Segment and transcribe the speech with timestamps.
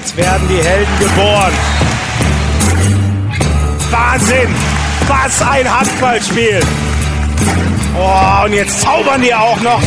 [0.00, 1.52] Jetzt werden die Helden geboren.
[3.90, 4.48] Wahnsinn!
[5.06, 6.60] Was ein Handballspiel!
[7.98, 9.82] Oh, und jetzt zaubern die auch noch.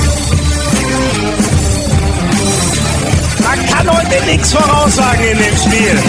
[3.41, 5.99] Man kann heute nichts voraussagen in dem Spiel.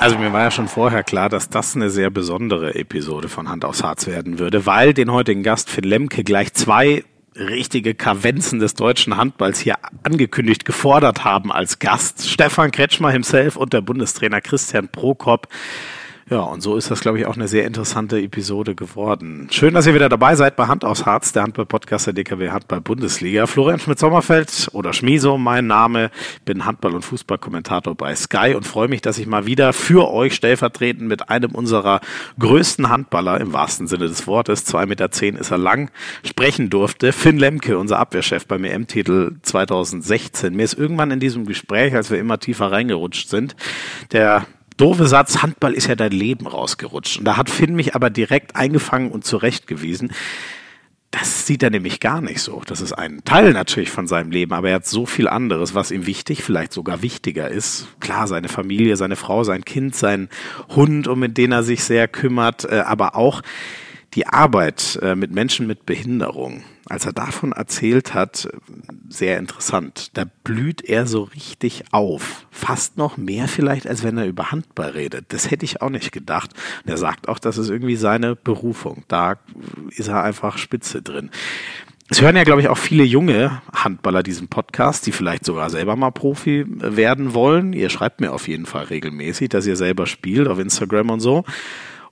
[0.00, 3.66] Also mir war ja schon vorher klar, dass das eine sehr besondere Episode von Hand
[3.66, 7.04] aufs Harz werden würde, weil den heutigen Gast Finn Lemke gleich zwei
[7.38, 12.28] richtige Kavenzen des deutschen Handballs hier angekündigt, gefordert haben als Gast.
[12.28, 15.48] Stefan Kretschmer himself und der Bundestrainer Christian Prokop.
[16.28, 19.46] Ja, und so ist das, glaube ich, auch eine sehr interessante Episode geworden.
[19.52, 23.46] Schön, dass ihr wieder dabei seid bei Hand aus Harz, der Handball-Podcast der DKW Handball-Bundesliga.
[23.46, 26.10] Florian Schmidt-Sommerfeld oder Schmiso, mein Name.
[26.44, 30.34] Bin Handball- und Fußballkommentator bei Sky und freue mich, dass ich mal wieder für euch
[30.34, 32.00] stellvertretend mit einem unserer
[32.40, 35.92] größten Handballer im wahrsten Sinne des Wortes, zwei Meter zehn ist er lang,
[36.24, 37.12] sprechen durfte.
[37.12, 40.56] Finn Lemke, unser Abwehrchef beim EM-Titel 2016.
[40.56, 43.54] Mir ist irgendwann in diesem Gespräch, als wir immer tiefer reingerutscht sind,
[44.10, 44.44] der
[44.76, 47.18] doofe Satz, Handball ist ja dein Leben rausgerutscht.
[47.18, 50.12] Und da hat Finn mich aber direkt eingefangen und zurechtgewiesen.
[51.10, 52.60] Das sieht er nämlich gar nicht so.
[52.66, 55.90] Das ist ein Teil natürlich von seinem Leben, aber er hat so viel anderes, was
[55.90, 57.88] ihm wichtig, vielleicht sogar wichtiger ist.
[58.00, 60.28] Klar, seine Familie, seine Frau, sein Kind, sein
[60.74, 63.42] Hund, um den er sich sehr kümmert, äh, aber auch
[64.14, 68.48] die Arbeit äh, mit Menschen mit Behinderung, als er davon erzählt hat,
[69.08, 70.10] sehr interessant.
[70.14, 72.46] Da blüht er so richtig auf.
[72.50, 75.26] Fast noch mehr vielleicht, als wenn er über Handball redet.
[75.28, 76.50] Das hätte ich auch nicht gedacht.
[76.84, 79.04] Und er sagt auch, das ist irgendwie seine Berufung.
[79.08, 79.36] Da
[79.90, 81.30] ist er einfach spitze drin.
[82.08, 85.96] Es hören ja, glaube ich, auch viele junge Handballer diesen Podcast, die vielleicht sogar selber
[85.96, 87.72] mal Profi werden wollen.
[87.72, 91.44] Ihr schreibt mir auf jeden Fall regelmäßig, dass ihr selber spielt auf Instagram und so.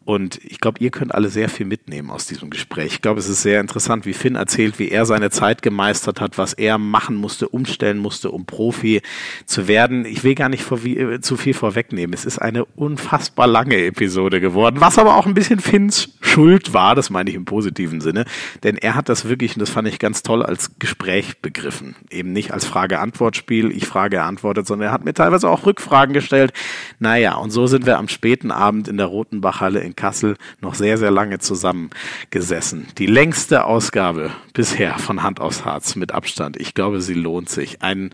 [0.05, 2.94] Und ich glaube, ihr könnt alle sehr viel mitnehmen aus diesem Gespräch.
[2.94, 6.36] Ich glaube, es ist sehr interessant, wie Finn erzählt, wie er seine Zeit gemeistert hat,
[6.36, 9.00] was er machen musste, umstellen musste, um Profi
[9.46, 10.05] zu werden.
[10.05, 12.12] Ich will gar nicht wie, äh, zu viel vorwegnehmen.
[12.12, 16.95] Es ist eine unfassbar lange Episode geworden, was aber auch ein bisschen Finns Schuld war,
[16.95, 18.24] das meine ich im positiven Sinne.
[18.62, 21.95] Denn er hat das wirklich, und das fand ich ganz toll, als Gespräch begriffen.
[22.11, 26.12] Eben nicht als Frage-Antwort-Spiel, ich frage, er antwortet, sondern er hat mir teilweise auch Rückfragen
[26.12, 26.52] gestellt.
[26.98, 30.98] Naja, und so sind wir am späten Abend in der Rotenbachhalle in Kassel noch sehr,
[30.98, 32.86] sehr lange zusammengesessen.
[32.98, 36.56] Die längste Ausgabe bisher von Hand aufs Harz mit Abstand.
[36.58, 37.82] Ich glaube, sie lohnt sich.
[37.82, 38.10] Ein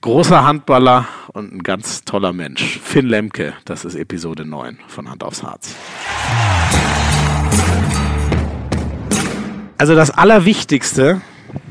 [0.00, 2.80] großer Handballer und ein ganz toller Mensch.
[2.82, 5.74] Finn Lemke, das ist Episode 9 von Hand aufs Harz.
[9.78, 11.20] Also das Allerwichtigste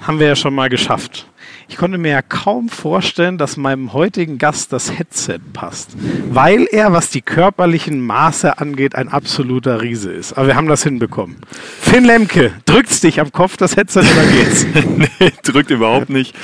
[0.01, 1.27] haben wir ja schon mal geschafft.
[1.67, 5.91] Ich konnte mir ja kaum vorstellen, dass meinem heutigen Gast das Headset passt,
[6.29, 10.33] weil er, was die körperlichen Maße angeht, ein absoluter Riese ist.
[10.33, 11.37] Aber wir haben das hinbekommen.
[11.79, 14.65] Finn Lemke, drückt's dich am Kopf das Headset oder geht's?
[15.19, 16.35] nee, drückt überhaupt nicht.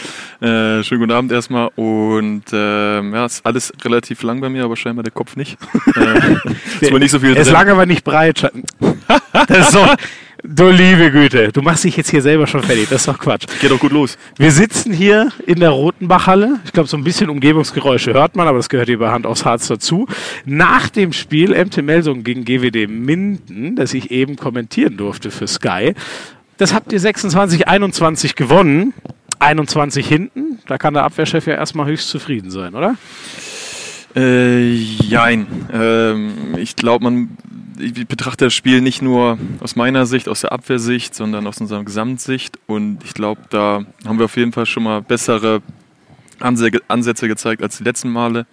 [0.41, 4.77] Äh, schönen guten Abend erstmal und äh, ja, ist alles relativ lang bei mir, aber
[4.77, 5.57] scheinbar der Kopf nicht.
[5.95, 6.35] äh,
[6.79, 8.51] ist wohl nicht so viel Er ist lang, aber nicht breit.
[9.47, 9.85] Das ist so,
[10.43, 12.89] du liebe Güte, du machst dich jetzt hier selber schon fertig.
[12.89, 13.45] Das ist doch Quatsch.
[13.61, 14.17] Geht doch gut los.
[14.37, 16.59] Wir sitzen hier in der Rotenbachhalle.
[16.65, 19.45] Ich glaube, so ein bisschen Umgebungsgeräusche hört man, aber das gehört hier bei Hand aufs
[19.45, 20.07] Harz dazu.
[20.45, 25.93] Nach dem Spiel MT Melsung gegen GWD Minden, das ich eben kommentieren durfte für Sky.
[26.57, 28.93] Das habt ihr 26, 21 gewonnen.
[29.39, 30.59] 21 hinten.
[30.67, 32.95] Da kann der Abwehrchef ja erstmal höchst zufrieden sein, oder?
[34.15, 35.47] Äh, jein.
[35.71, 37.29] Ähm, ich glaube, man
[37.79, 41.83] ich betrachte das Spiel nicht nur aus meiner Sicht, aus der Abwehrsicht, sondern aus unserer
[41.83, 42.59] Gesamtsicht.
[42.67, 45.61] Und ich glaube, da haben wir auf jeden Fall schon mal bessere
[46.39, 48.45] Ansätze gezeigt als die letzten Male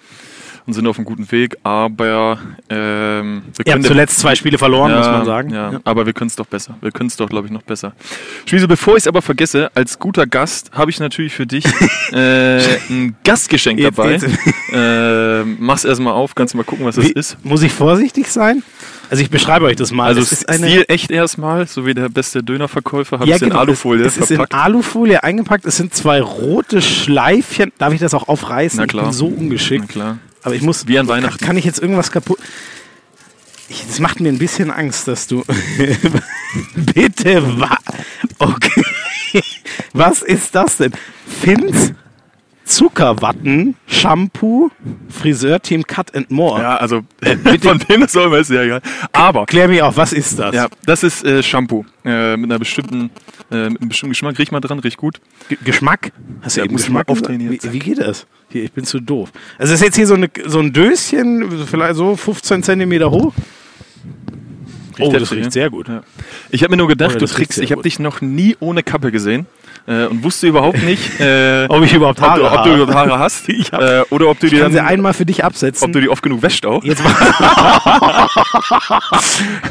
[0.66, 1.56] und sind auf einem guten Weg.
[1.62, 2.38] Aber
[2.68, 5.50] ähm, wir habt zuletzt zwei Spiele verloren, muss man sagen.
[5.50, 6.76] Ja, aber wir können es doch besser.
[6.80, 7.92] Wir können es doch, glaube ich, noch besser.
[8.46, 11.64] Schmiese, bevor ich es aber vergesse, als guter Gast habe ich natürlich für dich
[12.12, 12.60] äh,
[12.90, 14.18] ein Gastgeschenk Jetzt dabei.
[14.18, 14.26] geht's.
[14.72, 17.38] äh, mach's erstmal auf, kannst du mal gucken, was das Wie, ist.
[17.44, 18.62] Muss ich vorsichtig sein?
[19.10, 20.06] Also ich beschreibe euch das mal.
[20.06, 23.42] Also es ist eine, Stil echt erstmal, so wie der beste Dönerverkäufer, habe ja, ich
[23.42, 24.52] in genau, Alufolie es, es ist verpackt.
[24.52, 25.64] in Alufolie eingepackt.
[25.64, 27.72] Es sind zwei rote Schleifchen.
[27.78, 28.78] Darf ich das auch aufreißen?
[28.78, 29.04] Na klar.
[29.04, 29.84] Ich bin so ungeschickt.
[29.88, 30.18] Na klar.
[30.42, 30.86] Aber ich muss.
[30.86, 31.44] Wie an Weihnachten.
[31.44, 32.38] Kann ich jetzt irgendwas kaputt.
[33.68, 35.42] Ich, das macht mir ein bisschen Angst, dass du.
[36.74, 37.76] Bitte, wa
[38.38, 38.84] Okay.
[39.92, 40.92] Was ist das denn?
[41.26, 41.92] Finns
[42.66, 44.70] Zuckerwatten, Shampoo,
[45.08, 46.60] Friseurteam Cut and More.
[46.60, 47.02] Ja, also
[47.60, 48.82] von wem das auch immer ist ja egal.
[49.12, 50.52] Aber Klär mich auf, was ist das?
[50.52, 53.10] ja, das ist äh, Shampoo äh, mit einer bestimmten,
[53.52, 54.38] äh, mit einem bestimmten Geschmack.
[54.40, 55.20] Riech mal dran, riecht gut.
[55.48, 56.10] G Geschmack?
[56.42, 57.56] Hast du Ja, eben Geschmack auftrainieren.
[57.62, 58.26] Wie, wie geht das?
[58.48, 59.30] Hier, ich bin zu doof.
[59.58, 63.32] Also ist jetzt hier so, eine, so ein Döschen, vielleicht so 15 Zentimeter hoch.
[64.98, 65.50] oh, das riecht ne?
[65.52, 65.86] sehr gut.
[65.86, 66.02] Ja.
[66.50, 68.20] Ich habe mir nur Oh gedacht, ja, du riecht kriegst, sehr ich habe dich noch
[68.20, 69.46] nie ohne Kappe gesehen.
[69.86, 72.94] Äh, und wusste überhaupt nicht, äh, Ob ich überhaupt ob, Haare du, ob du überhaupt
[72.94, 75.44] Haare hast Ich hab- äh, oder ob du die kann sie dann, einmal für dich
[75.44, 75.84] absetzen.
[75.86, 76.82] ob du die oft genug wäscht auch.
[76.84, 77.02] Jetzt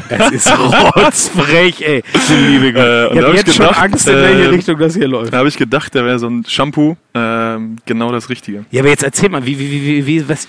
[0.08, 2.02] Es ist rotzfrech, ey.
[2.28, 2.78] Liebe.
[2.78, 5.08] Äh, und ich habe ich jetzt schon gedacht, Angst, in welche äh, Richtung das hier
[5.08, 5.32] läuft.
[5.32, 8.64] Da habe ich gedacht, da wäre so ein Shampoo ähm, genau das Richtige.
[8.70, 10.48] Ja, aber jetzt erzähl mal, wie, wie, wie, wie, wie, was,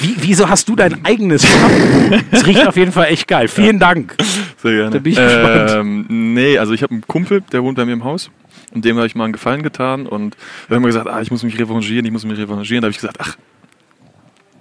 [0.00, 2.16] wie, wieso hast du dein eigenes Shampoo?
[2.30, 3.48] Es riecht auf jeden Fall echt geil.
[3.48, 4.14] Vielen Dank.
[4.62, 4.90] Sehr gerne.
[4.90, 5.70] Da bin ich gespannt.
[5.76, 8.30] ähm, Nee, also ich habe einen Kumpel, der wohnt bei mir im Haus.
[8.72, 10.06] Und dem habe ich mal einen Gefallen getan.
[10.06, 10.36] Und
[10.68, 12.82] wir haben gesagt, ah, ich muss mich revanchieren, ich muss mich revanchieren.
[12.82, 13.36] Da habe ich gesagt, ach,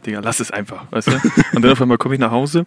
[0.06, 1.11] Digga, lass es einfach, weißt du?
[1.53, 2.65] Und dann auf einmal komme ich nach Hause,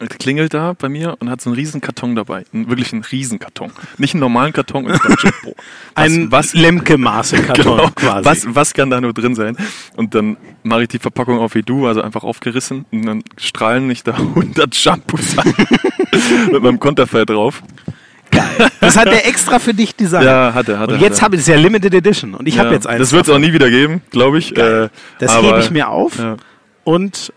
[0.00, 2.44] und klingelt da bei mir und hat so einen riesen Karton dabei.
[2.52, 3.70] Einen, wirklich einen riesen Karton.
[3.96, 4.86] Nicht einen normalen Karton.
[4.86, 5.08] Dachte,
[5.44, 5.54] boah,
[5.94, 8.24] was, Ein was, Lemke-Maße-Karton genau, quasi.
[8.24, 9.56] was, was kann da nur drin sein?
[9.96, 12.86] Und dann mache ich die Verpackung auf wie du, also einfach aufgerissen.
[12.90, 15.54] Und dann strahlen mich da 100 Shampoos an.
[16.52, 17.62] mit meinem Konterfei drauf.
[18.80, 20.24] Das hat er extra für dich designt.
[20.24, 20.94] Ja, hat er, hat er.
[20.96, 22.34] Und jetzt habe ich es ja Limited Edition.
[22.34, 22.98] Und ich habe Ja, jetzt eins.
[23.00, 24.56] Das wird es auch nie wieder geben, glaube ich.
[24.56, 24.88] Äh,
[25.18, 26.18] Das hebe ich mir auf.
[26.18, 26.36] Ja.
[26.84, 27.32] Und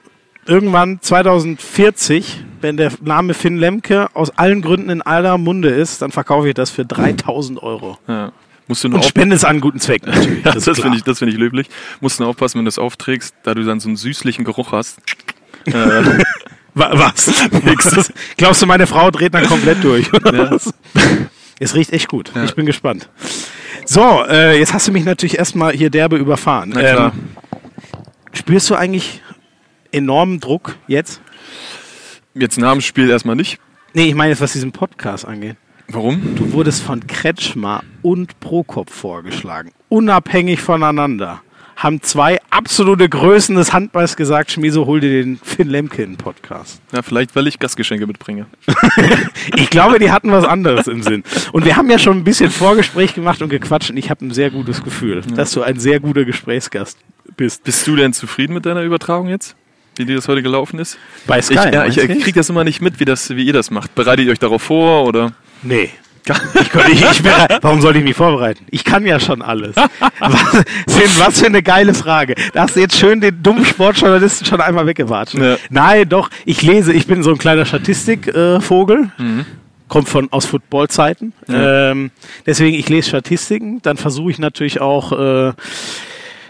[0.45, 6.11] irgendwann 2040, wenn der Name Finn Lemke aus allen Gründen in aller Munde ist, dann
[6.11, 7.97] verkaufe ich das für 3000 Euro.
[8.07, 8.31] Ja.
[8.67, 10.44] Musst du nur Und spende es an guten Zweck natürlich.
[10.44, 10.75] das klar.
[10.75, 11.67] finde ich, das finde ich löblich.
[12.01, 14.71] Musst du nur aufpassen, wenn du es aufträgst, da du dann so einen süßlichen Geruch
[14.73, 14.99] hast.
[15.65, 15.73] äh,
[16.77, 17.50] Was?
[17.63, 18.12] Nix.
[18.38, 20.09] Glaubst du, meine Frau dreht dann komplett durch?
[20.31, 20.57] Ja.
[21.59, 22.31] Es riecht echt gut.
[22.35, 22.44] Ja.
[22.44, 23.09] Ich bin gespannt.
[23.85, 26.75] So, äh, jetzt hast du mich natürlich erstmal hier derbe überfahren.
[26.77, 27.12] Ähm,
[28.33, 29.21] spürst du eigentlich
[29.91, 31.21] enormen Druck jetzt?
[32.35, 33.59] Jetzt nach dem Spiel erstmal nicht.
[33.94, 35.56] Nee, ich meine jetzt, was diesen Podcast angeht.
[35.88, 36.35] Warum?
[36.35, 39.71] Du wurdest von Kretschmer und Prokop vorgeschlagen.
[39.89, 41.41] Unabhängig voneinander.
[41.77, 46.18] Haben zwei absolute Größen des Handballs gesagt, Schmieso, hol dir den Finn Lemke in den
[46.18, 46.81] Podcast.
[46.92, 48.48] Ja, vielleicht, weil ich Gastgeschenke mitbringe.
[49.56, 51.24] Ich glaube, die hatten was anderes im Sinn.
[51.51, 54.31] Und wir haben ja schon ein bisschen Vorgespräch gemacht und gequatscht und ich habe ein
[54.31, 56.98] sehr gutes Gefühl, dass du ein sehr guter Gesprächsgast
[57.38, 57.63] bist.
[57.63, 59.56] Bist du denn zufrieden mit deiner Übertragung jetzt?
[59.95, 60.98] Wie dir das heute gelaufen ist?
[61.25, 63.95] Bei Ich, ja, ich kriege das immer nicht mit, wie, das, wie ihr das macht.
[63.95, 65.31] Bereitet ihr euch darauf vor oder?
[65.63, 65.89] Nee.
[66.62, 67.24] Ich, könnte- ich, ich
[67.62, 68.65] warum sollte ich mich vorbereiten?
[68.71, 69.75] Ich kann ja schon alles.
[70.19, 70.41] Was,
[70.88, 72.35] Finn, was für eine geile Frage.
[72.53, 75.35] Da hast du jetzt schön den dummen Sportjournalisten schon einmal weggewatscht.
[75.35, 75.57] Ja.
[75.69, 76.29] Nein, doch.
[76.45, 78.57] Ich lese, ich bin so ein kleiner Statistikvogel.
[78.57, 79.12] Äh, Vogel.
[79.88, 81.33] Kommt von aus Footballzeiten.
[81.47, 81.91] Ja.
[81.91, 82.12] Ähm,
[82.45, 83.81] deswegen, ich lese Statistiken.
[83.83, 85.53] Dann versuche ich natürlich auch äh,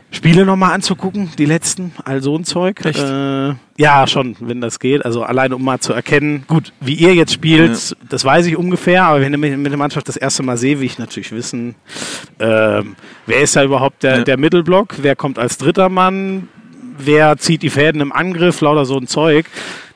[0.09, 2.79] Spiele nochmal anzugucken, die letzten, all so ein Zeug.
[2.85, 5.03] Äh, ja, schon, wenn das geht.
[5.05, 9.03] Also alleine um mal zu erkennen, gut, wie ihr jetzt spielt, das weiß ich ungefähr,
[9.03, 11.75] aber wenn ich mit der Mannschaft das erste Mal sehe, will ich natürlich wissen,
[12.39, 12.95] ähm,
[13.25, 14.23] wer ist da überhaupt der, Ja.
[14.23, 16.47] der Mittelblock, wer kommt als dritter Mann,
[16.99, 19.45] wer zieht die Fäden im Angriff, lauter so ein Zeug.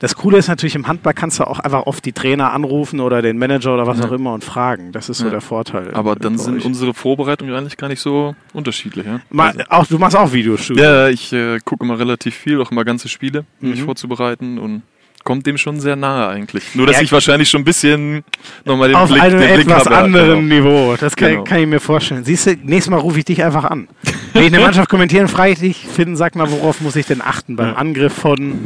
[0.00, 3.22] Das Coole ist natürlich, im Handball kannst du auch einfach oft die Trainer anrufen oder
[3.22, 4.06] den Manager oder was Ja.
[4.06, 4.90] auch immer und fragen.
[4.92, 5.30] Das ist so Ja.
[5.30, 5.94] der Vorteil.
[5.94, 6.64] Aber dann sind euch.
[6.64, 9.06] unsere Vorbereitungen eigentlich gar nicht so unterschiedlich.
[9.06, 9.20] Ja?
[9.30, 10.84] Ma, Also- auch, du machst auch Videostudios.
[10.84, 13.84] Ja, ich äh, gucke immer relativ viel, auch immer ganze Spiele, um mich Mhm.
[13.86, 14.82] vorzubereiten und
[15.24, 16.74] kommt dem schon sehr nahe eigentlich.
[16.74, 17.02] Nur, dass Ja.
[17.02, 18.24] ich wahrscheinlich schon ein bisschen
[18.64, 19.96] nochmal den auf Blick, einem den Blick etwas habe.
[19.96, 20.68] anderen Genau.
[20.68, 20.96] Niveau.
[20.98, 21.44] Das kann, Genau.
[21.44, 22.24] kann ich mir vorstellen.
[22.24, 23.88] Siehst du, nächstes Mal rufe ich dich einfach an.
[24.32, 27.20] Wenn ich eine Mannschaft kommentieren, frage ich dich, Finn, sag mal, worauf muss ich denn
[27.20, 27.74] achten beim Ja.
[27.74, 28.58] Angriff von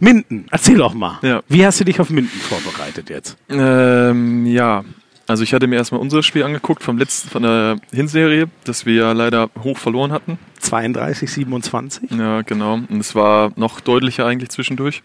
[0.00, 0.46] Minden?
[0.50, 1.18] Erzähl doch mal.
[1.22, 1.42] Ja.
[1.48, 3.36] Wie hast du dich auf Minden vorbereitet jetzt?
[3.50, 4.84] Ähm, ja,
[5.26, 8.94] also ich hatte mir erstmal unser Spiel angeguckt vom letzten, von der Hinserie, das wir
[8.94, 10.38] ja leider hoch verloren hatten.
[10.60, 12.10] 32, 27?
[12.12, 12.74] Ja, genau.
[12.88, 15.02] Und es war noch deutlicher eigentlich zwischendurch.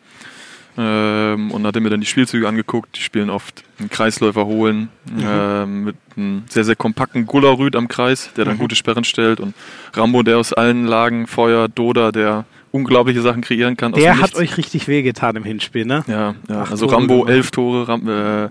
[0.77, 2.98] Ähm, und hatte mir dann die Spielzüge angeguckt.
[2.98, 4.89] Die spielen oft einen Kreisläufer holen
[5.22, 9.39] ähm, mit einem sehr, sehr kompakten Gullerrüd am Kreis, der dann gute Sperren stellt.
[9.39, 9.53] Und
[9.94, 13.94] Rambo, der aus allen Lagen Feuer, Doda, der unglaubliche Sachen kreieren kann.
[13.94, 16.03] Der hat euch richtig wehgetan im Hinspiel, ne?
[16.08, 16.63] Ja, ja.
[16.63, 18.50] Also Tore Rambo elf Tore, Ram äh,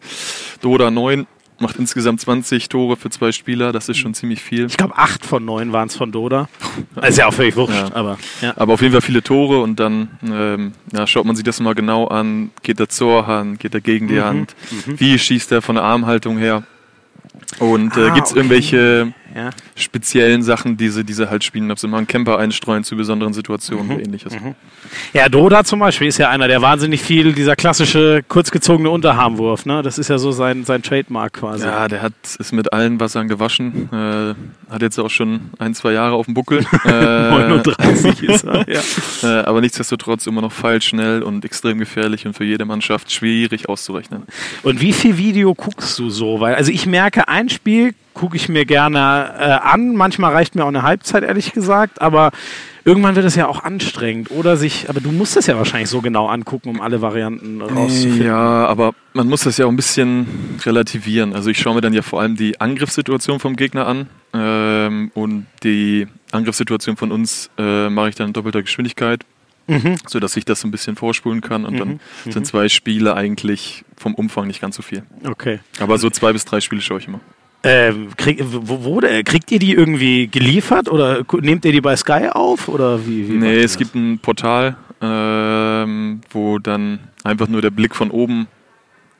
[0.62, 1.26] Doda neun,
[1.60, 3.72] macht insgesamt 20 Tore für zwei Spieler.
[3.72, 4.66] Das ist schon ziemlich viel.
[4.66, 6.48] Ich glaube, acht von neun waren es von Doda.
[7.06, 7.94] ist ja auch völlig wurscht, Ja.
[7.94, 8.54] aber ja.
[8.56, 11.74] Aber auf jeden Fall viele Tore und dann ähm, ja, schaut man sich das mal
[11.74, 12.50] genau an.
[12.62, 14.56] Geht er zur Hand, geht er gegen die Mhm, Hand?
[14.86, 16.64] Wie schießt er von der Armhaltung her?
[17.58, 18.40] Und äh, Ah, gibt es okay.
[18.40, 19.50] irgendwelche ja.
[19.76, 21.70] speziellen Sachen, die sie, die sie halt spielen?
[21.70, 23.92] Ob sie mal einen Camper einstreuen zu besonderen Situationen Mhm.
[23.92, 24.32] oder ähnliches.
[25.12, 29.82] Ja, Doda zum Beispiel ist ja einer, der wahnsinnig viel, dieser klassische kurzgezogene Unterarmwurf, ne?
[29.82, 31.64] Das ist ja so sein, sein Trademark quasi.
[31.66, 33.88] Ja, der hat ist mit allen Wassern gewaschen.
[33.92, 34.34] Äh,
[34.72, 36.64] hat jetzt auch schon ein, zwei Jahre auf dem Buckel.
[36.84, 38.64] Äh, 39 ist er.
[38.74, 38.80] Ja.
[39.22, 44.22] äh, aber nichtsdestotrotz immer noch feilschnell und extrem gefährlich und für jede Mannschaft schwierig auszurechnen.
[44.62, 46.40] Und wie viel Video guckst du so?
[46.40, 49.96] Weil, also ich merke, ein Spiel gucke ich mir gerne äh, an.
[49.96, 52.00] Manchmal reicht mir auch eine Halbzeit, ehrlich gesagt.
[52.00, 52.30] Aber
[52.82, 54.30] irgendwann wird es ja auch anstrengend.
[54.30, 58.24] Oder sich, aber du musst es ja wahrscheinlich so genau angucken, um alle Varianten rauszufinden.
[58.24, 61.34] Ja, aber man muss das ja auch ein bisschen relativieren.
[61.34, 64.08] Also ich schaue mir dann ja vor allem die Angriffssituation vom Gegner an.
[64.32, 69.20] Ähm, und die Angriffssituation von uns äh, mache ich dann in doppelter Geschwindigkeit.
[69.66, 69.96] Mhm.
[70.06, 71.78] sodass ich das so ein bisschen vorspulen kann und mhm.
[71.78, 71.88] dann
[72.26, 72.32] mhm.
[72.32, 75.04] sind zwei Spiele eigentlich vom Umfang nicht ganz so viel.
[75.26, 75.60] Okay.
[75.80, 77.20] Aber so zwei bis drei Spiele schaue ich immer.
[77.66, 82.28] Ähm, krieg, wo, wo, kriegt ihr die irgendwie geliefert oder nehmt ihr die bei Sky
[82.30, 82.68] auf?
[82.68, 87.94] Oder wie, wie nee, es gibt ein Portal, ähm, wo dann einfach nur der Blick
[87.94, 88.46] von oben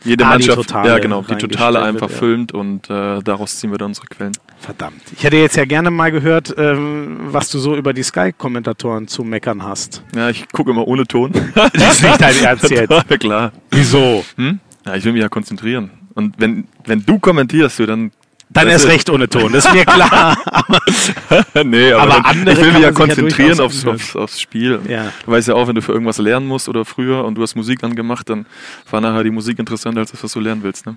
[0.04, 3.58] jede ah, Mannschaft, die Totale ja genau, die Totale einfach wird, filmt und äh, daraus
[3.58, 4.32] ziehen wir dann unsere Quellen.
[4.58, 5.00] Verdammt.
[5.16, 9.24] Ich hätte jetzt ja gerne mal gehört, ähm, was du so über die Sky-Kommentatoren zu
[9.24, 10.02] meckern hast.
[10.14, 11.32] Ja, ich gucke immer ohne Ton.
[11.54, 12.90] das ist nicht dein Ernst jetzt.
[12.90, 13.52] Ja, klar.
[13.70, 14.24] Wieso?
[14.36, 14.60] Hm?
[14.84, 15.90] Ja, ich will mich ja konzentrieren.
[16.14, 18.12] Und wenn, wenn du kommentierst, du, dann
[18.54, 20.38] dann erst recht ohne Ton, das ist mir klar.
[21.64, 24.80] nee, aber, aber andere ich will mich ja konzentrieren ja aufs, aufs, aufs, Spiel.
[24.88, 25.12] Ja.
[25.24, 27.54] Du weißt ja auch, wenn du für irgendwas lernen musst oder früher und du hast
[27.56, 28.46] Musik angemacht, dann
[28.90, 30.86] war nachher die Musik interessanter als das, was du lernen willst.
[30.86, 30.96] Ne?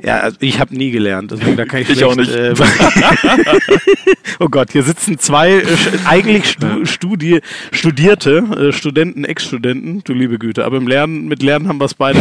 [0.00, 2.30] Ja, also ich habe nie gelernt, deswegen da kann ich, ich auch nicht.
[2.30, 2.54] Äh,
[4.38, 5.64] oh Gott, hier sitzen zwei äh,
[6.06, 7.40] eigentlich Stu Studi
[7.72, 11.94] Studierte, äh, Studenten, Ex-Studenten, du liebe Güte, aber im Lernen, mit Lernen haben wir es
[11.94, 12.18] beide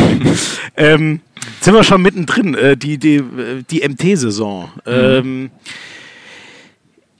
[0.75, 1.19] ähm,
[1.62, 4.72] sind wir schon mittendrin, äh, die, die, äh, die MT-Saison.
[4.86, 4.91] Mhm.
[4.91, 5.50] Ähm,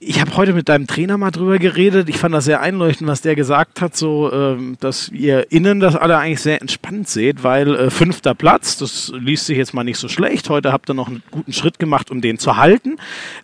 [0.00, 2.08] ich habe heute mit deinem Trainer mal drüber geredet.
[2.08, 5.96] Ich fand das sehr einleuchtend, was der gesagt hat, so, ähm, dass ihr innen das
[5.96, 9.98] alle eigentlich sehr entspannt seht, weil äh, fünfter Platz, das liest sich jetzt mal nicht
[9.98, 10.50] so schlecht.
[10.50, 12.96] Heute habt ihr noch einen guten Schritt gemacht, um den zu halten.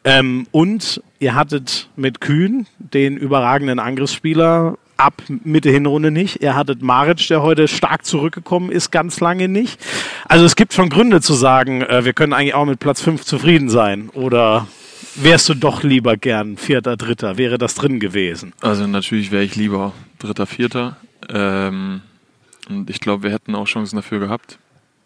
[0.04, 6.40] Ähm, und ihr hattet mit Kühn den überragenden Angriffsspieler ab Mitte Hinrunde nicht.
[6.40, 9.80] Ihr hattet Maric, der heute stark zurückgekommen ist, ganz lange nicht.
[10.28, 13.25] Also es gibt schon Gründe zu sagen, äh, wir können eigentlich auch mit Platz 5
[13.25, 14.08] zufrieden sein.
[14.11, 14.68] Oder
[15.16, 17.38] wärst du doch lieber gern Vierter, Dritter?
[17.38, 18.52] Wäre das drin gewesen?
[18.61, 20.97] Also natürlich wäre ich lieber Dritter, Vierter.
[21.28, 22.02] Ähm,
[22.68, 24.59] und ich glaube, wir hätten auch Chancen dafür gehabt.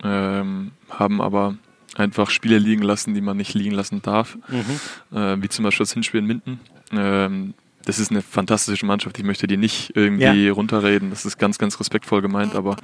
[0.02, 1.56] Ähm, haben aber
[1.96, 4.38] einfach Spiele liegen lassen, die man nicht liegen lassen darf.
[4.48, 5.16] Mhm.
[5.16, 6.60] Äh, wie zum Beispiel das Hinspiel in Minden.
[6.92, 9.18] Ähm, das ist eine fantastische Mannschaft.
[9.18, 10.52] Ich möchte die nicht irgendwie ja.
[10.52, 11.10] runterreden.
[11.10, 12.76] Das ist ganz, ganz respektvoll gemeint, aber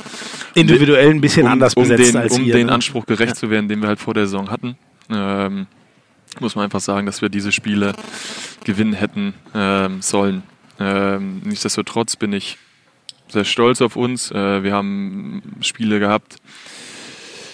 [0.54, 2.72] individuell ein bisschen um, anders besetzt um den, als Um ihr, den ne?
[2.72, 3.34] Anspruch gerecht ja.
[3.34, 4.76] zu werden, den wir halt vor der Saison hatten,
[5.10, 5.66] ähm,
[6.40, 7.94] muss man einfach sagen, dass wir diese Spiele
[8.64, 10.42] gewinnen hätten ähm, sollen.
[10.78, 12.58] Ähm, nichtsdestotrotz bin ich
[13.28, 14.30] sehr stolz auf uns.
[14.30, 16.36] Äh, wir haben Spiele gehabt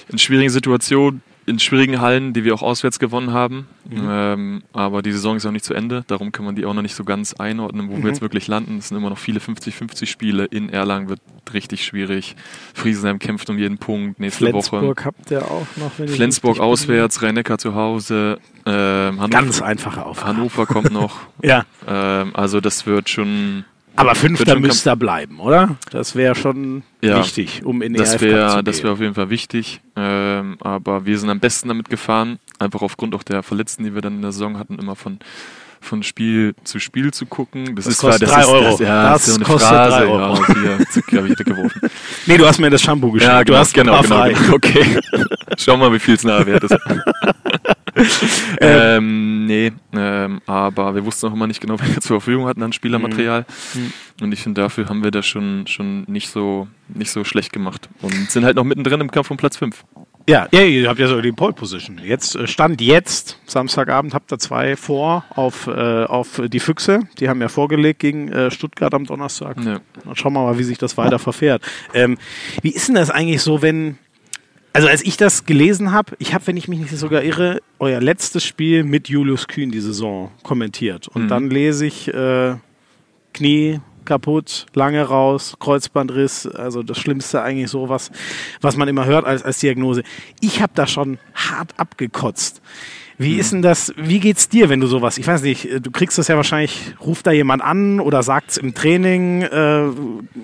[0.08, 3.66] in schwierigen Situationen, in schwierigen Hallen, die wir auch auswärts gewonnen haben.
[3.88, 4.08] Mhm.
[4.08, 6.82] Ähm, aber die Saison ist auch nicht zu Ende, darum kann man die auch noch
[6.82, 8.02] nicht so ganz einordnen, wo mhm.
[8.02, 8.78] wir jetzt wirklich landen.
[8.78, 10.44] Es sind immer noch viele 50-50 Spiele.
[10.44, 11.20] In Erlangen wird
[11.52, 12.36] richtig schwierig.
[12.74, 14.20] Friesenheim kämpft um jeden Punkt.
[14.20, 15.04] Nächste Flensburg Woche.
[15.04, 15.92] habt ihr auch noch.
[15.92, 18.38] Flensburg auswärts, Rhein-Neckar zu Hause.
[18.64, 20.28] Ähm, Hannover, ganz einfache Aufgabe.
[20.28, 21.18] Hannover kommt noch.
[21.42, 21.64] ja.
[21.86, 23.64] Ähm, also das wird schon
[24.00, 25.76] aber Fünfter müsste er bleiben, oder?
[25.90, 28.64] Das wäre schon ja, wichtig, um in die das wär, zu gehen.
[28.64, 29.80] Das wäre auf jeden Fall wichtig.
[29.96, 34.02] Ähm, aber wir sind am besten damit gefahren, einfach aufgrund auch der Verletzten, die wir
[34.02, 35.18] dann in der Saison hatten, immer von
[35.82, 37.74] von Spiel zu Spiel zu gucken.
[37.74, 38.70] Das, das ist kostet zwar, das drei Euro.
[38.70, 39.96] Das, ja, das, das ist so kostet Phrase.
[39.96, 40.34] drei Euro.
[40.34, 40.54] Ja,
[41.08, 41.80] hier, habe ich weggeworfen.
[42.26, 43.32] Nee, du hast mir das Shampoo geschenkt.
[43.32, 44.54] Ja, genau, du hast genau, genau, genau.
[44.54, 45.00] Okay.
[45.56, 46.76] Schau mal, wie viel es nachher wert ist.
[48.60, 52.62] ähm, nee, ähm, aber wir wussten auch immer nicht genau, wer wir zur Verfügung hatten
[52.62, 53.46] an Spielermaterial.
[53.74, 53.92] Mhm.
[54.22, 57.88] Und ich finde, dafür haben wir das schon, schon nicht, so, nicht so schlecht gemacht.
[58.02, 59.84] Und sind halt noch mittendrin im Kampf um Platz 5.
[60.28, 62.00] Ja, ja, ihr habt ja so die Pole Position.
[62.04, 67.00] Jetzt äh, stand jetzt, Samstagabend, habt ihr zwei vor auf, äh, auf die Füchse.
[67.18, 69.56] Die haben ja vorgelegt gegen äh, Stuttgart am Donnerstag.
[69.64, 69.80] Ja.
[70.04, 71.62] Dann schauen wir mal, wie sich das weiter verfährt.
[71.94, 72.18] Ähm,
[72.62, 73.98] wie ist denn das eigentlich so, wenn,
[74.72, 78.00] also als ich das gelesen habe, ich habe, wenn ich mich nicht sogar irre, euer
[78.00, 81.08] letztes Spiel mit Julius Kühn die Saison kommentiert.
[81.08, 81.28] Und mhm.
[81.28, 82.56] dann lese ich äh,
[83.32, 88.10] Knie kaputt, lange raus, Kreuzbandriss, also das Schlimmste eigentlich so was,
[88.60, 90.02] was man immer hört als, als Diagnose.
[90.40, 92.60] Ich habe da schon hart abgekotzt.
[93.20, 96.16] Wie ist denn das, wie geht's dir, wenn du sowas, ich weiß nicht, du kriegst
[96.16, 99.90] das ja wahrscheinlich, ruft da jemand an oder sagt's im Training, äh,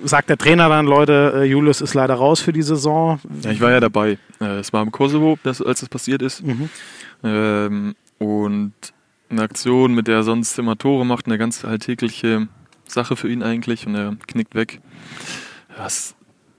[0.04, 3.18] sagt der Trainer dann, Leute, äh, Julius ist leider raus für die Saison?
[3.40, 4.18] Ja, ich war ja dabei.
[4.42, 6.44] Äh, es war im Kosovo, als das passiert ist.
[6.44, 6.68] Mhm.
[7.24, 8.74] Ähm, und
[9.30, 12.46] eine Aktion, mit der er sonst immer Tore macht, eine ganz alltägliche
[12.86, 14.82] Sache für ihn eigentlich und er knickt weg.
[15.78, 16.14] Das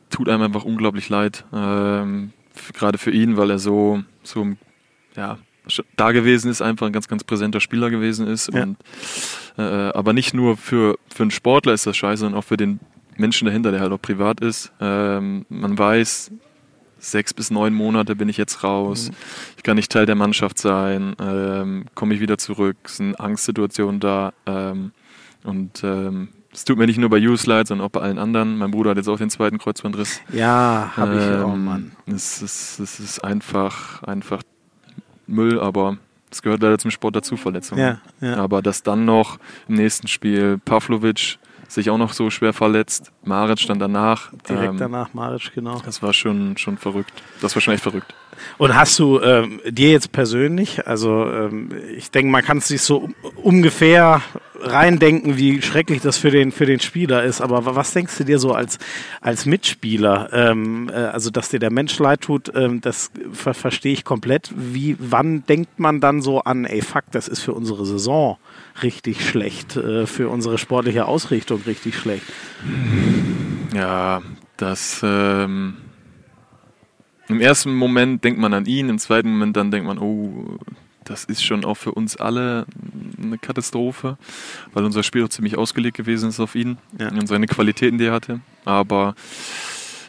[0.09, 1.45] tut einem einfach unglaublich leid.
[1.53, 2.33] Ähm,
[2.73, 4.47] Gerade für ihn, weil er so, so
[5.15, 5.37] ja,
[5.95, 8.53] da gewesen ist, einfach ein ganz, ganz präsenter Spieler gewesen ist.
[8.53, 8.63] Ja.
[8.63, 8.77] Und,
[9.57, 12.79] äh, aber nicht nur für, für einen Sportler ist das scheiße, sondern auch für den
[13.17, 14.71] Menschen dahinter, der halt auch privat ist.
[14.79, 16.31] Ähm, man weiß,
[16.99, 19.09] sechs bis neun Monate bin ich jetzt raus.
[19.09, 19.15] Mhm.
[19.57, 21.15] Ich kann nicht Teil der Mannschaft sein.
[21.19, 22.77] Ähm, Komme ich wieder zurück?
[22.83, 24.33] Es sind Angstsituationen da.
[24.45, 24.91] Ähm,
[25.43, 28.57] und ähm, es tut mir nicht nur bei U-Slide, sondern auch bei allen anderen.
[28.57, 30.21] Mein Bruder hat jetzt auch den zweiten Kreuzbandriss.
[30.33, 31.91] Ja, habe ich auch, ähm, Mann.
[32.07, 34.41] Es ist, es ist einfach, einfach
[35.27, 35.97] Müll, aber
[36.31, 37.99] es gehört leider zum Sport dazu, Verletzungen.
[38.21, 38.37] Ja, ja.
[38.37, 43.65] Aber dass dann noch im nächsten Spiel Pavlovic sich auch noch so schwer verletzt, Maric
[43.67, 44.31] dann danach.
[44.47, 45.81] Direkt ähm, danach Maric, genau.
[45.83, 47.11] Das war schon, schon verrückt.
[47.41, 48.13] Das war schon echt verrückt.
[48.57, 52.81] Und hast du ähm, dir jetzt persönlich, also ähm, ich denke, man kann es sich
[52.81, 54.21] so ungefähr
[54.59, 57.41] reindenken, wie schrecklich das für den, für den Spieler ist.
[57.41, 58.79] Aber was denkst du dir so als,
[59.21, 60.29] als Mitspieler?
[60.31, 64.51] Ähm, äh, also, dass dir der Mensch leid tut, ähm, das ver verstehe ich komplett.
[64.55, 68.37] Wie, wann denkt man dann so an, ey, fuck, das ist für unsere Saison
[68.83, 72.25] richtig schlecht, äh, für unsere sportliche Ausrichtung richtig schlecht?
[73.73, 74.21] Ja,
[74.57, 75.01] das.
[75.03, 75.77] Ähm
[77.27, 80.57] im ersten Moment denkt man an ihn, im zweiten Moment dann denkt man, oh,
[81.03, 82.65] das ist schon auch für uns alle
[83.21, 84.17] eine Katastrophe,
[84.73, 87.09] weil unser Spiel auch ziemlich ausgelegt gewesen ist auf ihn ja.
[87.09, 88.41] und seine Qualitäten, die er hatte.
[88.65, 89.15] Aber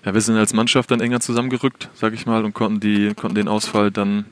[0.04, 3.36] ja, wir sind als Mannschaft dann enger zusammengerückt, sag ich mal, und konnten, die, konnten
[3.36, 4.26] den Ausfall dann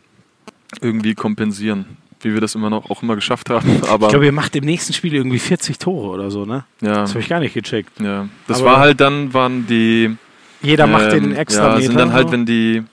[0.81, 1.97] irgendwie kompensieren.
[2.21, 3.83] Wie wir das immer noch auch immer geschafft haben.
[3.88, 6.64] Aber ich glaube, ihr macht im nächsten Spiel irgendwie 40 Tore oder so, ne?
[6.81, 7.02] Ja.
[7.02, 8.00] Das habe ich gar nicht gecheckt.
[8.00, 8.28] Ja.
[8.49, 10.16] Das Aber war halt dann, waren die.
[10.62, 11.86] Jeder ähm, macht den extra ja, Meter.
[11.86, 12.84] sind dann halt, wenn die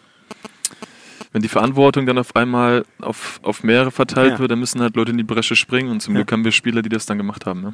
[1.34, 4.40] wenn die Verantwortung dann auf einmal auf, auf mehrere verteilt ja.
[4.40, 6.20] wird, dann müssen halt Leute in die Bresche springen und zum ja.
[6.20, 7.62] Glück haben wir Spieler, die das dann gemacht haben.
[7.62, 7.74] Ne?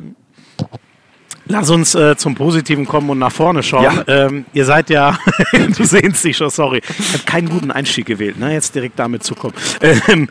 [1.45, 3.83] Lass uns äh, zum Positiven kommen und nach vorne schauen.
[3.83, 4.03] Ja.
[4.07, 5.19] Ähm, ihr seid ja,
[5.77, 6.81] du sehnst dich schon, sorry.
[6.87, 8.53] Ich habe keinen guten Einstieg gewählt, ne?
[8.53, 9.53] jetzt direkt damit zu kommen.
[9.81, 10.29] Ähm,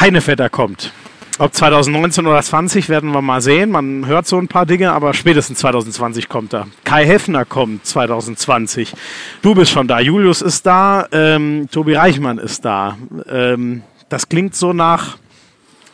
[0.00, 0.92] Heinevetter kommt.
[1.40, 3.70] Ob 2019 oder 20 werden wir mal sehen.
[3.70, 6.66] Man hört so ein paar Dinge, aber spätestens 2020 kommt er.
[6.82, 8.92] Kai Heffner kommt 2020.
[9.40, 10.00] Du bist schon da.
[10.00, 11.06] Julius ist da.
[11.12, 12.98] Ähm, Tobi Reichmann ist da.
[13.30, 15.18] Ähm, das klingt so nach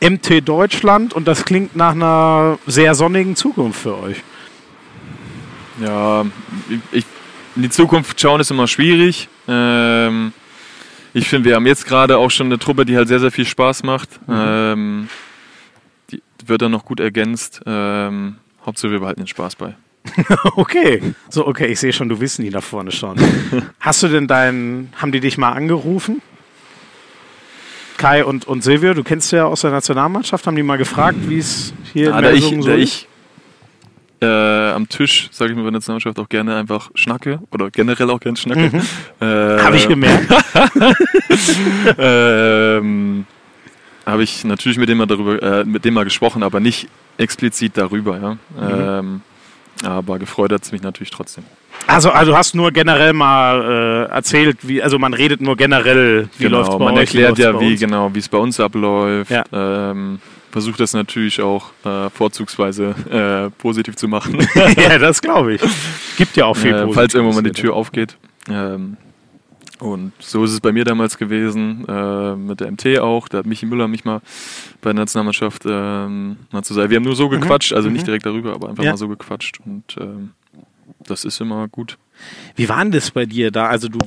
[0.01, 4.17] MT Deutschland und das klingt nach einer sehr sonnigen Zukunft für euch.
[5.79, 6.25] Ja,
[6.91, 7.05] ich,
[7.55, 9.29] in die Zukunft schauen ist immer schwierig.
[9.47, 10.33] Ähm,
[11.13, 13.45] ich finde, wir haben jetzt gerade auch schon eine Truppe, die halt sehr, sehr viel
[13.45, 14.09] Spaß macht.
[14.27, 14.35] Mhm.
[14.37, 15.09] Ähm,
[16.47, 17.61] wird dann noch gut ergänzt.
[17.65, 19.75] Ähm, Hauptsache wir behalten den Spaß bei.
[20.55, 21.01] okay.
[21.29, 23.17] So, okay, ich sehe schon, du willst nie nach vorne schauen.
[23.79, 26.21] Hast du denn deinen, haben die dich mal angerufen?
[27.97, 31.37] Kai und, und Silvio, du kennst ja aus der Nationalmannschaft, haben die mal gefragt, wie
[31.37, 33.07] es hier ja, in der ich, so da ich
[34.21, 38.09] äh, am Tisch, sage ich mal bei der Nationalmannschaft, auch gerne einfach schnacke oder generell
[38.09, 38.75] auch gerne schnacke.
[38.75, 38.81] Mhm.
[39.25, 40.27] Äh, Habe ich gemerkt.
[41.97, 43.25] ähm,
[44.05, 46.87] habe ich natürlich mit dem mal darüber, äh, mit dem mal gesprochen, aber nicht
[47.17, 48.31] explizit darüber, ja.
[48.33, 48.39] Mhm.
[48.59, 49.21] Ähm,
[49.83, 51.43] aber gefreut hat es mich natürlich trotzdem.
[51.87, 56.29] Also, also du hast nur generell mal äh, erzählt, wie, also man redet nur generell,
[56.37, 59.29] wie genau, läuft bei man euch, erklärt ja, wie genau, wie es bei uns abläuft.
[59.29, 59.43] Ja.
[59.51, 60.19] Ähm,
[60.51, 64.47] versucht das natürlich auch äh, vorzugsweise äh, positiv zu machen.
[64.77, 65.61] ja, das glaube ich.
[66.17, 68.15] Gibt ja auch viel äh, Falls irgendwann mal die Tür aufgeht.
[68.49, 68.95] Ähm,
[69.79, 73.27] und so ist es bei mir damals gewesen, äh, mit der MT auch.
[73.27, 74.21] Da hat Michi Müller mich mal
[74.81, 76.89] bei der Nationalmannschaft ähm, mal zu sagen.
[76.89, 77.41] Wir haben nur so mhm.
[77.41, 78.05] gequatscht, also nicht mhm.
[78.05, 78.91] direkt darüber, aber einfach ja.
[78.91, 79.59] mal so gequatscht.
[79.65, 80.31] Und ähm,
[81.05, 81.97] das ist immer gut.
[82.55, 83.67] Wie war denn das bei dir da?
[83.67, 83.99] Also du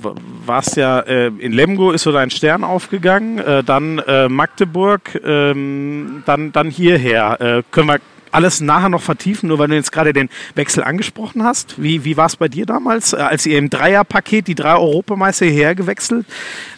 [0.46, 6.22] warst ja äh, in Lemgo ist so dein Stern aufgegangen, äh, dann äh, Magdeburg, ähm,
[6.24, 7.40] dann, dann hierher.
[7.40, 7.98] Äh, können wir
[8.32, 11.80] alles nachher noch vertiefen, nur weil du jetzt gerade den Wechsel angesprochen hast.
[11.82, 15.46] Wie, wie war es bei dir damals, äh, als ihr im Dreierpaket die drei Europameister
[15.46, 16.26] hierher gewechselt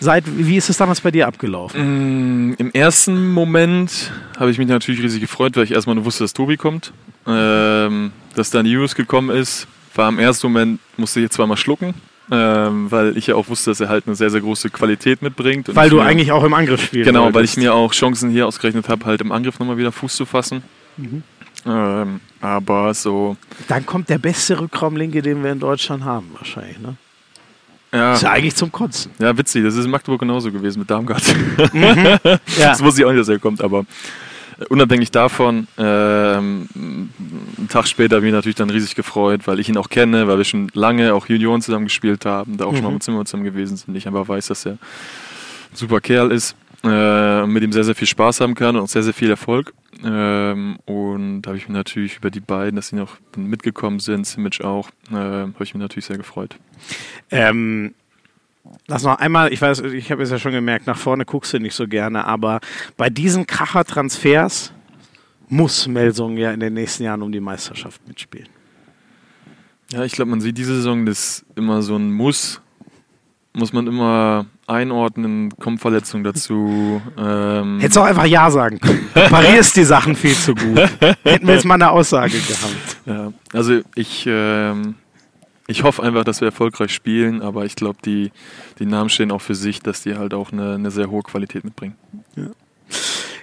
[0.00, 0.24] seid?
[0.26, 2.50] Wie ist es damals bei dir abgelaufen?
[2.50, 6.24] Mm, Im ersten Moment habe ich mich natürlich riesig gefreut, weil ich erstmal nur wusste,
[6.24, 6.92] dass Tobi kommt.
[7.26, 11.94] Ähm, dass dann News gekommen ist, war im ersten Moment, musste ich zweimal schlucken.
[12.32, 15.74] Ähm, weil ich ja auch wusste, dass er halt eine sehr, sehr große Qualität mitbringt.
[15.74, 17.06] weil du eigentlich auch im Angriff spielst.
[17.06, 17.34] Genau, wolltest.
[17.34, 20.26] weil ich mir auch Chancen hier ausgerechnet habe, halt im Angriff nochmal wieder Fuß zu
[20.26, 20.62] fassen.
[20.96, 21.24] Mhm.
[21.66, 23.36] Ähm, aber so.
[23.68, 26.96] Dann kommt der beste Rückraumlinke, den wir in Deutschland haben, wahrscheinlich, ne?
[27.92, 28.14] Ja.
[28.14, 29.10] Ist ja eigentlich zum Kotzen.
[29.18, 29.64] Ja, witzig.
[29.64, 31.22] Das ist in Magdeburg genauso gewesen mit Darmgard.
[31.72, 31.84] Mhm.
[32.24, 32.38] ja.
[32.56, 33.84] Das wusste ich auch nicht, dass er kommt, aber
[34.60, 39.58] äh, unabhängig davon, ähm, einen Tag später habe ich mich natürlich dann riesig gefreut, weil
[39.58, 42.72] ich ihn auch kenne, weil wir schon lange auch Junioren zusammen gespielt haben, da auch
[42.72, 42.76] mhm.
[42.76, 43.96] schon mal mit Zimmer zusammen gewesen sind.
[43.96, 44.78] Ich einfach weiß, dass er ein
[45.74, 49.02] super Kerl ist äh, mit ihm sehr, sehr viel Spaß haben kann und auch sehr,
[49.02, 49.74] sehr viel Erfolg.
[50.04, 54.26] Ähm, und da habe ich mich natürlich über die beiden, dass sie noch mitgekommen sind,
[54.26, 56.56] Simic auch, äh, habe ich mich natürlich sehr gefreut.
[57.30, 57.94] Ähm,
[58.86, 61.58] Lass noch einmal, ich weiß, ich habe es ja schon gemerkt, nach vorne guckst du
[61.58, 62.60] nicht so gerne, aber
[62.96, 64.72] bei diesen Kracher-Transfers
[65.48, 68.48] muss Melsung ja in den nächsten Jahren um die Meisterschaft mitspielen.
[69.92, 72.60] Ja, ich glaube, man sieht diese Saison, das immer so ein Muss
[73.52, 77.02] muss man immer einordnen, kommt Verletzung dazu.
[77.18, 79.08] Ähm Hättest du auch einfach Ja sagen können.
[79.12, 80.78] Du parierst die Sachen viel zu gut.
[81.24, 82.96] Hätten wir jetzt mal eine Aussage gehabt.
[83.06, 84.94] Ja, also ich, ähm,
[85.66, 88.30] ich hoffe einfach, dass wir erfolgreich spielen, aber ich glaube, die,
[88.78, 91.64] die Namen stehen auch für sich, dass die halt auch eine, eine sehr hohe Qualität
[91.64, 91.96] mitbringen.
[92.36, 92.50] Ja.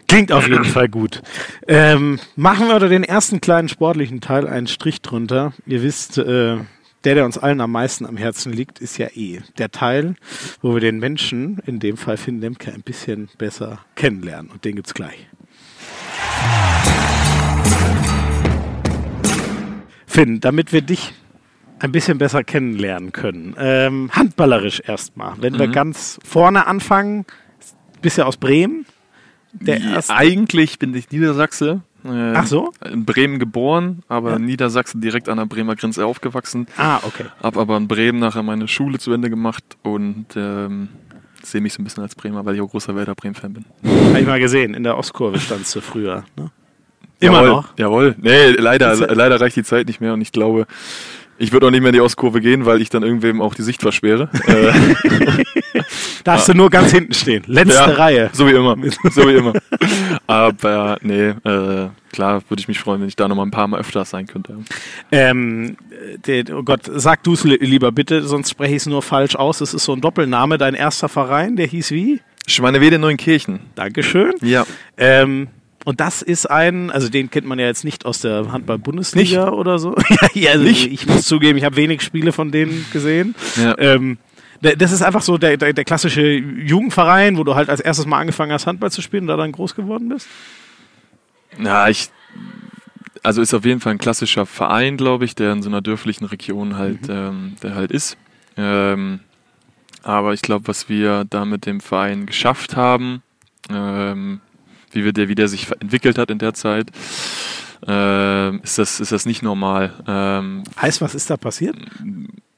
[0.08, 1.22] Klingt auf jeden Fall gut.
[1.68, 5.52] Ähm, machen wir unter den ersten kleinen sportlichen Teil einen Strich drunter.
[5.66, 6.60] Ihr wisst, äh,
[7.08, 10.16] der, der uns allen am meisten am Herzen liegt, ist ja eh der Teil,
[10.62, 14.52] wo wir den Menschen, in dem Fall Finn Lemke, ein bisschen besser kennenlernen.
[14.52, 15.26] Und den gibt's gleich.
[20.06, 21.14] Finn, damit wir dich
[21.80, 23.56] ein bisschen besser kennenlernen können.
[23.58, 25.36] Ähm, handballerisch erstmal.
[25.40, 25.60] Wenn mhm.
[25.60, 27.26] wir ganz vorne anfangen,
[28.02, 28.86] bist du aus Bremen?
[29.54, 31.84] Der ja, eigentlich bin ich Niedersachse.
[32.06, 32.72] Äh, Ach so?
[32.90, 34.40] In Bremen geboren, aber ja.
[34.40, 36.68] Niedersachsen direkt an der Bremer Grenze aufgewachsen.
[36.78, 37.26] Ah, okay.
[37.42, 40.90] Hab aber in Bremen nachher meine Schule zu Ende gemacht und ähm,
[41.44, 43.66] sehe mich so ein bisschen als Bremer, weil ich auch großer Werder Bremen-Fan bin.
[43.84, 46.24] Habe ich mal gesehen, in der Ostkurve standst du früher.
[46.36, 46.52] Ne?
[47.20, 47.78] Immer jawohl, noch?
[47.78, 48.16] Jawohl.
[48.20, 50.68] Nee, leider, leider reicht die Zeit nicht mehr und ich glaube,
[51.38, 53.64] ich würde auch nicht mehr in die Ostkurve gehen, weil ich dann irgendwem auch die
[53.64, 54.30] Sicht versperre.
[54.48, 54.72] Äh,
[56.24, 57.44] Darfst du nur ganz hinten stehen.
[57.48, 58.30] Letzte ja, Reihe.
[58.34, 58.76] So wie immer.
[59.12, 59.54] So wie immer.
[60.28, 63.68] Aber nee, äh, klar würde ich mich freuen, wenn ich da noch mal ein paar
[63.68, 64.58] Mal öfter sein könnte.
[65.12, 65.78] Ähm,
[66.54, 69.62] oh Gott, sag du es lieber bitte, sonst spreche ich es nur falsch aus.
[69.62, 70.58] Es ist so ein Doppelname.
[70.58, 72.22] Dein erster Verein, der hieß wie?
[72.48, 73.60] Schweinewede Neunkirchen.
[73.76, 74.34] Dankeschön.
[74.42, 74.66] Ja.
[74.98, 75.50] Ähm,
[75.88, 79.80] und das ist ein, also den kennt man ja jetzt nicht aus der Handball-Bundesliga oder
[79.80, 79.96] so.
[80.34, 80.92] ja, also nicht?
[80.92, 83.36] ich muss zugeben, ich habe wenig Spiele von denen gesehen.
[83.56, 83.74] Ja.
[83.78, 84.18] Ähm,
[84.60, 88.20] das ist einfach so der, der, der, klassische Jugendverein, wo du halt als erstes mal
[88.20, 90.28] angefangen hast, Handball zu spielen und da dann groß geworden bist?
[91.58, 92.10] Na, ich.
[93.24, 96.28] Also ist auf jeden Fall ein klassischer Verein, glaube ich, der in so einer dörflichen
[96.28, 97.14] Region halt, mhm.
[97.14, 98.18] ähm, der halt ist.
[98.58, 99.22] Ähm,
[100.04, 103.24] aber ich glaube, was wir da mit dem Verein geschafft haben,
[103.70, 104.42] ähm,
[104.92, 106.92] wie, wir der, wie der sich entwickelt hat in der Zeit,
[107.88, 109.94] äh, ist, das, ist das nicht normal.
[110.08, 111.76] Ähm, heißt, was ist da passiert?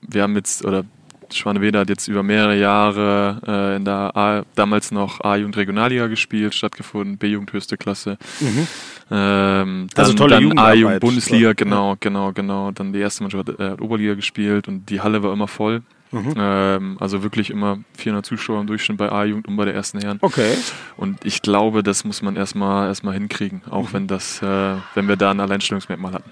[0.01, 0.85] Wir haben jetzt, oder
[1.33, 6.55] Schwanewede hat jetzt über mehrere Jahre äh, in der A, damals noch A-Jugend Regionalliga gespielt,
[6.55, 8.17] stattgefunden, B-Jugend höchste Klasse.
[8.39, 8.67] Mhm.
[9.11, 12.71] Ähm, also dann, also dann A-Jugend Bundesliga, genau, genau, genau.
[12.71, 15.81] Dann die erste Mannschaft hat, äh, hat Oberliga gespielt und die Halle war immer voll.
[16.11, 16.33] Mhm.
[16.37, 20.17] Ähm, also wirklich immer 400 Zuschauer im Durchschnitt bei A-Jugend und bei der ersten Herren.
[20.21, 20.55] Okay.
[20.97, 23.93] Und ich glaube, das muss man erstmal erstmal hinkriegen, auch mhm.
[23.93, 26.29] wenn das, äh, wenn wir da ein Alleinstellungsmerkmal hatten.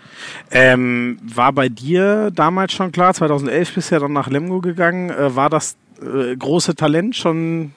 [0.52, 5.12] Ähm, war bei dir damals schon klar, 2011 bist du ja dann nach Lemgo gegangen,
[5.12, 7.74] äh, war das äh, große Talent schon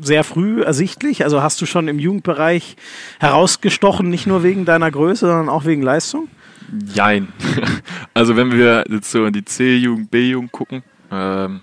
[0.00, 1.24] sehr früh ersichtlich?
[1.24, 2.76] Also hast du schon im Jugendbereich
[3.20, 6.28] herausgestochen, nicht nur wegen deiner Größe, sondern auch wegen Leistung?
[6.92, 7.28] Jein.
[8.14, 11.60] Also wenn wir jetzt so in die C-Jugend, B-Jugend gucken, ähm,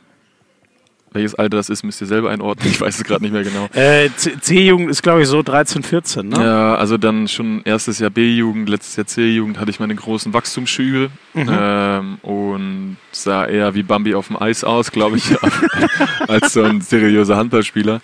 [1.13, 2.69] welches Alter das ist, müsst ihr selber einordnen.
[2.69, 3.67] Ich weiß es gerade nicht mehr genau.
[3.73, 6.43] Äh, C-Jugend ist, glaube ich, so 13, 14, ne?
[6.43, 11.12] Ja, also dann schon erstes Jahr B-Jugend, letztes Jahr C-Jugend hatte ich meine großen Wachstumsschübe
[11.34, 11.49] mhm.
[11.49, 15.36] ähm, und sah eher wie Bambi auf dem Eis aus, glaube ich,
[16.27, 18.01] als so ein seriöser Handballspieler.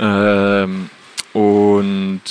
[0.00, 0.88] Ähm,
[1.34, 2.22] und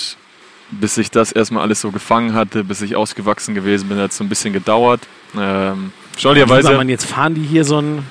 [0.71, 4.17] bis ich das erstmal alles so gefangen hatte, bis ich ausgewachsen gewesen bin, hat es
[4.17, 5.01] so ein bisschen gedauert.
[5.37, 6.73] Ähm, Schau dir Weise.
[6.87, 8.03] Jetzt fahren die hier so ein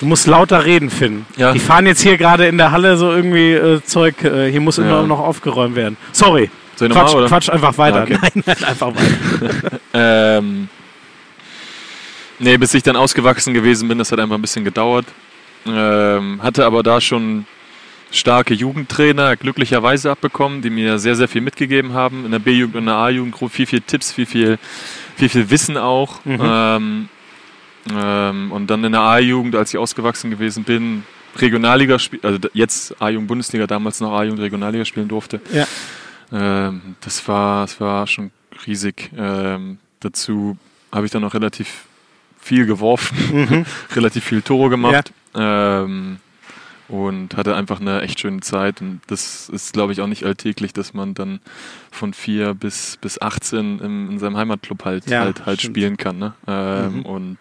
[0.00, 1.26] Du musst lauter reden, Finn.
[1.36, 1.52] Ja.
[1.52, 4.22] Die fahren jetzt hier gerade in der Halle so irgendwie äh, Zeug.
[4.22, 5.96] Äh, hier muss immer noch aufgeräumt werden.
[6.12, 6.50] Sorry.
[6.76, 8.08] Quatsch, normal, Quatsch, einfach weiter.
[8.08, 8.18] Ja, okay.
[8.34, 9.80] Nein, nein, einfach weiter.
[9.94, 10.68] ähm,
[12.38, 15.06] nee, bis ich dann ausgewachsen gewesen bin, das hat einfach ein bisschen gedauert.
[15.66, 17.46] Ähm, hatte aber da schon
[18.12, 22.24] starke Jugendtrainer glücklicherweise abbekommen, die mir sehr, sehr viel mitgegeben haben.
[22.24, 24.58] In der B-Jugend und der A-Jugend viel, viel Tipps, viel, viel,
[25.16, 26.24] viel, viel Wissen auch.
[26.24, 26.40] Mhm.
[26.40, 27.08] Ähm,
[27.94, 31.04] ähm, und dann in der A-Jugend, als ich ausgewachsen gewesen bin,
[31.36, 35.40] Regionalliga, also jetzt A-Jugend Bundesliga, damals noch A-Jugend Regionalliga spielen durfte.
[35.52, 35.66] Ja.
[36.32, 38.30] Ähm, das, war, das war schon
[38.66, 39.10] riesig.
[39.16, 40.56] Ähm, dazu
[40.92, 41.84] habe ich dann noch relativ
[42.40, 43.66] viel geworfen, mhm.
[43.94, 45.12] relativ viel Tore gemacht.
[45.34, 45.82] Ja.
[45.82, 46.18] Ähm,
[46.88, 48.80] und hatte einfach eine echt schöne Zeit.
[48.80, 51.40] Und das ist, glaube ich, auch nicht alltäglich, dass man dann
[51.90, 56.18] von 4 bis, bis 18 im, in seinem Heimatclub halt, ja, halt, halt spielen kann.
[56.18, 56.34] Ne?
[56.46, 57.02] Ähm, mhm.
[57.06, 57.38] Und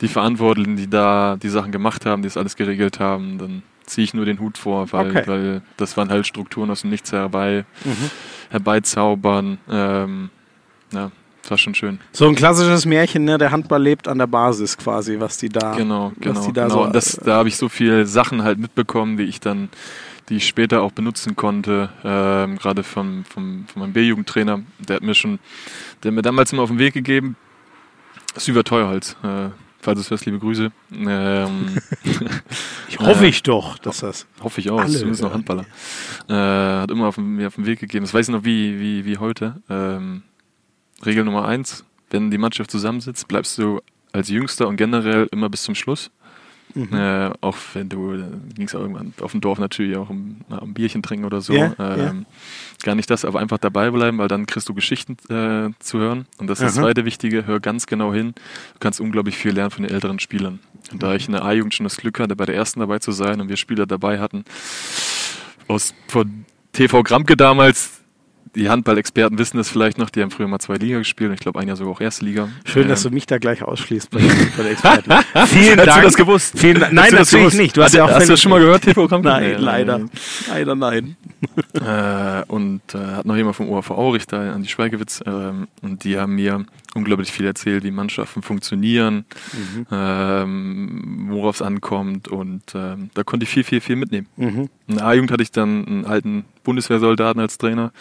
[0.00, 4.04] die Verantwortlichen, die da die Sachen gemacht haben, die das alles geregelt haben, dann ziehe
[4.04, 5.22] ich nur den Hut vor, weil, okay.
[5.26, 8.10] weil das waren halt Strukturen aus dem Nichts herbei, mhm.
[8.50, 9.58] herbeizaubern.
[9.70, 10.30] Ähm,
[10.92, 11.10] ja,
[11.44, 12.00] das war schon schön.
[12.12, 13.36] So ein klassisches Märchen, ne?
[13.36, 15.74] Der Handball lebt an der Basis quasi, was die da.
[15.74, 16.50] Genau, genau.
[16.52, 16.86] Da, genau.
[16.86, 19.68] So, das, da habe ich so viele Sachen halt mitbekommen, die ich dann,
[20.30, 21.90] die ich später auch benutzen konnte.
[22.02, 24.62] Ähm, Gerade vom, vom, von meinem B-Jugendtrainer.
[24.88, 25.38] Der hat mir schon,
[26.02, 27.36] der hat mir damals immer auf den Weg gegeben,
[28.36, 29.16] Süver Teuerholz.
[29.22, 30.72] Äh, falls es hörst, liebe Grüße.
[30.92, 31.76] Ähm,
[32.88, 34.26] Ich hoffe ich doch, dass das.
[34.40, 35.34] hoffe ich auch, Alle zumindest noch.
[35.34, 35.64] Handballer.
[36.28, 36.32] Äh,
[36.82, 38.04] hat immer auf, den- mir auf den Weg gegeben.
[38.04, 39.60] Das weiß ich noch wie, wie, wie heute.
[39.68, 40.22] Ähm,
[41.06, 43.80] Regel Nummer eins, wenn die Mannschaft zusammensitzt, bleibst du
[44.12, 46.10] als Jüngster und generell immer bis zum Schluss.
[46.74, 46.92] Mhm.
[46.92, 48.16] Äh, auch wenn du,
[48.54, 51.40] ging es auch irgendwann auf dem Dorf natürlich auch um, na, um Bierchen trinken oder
[51.40, 51.52] so.
[51.52, 52.26] Ja, ähm,
[52.82, 56.26] Gar nicht das, aber einfach dabei bleiben, weil dann kriegst du Geschichten äh, zu hören.
[56.38, 58.34] Und das ist das zweite Wichtige, hör ganz genau hin.
[58.74, 60.58] Du kannst unglaublich viel lernen von den älteren Spielern.
[60.90, 63.12] Und da ich in der A-Jugend schon das Glück hatte, bei der ersten dabei zu
[63.12, 64.44] sein und wir Spieler dabei hatten,
[65.68, 68.03] aus von TV Gramke damals,
[68.54, 71.40] die Handball-Experten wissen das vielleicht noch, die haben früher mal zwei Liga gespielt und ich
[71.40, 72.48] glaube ein Jahr sogar auch erste Liga.
[72.64, 75.12] Schön, dass du Ähm, mich da gleich ausschließt bei den, bei den Experten.
[75.46, 76.00] Vielen Hast Dank.
[76.00, 76.58] du das gewusst?
[76.58, 76.80] Vielen.
[76.80, 77.56] Nein, Hast das natürlich gewusst?
[77.58, 77.76] nicht.
[77.76, 79.28] Du hast Hast, ja auch hast du das schon mal gehört, Gramke?
[79.28, 80.00] Nein, Nee, leider.
[80.48, 81.16] Leider nein.
[81.74, 86.04] Äh, und äh, hat noch jemand vom ORV Aurich da an die Schweigewitz ähm, und
[86.04, 86.64] die haben mir
[86.94, 89.86] unglaublich viel erzählt, wie Mannschaften funktionieren, Mhm.
[89.90, 94.26] ähm, worauf es ankommt und ähm, da konnte ich viel, viel, viel mitnehmen.
[94.36, 94.68] Mhm.
[94.86, 97.92] In der A-Jugend hatte ich dann einen alten Bundeswehrsoldaten als Trainer.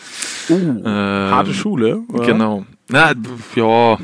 [0.49, 1.97] Uh, Ähm, harte Schule.
[2.07, 2.25] oder?
[2.25, 2.65] Genau.
[2.89, 3.13] Na,
[3.55, 3.97] ja,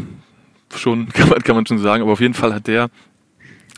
[0.75, 2.89] schon, kann man, kann man schon sagen, aber auf jeden Fall hat der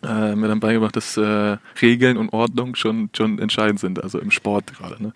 [0.03, 4.31] äh, mir dann beigebracht, dass äh, Regeln und Ordnung schon, schon entscheidend sind, also im
[4.31, 5.01] Sport gerade.
[5.01, 5.13] Ne?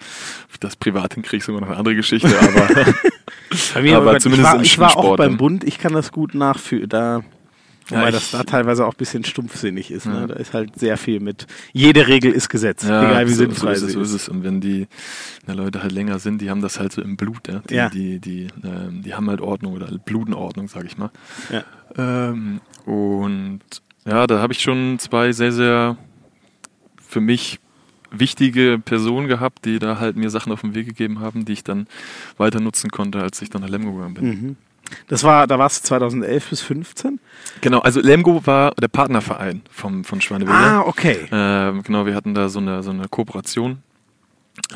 [0.59, 2.93] Das privat hinkriege, ist immer noch eine andere Geschichte, aber
[3.73, 5.37] Bei mir Aber aber zumindest ich war, ich war auch Sport beim dann.
[5.37, 6.89] Bund, ich kann das gut nachfühlen.
[6.89, 7.21] Da,
[7.89, 10.05] Ja, wobei das da teilweise auch ein bisschen stumpfsinnig ist.
[10.07, 10.21] Ne?
[10.21, 10.27] Ja.
[10.27, 11.45] Da ist halt sehr viel mit.
[11.71, 14.21] Jede Regel ist Gesetz, egal wie so, sinnfrei so ist es, sie so ist ist.
[14.23, 14.29] es.
[14.29, 14.87] Und wenn die
[15.47, 17.61] na, Leute halt länger sind, die haben das halt so im Blut, ja.
[17.69, 17.89] Die, Ja.
[17.89, 21.11] die, die, ähm, die haben halt Ordnung oder Blutenordnung, sag ich mal.
[21.51, 21.63] Ja.
[21.97, 23.59] Ähm, und
[24.05, 25.97] ja, da habe ich schon zwei sehr, sehr
[26.97, 27.59] für mich
[28.11, 31.63] wichtige Personen gehabt, die da halt mir Sachen auf den Weg gegeben haben, die ich
[31.63, 31.87] dann
[32.37, 34.25] weiter nutzen konnte, als ich dann nach Lemgo gegangen bin.
[34.25, 34.55] Mhm.
[35.07, 37.19] Das war, da warst du 2011 bis 15?
[37.61, 40.55] Genau, also Lemgo war der Partnerverein vom, von Schweinewille.
[40.55, 41.27] Ah, okay.
[41.31, 43.79] Ähm, genau, wir hatten da so eine, so eine Kooperation.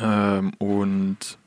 [0.00, 1.38] Ähm, und.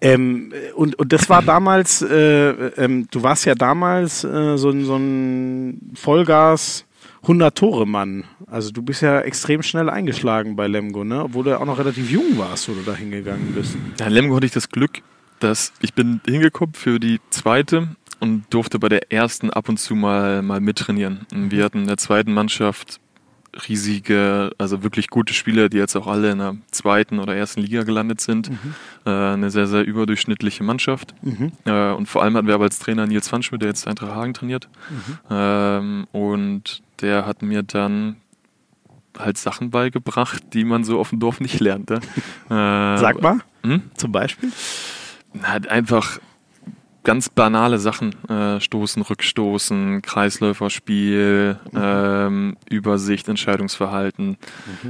[0.00, 4.84] Ähm, und, und das war damals, äh, ähm, du warst ja damals äh, so, ein-
[4.84, 6.84] so ein Vollgas
[7.24, 8.24] 100-Tore-Mann.
[8.46, 11.24] Also du bist ja extrem schnell eingeschlagen bei Lemgo, ne?
[11.24, 13.76] Obwohl du ja auch noch relativ jung warst, wo du da hingegangen bist.
[14.00, 15.02] Ja, Lemgo hatte ich das Glück,
[15.40, 17.88] dass ich bin hingekommen für die zweite
[18.20, 21.26] und durfte bei der ersten ab und zu mal, mal mittrainieren.
[21.34, 23.00] Und wir hatten in der zweiten Mannschaft
[23.68, 27.82] riesige, also wirklich gute Spieler, die jetzt auch alle in der zweiten oder ersten Liga
[27.84, 28.50] gelandet sind.
[29.04, 31.14] Äh, eine sehr, sehr überdurchschnittliche Mannschaft.
[31.64, 34.34] Äh, und vor allem hatten wir aber als Trainer Nils Pfannschmidt, der jetzt Eintracht Hagen
[34.34, 34.68] trainiert.
[35.30, 38.16] Ähm, und der hat mir dann
[39.18, 41.90] halt Sachen beigebracht, die man so auf dem Dorf nicht lernt.
[41.90, 41.98] Ja?
[42.94, 43.82] Äh, Sag mal, Hm?
[43.96, 44.50] zum Beispiel.
[45.42, 46.18] Halt einfach
[47.06, 48.14] ganz banale Sachen.
[48.28, 54.36] Äh, Stoßen, Rückstoßen, Kreisläuferspiel, ähm, Übersicht, Entscheidungsverhalten.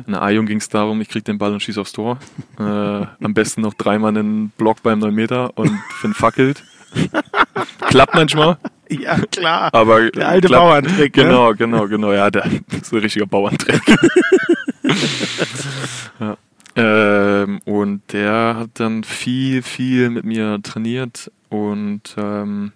[0.07, 2.18] In der A-Jung ging es darum, ich krieg den Ball und schieß aufs Tor.
[2.59, 6.64] Äh, am besten noch dreimal einen Block beim 9 Meter und Finn fackelt.
[7.81, 8.57] Klappt manchmal,
[8.88, 9.68] Ja, klar.
[9.74, 10.62] aber Der alte klappt.
[10.64, 11.22] Bauerntrick, ne?
[11.24, 12.12] Genau, genau, genau.
[12.12, 12.48] Ja, der,
[12.83, 13.83] so ein richtiger Bauerntrick.
[16.20, 16.37] ja.
[16.76, 22.72] Ähm, und der hat dann viel, viel mit mir trainiert und ähm,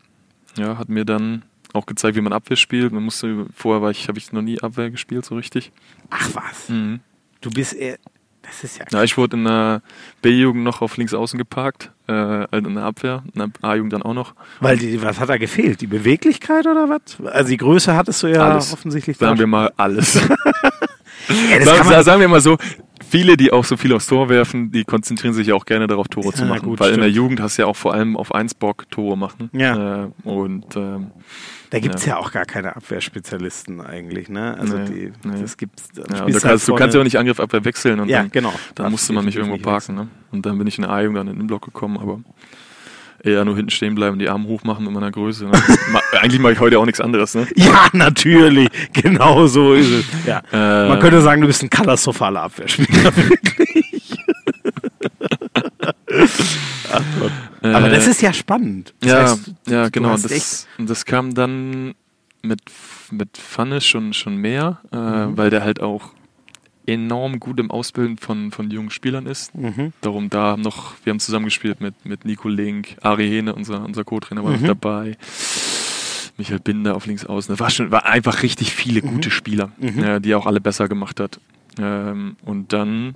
[0.57, 2.93] ja, hat mir dann auch gezeigt, wie man Abwehr spielt.
[2.93, 5.71] Man musste, vorher war ich, habe ich noch nie Abwehr gespielt, so richtig.
[6.11, 6.69] Ach was.
[6.69, 7.01] Mhm.
[7.41, 7.99] Du bist eher.
[8.43, 8.87] Das ist ja.
[8.91, 9.83] Ja, ich wurde in der
[10.23, 14.03] B-Jugend noch auf links außen geparkt, äh, also in der Abwehr, in der A-Jugend dann
[14.03, 14.35] auch noch.
[14.61, 15.83] Weil die, was hat da gefehlt?
[15.83, 17.21] Die Beweglichkeit oder was?
[17.33, 18.73] Also die Größe hattest du ja Alles.
[18.73, 20.21] offensichtlich Sagen wir mal alles.
[21.29, 22.57] Ja, Sagen, sagen wir mal so,
[23.11, 26.09] viele, die auch so viel aufs Tor werfen, die konzentrieren sich ja auch gerne darauf,
[26.09, 26.63] Tore zu Ja, machen.
[26.69, 27.17] gut, weil in der stimmt.
[27.17, 29.51] Jugend hast du ja auch vor allem auf eins Bock Tore machen.
[29.53, 30.05] Ja.
[30.05, 31.11] Äh, und ähm,
[31.71, 32.17] da gibt es ja.
[32.17, 34.57] auch gar keine Abwehrspezialisten eigentlich, ne?
[34.59, 35.41] Also Nee, die, nee.
[35.41, 35.89] das gibt's.
[35.97, 38.09] ja, spielst und du, halt kannst, du kannst ja auch nicht Angriff Abwehr wechseln und
[38.09, 38.53] Ja, dann, genau.
[38.75, 39.95] dann musste man mich irgendwo parken.
[39.95, 40.09] Ne?
[40.33, 42.21] Und dann bin ich in der A-Jugend dann in den Block gekommen, aber
[43.23, 45.47] eher nur hinten stehen bleiben, die Arme hochmachen mit meiner Größe.
[45.47, 45.53] Ne?
[46.21, 47.35] Eigentlich mache ich heute auch nichts anderes.
[47.35, 47.47] Ne?
[47.57, 48.69] Ja, natürlich.
[48.93, 50.05] Genau so ist es.
[50.27, 50.43] Ja.
[50.53, 53.15] Äh, Man könnte sagen, du bist ein katastrophaler Abwehrspieler.
[53.17, 54.17] wirklich.
[56.93, 57.33] Ach Gott.
[57.63, 58.95] Aber Äh, das ist ja spannend.
[59.01, 60.17] Das ja, heißt, ja, genau.
[60.17, 61.95] das, das kam dann
[62.43, 62.61] mit,
[63.11, 65.37] mit Pfanne schon, schon mehr, äh, Mhm.
[65.37, 66.11] weil der halt auch
[66.93, 69.55] enorm gut im Ausbilden von, von jungen Spielern ist.
[69.55, 69.93] Mhm.
[70.01, 74.43] Darum da noch, wir haben zusammengespielt mit, mit Nico Link, Ari Hene, unser, unser Co-Trainer,
[74.45, 74.61] war Mhm.
[74.61, 75.17] noch dabei.
[76.37, 77.55] Michael Binder auf links außen.
[77.55, 79.09] Da war schon, war einfach richtig viele Mhm.
[79.15, 81.39] gute Spieler, äh, die auch alle besser gemacht hat.
[81.79, 83.15] Ähm, und dann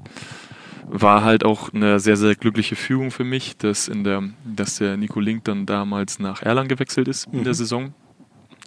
[0.87, 4.97] war halt auch eine sehr, sehr glückliche Fügung für mich, dass, in der, dass der
[4.99, 7.45] Nico Link dann damals nach Erlangen gewechselt ist in Mhm.
[7.45, 7.95] der Saison.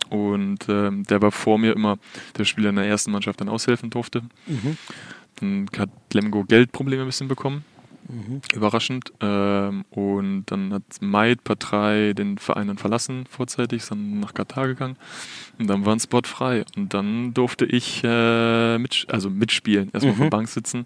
[0.10, 1.98] Und ähm, der war vor mir immer
[2.38, 4.24] der Spieler in der ersten Mannschaft dann aushelfen durfte.
[5.40, 7.66] Dann hat Lemgo Geldprobleme ein bisschen bekommen.
[8.54, 9.12] Überraschend.
[9.20, 14.68] Ähm, und dann hat Maid Partei den Verein dann verlassen vorzeitig, ist dann nach Katar
[14.68, 14.96] gegangen.
[15.60, 16.64] Und dann war ein Spot frei.
[16.78, 20.86] Und dann durfte ich äh, mit, also mitspielen, erstmal auf der Bank sitzen.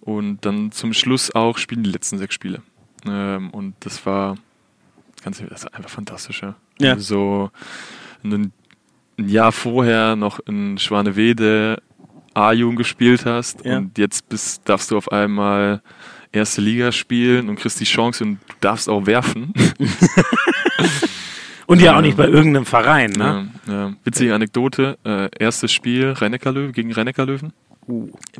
[0.00, 2.62] Und dann zum Schluss auch spielen die letzten sechs Spiele.
[3.06, 4.36] Ähm, und das war
[5.22, 6.42] ganz das war einfach fantastisch.
[6.42, 6.54] Ja.
[6.78, 6.98] Ja.
[6.98, 7.50] So ein,
[8.32, 8.52] ein
[9.18, 11.82] Jahr vorher noch in Schwanewede
[12.34, 13.78] A-Jugend gespielt hast Ja.
[13.78, 15.80] und jetzt bist, darfst du auf einmal
[16.32, 19.52] erste Liga spielen und kriegst die Chance und du darfst auch werfen.
[21.66, 23.48] Und ja auch nicht bei irgendeinem Verein, ne?
[23.66, 23.92] Ja, ja.
[24.04, 24.98] Witzige Anekdote.
[25.04, 27.52] Äh, erstes Spiel Rhein-Neckar Löwen gegen Rhein-Neckar Löwen.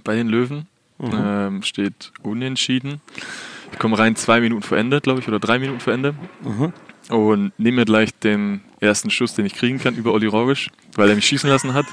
[0.05, 0.67] Bei den Löwen
[1.01, 3.01] ähm, steht unentschieden.
[3.73, 6.15] Ich komme rein zwei Minuten vor Ende, glaube ich, oder drei Minuten vor Ende.
[7.11, 11.09] Und nehme mir gleich den ersten Schuss, den ich kriegen kann, über Olli Rogisch, weil
[11.09, 11.87] er mich schießen lassen hat.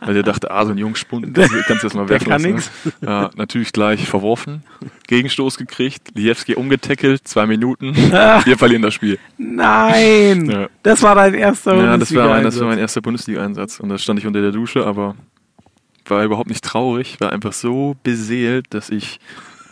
[0.00, 1.32] Weil der dachte, ah, so ein Jungspund,
[1.66, 2.70] kannst du das mal werfen kann lassen.
[3.00, 3.08] Ne?
[3.08, 4.64] Ja, natürlich gleich verworfen,
[5.06, 9.18] Gegenstoß gekriegt, Liewski umgetackelt, zwei Minuten, wir verlieren das Spiel.
[9.38, 10.50] Nein!
[10.50, 10.68] Ja.
[10.82, 12.62] Das war dein erster Ja, das war, mein, das war Bundesliga-Einsatz.
[12.62, 13.80] mein erster Bundesliga-Einsatz.
[13.80, 15.14] Und da stand ich unter der Dusche, aber
[16.10, 19.20] war überhaupt nicht traurig, war einfach so beseelt, dass ich,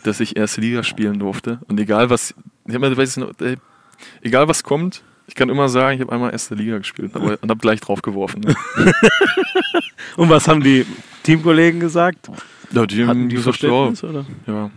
[0.03, 1.59] dass ich erste Liga spielen durfte.
[1.67, 2.33] Und egal was,
[2.67, 3.57] ich weiß noch, ey,
[4.21, 7.49] egal was kommt, ich kann immer sagen, ich habe einmal erste Liga gespielt aber, und
[7.49, 8.41] habe gleich drauf geworfen.
[8.41, 8.55] Ne?
[10.17, 10.85] Und was haben die
[11.23, 12.29] Teamkollegen gesagt?
[12.71, 14.25] Ja, die Hatten die Verständnis, oder?
[14.47, 14.69] ja,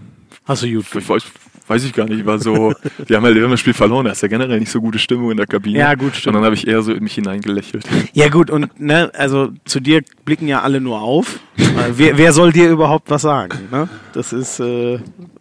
[0.44, 1.24] Hast du gut ich weiß,
[1.66, 2.72] weiß ich gar nicht, war so,
[3.08, 5.30] die haben halt haben das Spiel verloren, da ist ja generell nicht so gute Stimmung
[5.30, 5.78] in der Kabine.
[5.78, 6.28] Ja, gut, stimmt.
[6.28, 7.84] Und dann habe ich eher so in mich hineingelächelt.
[8.14, 11.38] Ja gut, und ne, also zu dir blicken ja alle nur auf.
[11.92, 13.58] Wer, wer soll dir überhaupt was sagen?
[13.70, 13.88] Ne?
[14.14, 14.98] Das ist äh,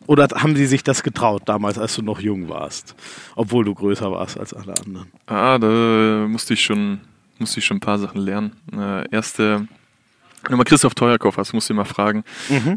[0.07, 2.95] oder haben sie sich das getraut damals, als du noch jung warst,
[3.35, 5.11] obwohl du größer warst als alle anderen?
[5.27, 7.01] Ah, da musste ich schon,
[7.37, 8.53] musste ich schon ein paar Sachen lernen.
[8.73, 9.67] Äh, erste,
[10.43, 12.23] wenn du mal Christoph Teuerkauf hast, musst du mal fragen,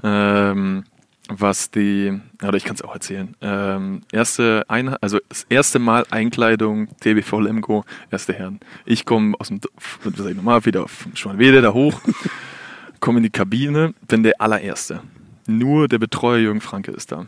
[0.03, 0.85] ähm,
[1.29, 3.37] was die, oder ich kann es auch erzählen.
[3.41, 8.59] Ähm, erste Einheit, also das erste Mal Einkleidung TBV Lemgo, erste Herren.
[8.85, 9.61] Ich komme aus dem,
[10.03, 12.01] sag ich nochmal, wieder auf Schwanwede da hoch,
[13.01, 15.03] komme in die Kabine, bin der allererste.
[15.51, 17.27] Nur der Betreuer Jürgen Franke ist da.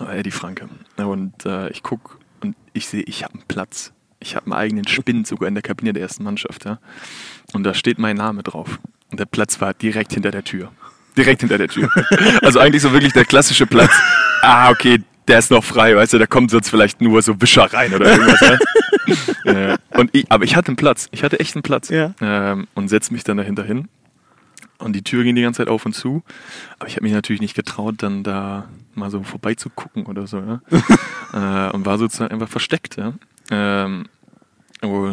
[0.00, 0.68] Äh, Eddie Franke.
[0.96, 3.92] Und äh, ich gucke und ich sehe, ich habe einen Platz.
[4.18, 6.64] Ich habe einen eigenen Spind sogar in der Kabine der ersten Mannschaft.
[6.64, 6.78] Ja?
[7.52, 8.80] Und da steht mein Name drauf.
[9.10, 10.72] Und der Platz war direkt hinter der Tür.
[11.16, 11.88] Direkt hinter der Tür.
[12.42, 13.92] Also eigentlich so wirklich der klassische Platz.
[14.42, 17.72] Ah, okay, der ist noch frei, weißt du, da kommt sonst vielleicht nur so Wischer
[17.72, 18.40] rein oder irgendwas.
[18.40, 18.58] Ja?
[19.72, 21.08] äh, und ich, aber ich hatte einen Platz.
[21.12, 21.88] Ich hatte echt einen Platz.
[21.88, 22.14] Ja.
[22.20, 23.88] Ähm, und setze mich dann dahinter hin.
[24.80, 26.22] Und die Tür ging die ganze Zeit auf und zu.
[26.78, 30.38] Aber ich habe mich natürlich nicht getraut, dann da mal so vorbeizugucken oder so.
[30.38, 30.60] Ja?
[31.68, 32.96] äh, und war sozusagen einfach versteckt.
[32.96, 33.12] Ja?
[33.50, 34.06] Ähm,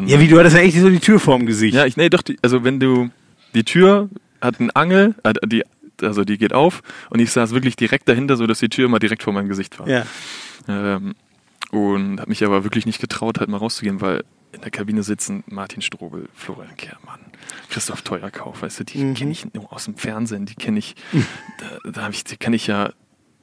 [0.07, 1.75] Ja, wie du hattest ja echt so die Tür vorm Gesicht.
[1.75, 3.09] ja, ich, nee, doch, die, also wenn du,
[3.53, 4.09] die Tür
[4.41, 5.63] hat einen Angel, äh, die,
[6.01, 8.99] also die geht auf und ich saß wirklich direkt dahinter, so dass die Tür immer
[8.99, 9.87] direkt vor meinem Gesicht war.
[9.87, 10.05] ja.
[10.69, 11.15] Ähm,
[11.71, 15.43] und habe mich aber wirklich nicht getraut, halt mal rauszugehen, weil in der Kabine sitzen
[15.47, 17.19] Martin Strobel, Florian Kehrmann,
[17.69, 19.13] Christoph Teuerkauf, weißt du, die Mhm.
[19.13, 20.95] kenne ich nur aus dem Fernsehen, die kenne ich,
[21.83, 22.91] da, da, hab ich, die kann ich ja,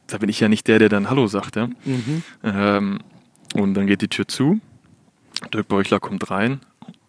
[0.06, 1.68] da bin ich ja nicht der, der dann Hallo sagt, ja.
[1.84, 2.22] Mhm.
[2.42, 2.98] Ähm,
[3.54, 4.60] und dann geht die Tür zu,
[5.52, 6.60] Dirk Beuchler kommt rein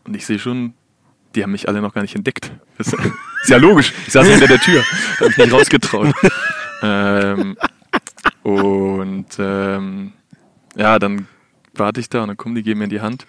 [0.04, 0.73] und ich sehe schon,
[1.34, 2.51] die haben mich alle noch gar nicht entdeckt.
[2.78, 2.93] Das ist,
[3.43, 4.84] ist ja logisch, ich saß hinter der Tür,
[5.19, 6.13] habe mich nicht rausgetraut.
[6.84, 7.58] ähm,
[8.43, 10.12] und ähm,
[10.75, 11.27] ja, dann
[11.73, 13.25] warte ich da und dann kommen die, geben mir in die Hand.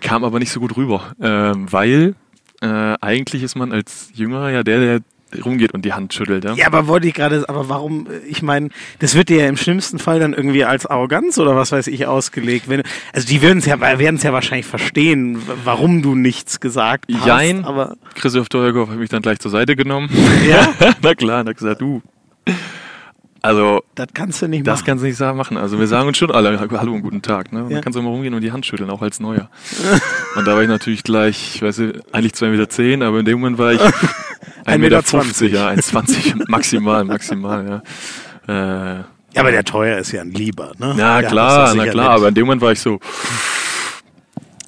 [0.00, 2.14] Kam aber nicht so gut rüber, ähm, weil
[2.60, 5.00] äh, eigentlich ist man als Jüngerer ja der, der
[5.44, 6.44] rumgeht und die Hand schüttelt.
[6.44, 6.54] Ja?
[6.54, 9.98] Ja, aber wollte ich gerade, aber warum, ich meine, das wird dir ja im schlimmsten
[9.98, 12.68] Fall dann irgendwie als Arroganz oder was weiß ich ausgelegt.
[12.68, 17.10] Wenn, also die würden es ja, werden es ja wahrscheinlich verstehen, warum du nichts gesagt
[17.12, 17.26] hast.
[17.26, 17.64] Jein.
[17.64, 20.10] Aber Christoph Teuerkauf hat mich dann gleich zur Seite genommen.
[20.48, 20.68] Ja?
[21.02, 22.02] Na klar, hat gesagt, du.
[23.44, 24.86] Also, das kannst du nicht das machen.
[24.86, 25.56] kannst du nicht machen.
[25.56, 27.52] Also, wir sagen uns schon alle Hallo und guten Tag.
[27.52, 27.64] Ne?
[27.64, 27.76] Und Ja.
[27.76, 29.50] Dann kannst du immer rumgehen und die Hand schütteln, auch als Neuer.
[30.36, 33.24] und da war ich natürlich gleich, ich weiß nicht, eigentlich 2,10 Meter, zehn, aber in
[33.24, 33.80] dem Moment war ich
[34.64, 37.82] 1,50 Meter, 50, ja, 1,20 maximal, maximal,
[38.48, 38.94] ja.
[38.94, 38.98] Äh,
[39.34, 40.94] ja, aber der Teuer ist ja ein Lieber, ne?
[40.96, 42.18] na Der klar, das na klar, mit.
[42.18, 43.00] aber in dem Moment war ich so,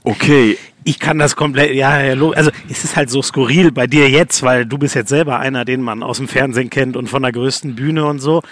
[0.02, 4.08] okay, ich kann das komplett, ja, ja, also es ist halt so skurril bei dir
[4.10, 7.22] jetzt, weil du bist jetzt selber einer, den man aus dem Fernsehen kennt und von
[7.22, 8.42] der größten Bühne und so.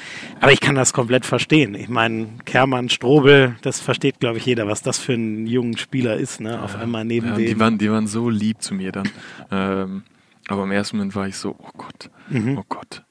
[0.41, 1.75] Aber ich kann das komplett verstehen.
[1.75, 6.17] Ich meine, Kermann, Strobel, das versteht, glaube ich, jeder, was das für ein jungen Spieler
[6.17, 6.63] ist, ne?
[6.63, 7.47] Auf einmal neben Ja, dem.
[7.47, 9.09] die, waren, die waren so lieb zu mir dann.
[9.51, 10.03] Ähm,
[10.49, 12.57] aber im ersten Moment war ich so, oh Gott, Mhm.
[12.59, 13.03] oh Gott.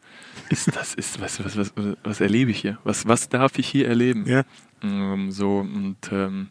[0.49, 2.78] Ist das, ist, was, was, was, was erlebe ich hier?
[2.84, 4.26] Was, was darf ich hier erleben?
[4.28, 4.43] Ja.
[4.84, 6.49] Ähm, so, und ähm,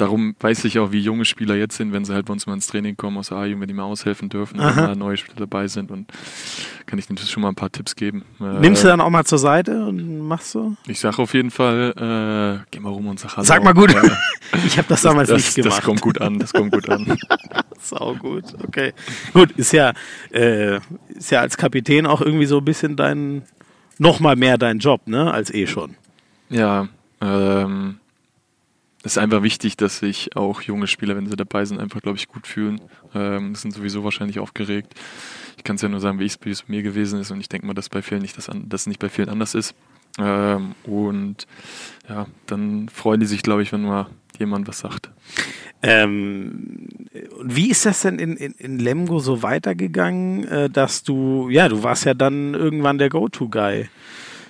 [0.00, 2.54] darum weiß ich auch, wie junge Spieler jetzt sind, wenn sie halt bei uns mal
[2.54, 5.36] ins Training kommen aus der A-Jugend, wenn die mal aushelfen dürfen, wenn da neue Spieler
[5.36, 6.10] dabei sind und
[6.86, 8.24] kann ich denen schon mal ein paar Tipps geben.
[8.40, 10.74] Äh, Nimmst du dann auch mal zur Seite und machst so?
[10.86, 13.44] Ich sage auf jeden Fall, äh, geh mal rum und sag Hallo.
[13.44, 13.94] Sag mal gut.
[14.66, 15.78] Ich habe das damals das, nicht gemacht.
[15.78, 17.16] das kommt gut an, das kommt gut an.
[17.80, 18.92] Sau gut, okay.
[19.32, 19.92] Gut, ist ja,
[20.32, 23.42] äh, ist ja als Kapitän auch irgendwie so ein bisschen dein,
[23.98, 25.94] noch mal mehr dein Job, ne, als eh schon.
[26.48, 26.88] Ja,
[27.20, 28.00] ähm,
[29.02, 32.18] es ist einfach wichtig, dass sich auch junge Spieler, wenn sie dabei sind, einfach, glaube
[32.18, 32.80] ich, gut fühlen.
[33.14, 34.94] Ähm, sind sowieso wahrscheinlich aufgeregt.
[35.56, 37.66] Ich kann es ja nur sagen, wie es bei mir gewesen ist und ich denke
[37.66, 39.74] mal, dass bei vielen nicht das, an, dass es nicht bei vielen anders ist.
[40.18, 41.46] Ähm, und
[42.08, 45.10] ja, dann freuen die sich, glaube ich, wenn mal jemand was sagt.
[45.82, 46.88] Ähm,
[47.38, 51.70] und wie ist das denn in, in, in Lemgo so weitergegangen, äh, dass du, ja,
[51.70, 53.88] du warst ja dann irgendwann der Go-To-Guy.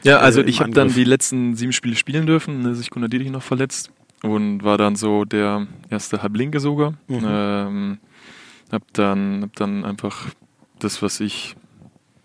[0.03, 3.09] Ja, also äh, ich habe dann die letzten sieben Spiele spielen dürfen, ist sich Gunnar
[3.09, 3.93] Dietrich noch verletzt
[4.23, 6.93] und war dann so der erste Halblinke sogar.
[7.09, 7.25] Mhm.
[7.25, 7.99] Ähm,
[8.71, 10.29] hab dann, hab dann einfach
[10.79, 11.57] das, was ich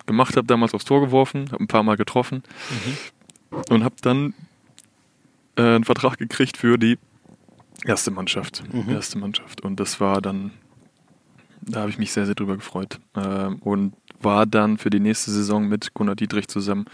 [0.06, 3.62] gemacht habe, damals aufs Tor geworfen, habe ein paar Mal getroffen Mhm.
[3.70, 4.34] und habe dann
[5.56, 6.98] äh, einen Vertrag gekriegt für die
[7.86, 8.64] erste Mannschaft.
[8.72, 8.90] Mhm.
[8.90, 9.62] Erste Mannschaft.
[9.62, 10.52] Und das war dann,
[11.62, 13.00] da habe ich mich sehr, sehr drüber gefreut.
[13.16, 16.86] Ähm, und war dann für die nächste Saison mit Gunnar Dietrich zusammen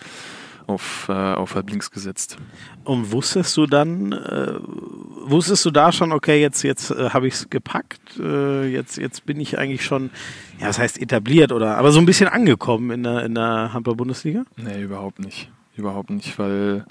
[0.67, 2.37] auf, äh, auf halb links gesetzt.
[2.83, 4.53] Und wusstest du dann, äh,
[5.23, 9.25] wusstest du da schon, okay, jetzt, jetzt äh, habe ich es gepackt, äh, jetzt, jetzt
[9.25, 10.09] bin ich eigentlich schon,
[10.59, 14.43] ja, das heißt etabliert oder, aber so ein bisschen angekommen in der, in der Handball-Bundesliga?
[14.57, 15.49] Nee, überhaupt nicht.
[15.77, 16.85] Überhaupt nicht, weil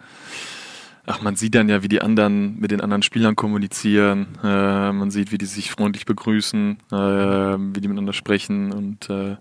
[1.11, 4.27] ach, man sieht dann ja, wie die anderen mit den anderen Spielern kommunizieren.
[4.43, 9.37] Äh, man sieht, wie die sich freundlich begrüßen, äh, wie die miteinander sprechen und äh,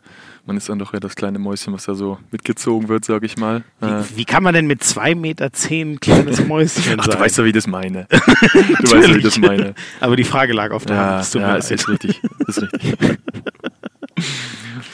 [0.46, 3.38] man ist dann doch ja das kleine Mäuschen, was da so mitgezogen wird, sag ich
[3.38, 3.64] mal.
[3.82, 7.16] Äh, Wie, wie kann man denn mit zwei Meter zehn kleines Mäuschen ach, sein?
[7.16, 8.08] du weißt ja, wie ich das meine.
[8.10, 9.76] du weißt ja, wie ich das meine.
[10.00, 11.34] Aber die Frage lag auf der Ja, Hand.
[11.36, 12.22] ja ist, ist richtig.
[12.48, 12.98] Ist richtig.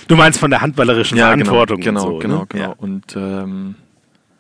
[0.08, 2.46] Du meinst von der handballerischen Verantwortung genau, und so, genau, ne?
[2.48, 2.64] genau.
[2.64, 2.76] Ja.
[2.78, 3.76] Und ähm,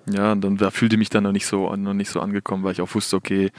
[0.09, 2.71] ja, dann da fühlte ich mich dann noch nicht so noch nicht so angekommen, weil
[2.73, 3.51] ich auch wusste, okay,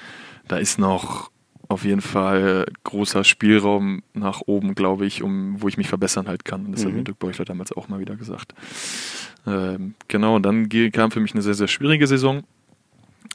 [0.49, 1.31] da ist noch
[1.69, 6.45] auf jeden Fall großer Spielraum nach oben, glaube ich, um wo ich mich verbessern halt
[6.45, 6.65] kann.
[6.67, 6.99] Und das hat Mhm.
[6.99, 8.55] mir Dirk Beuchler damals auch mal wieder gesagt.
[9.47, 12.45] Ähm, genau, und dann kam für mich eine sehr, sehr schwierige Saison.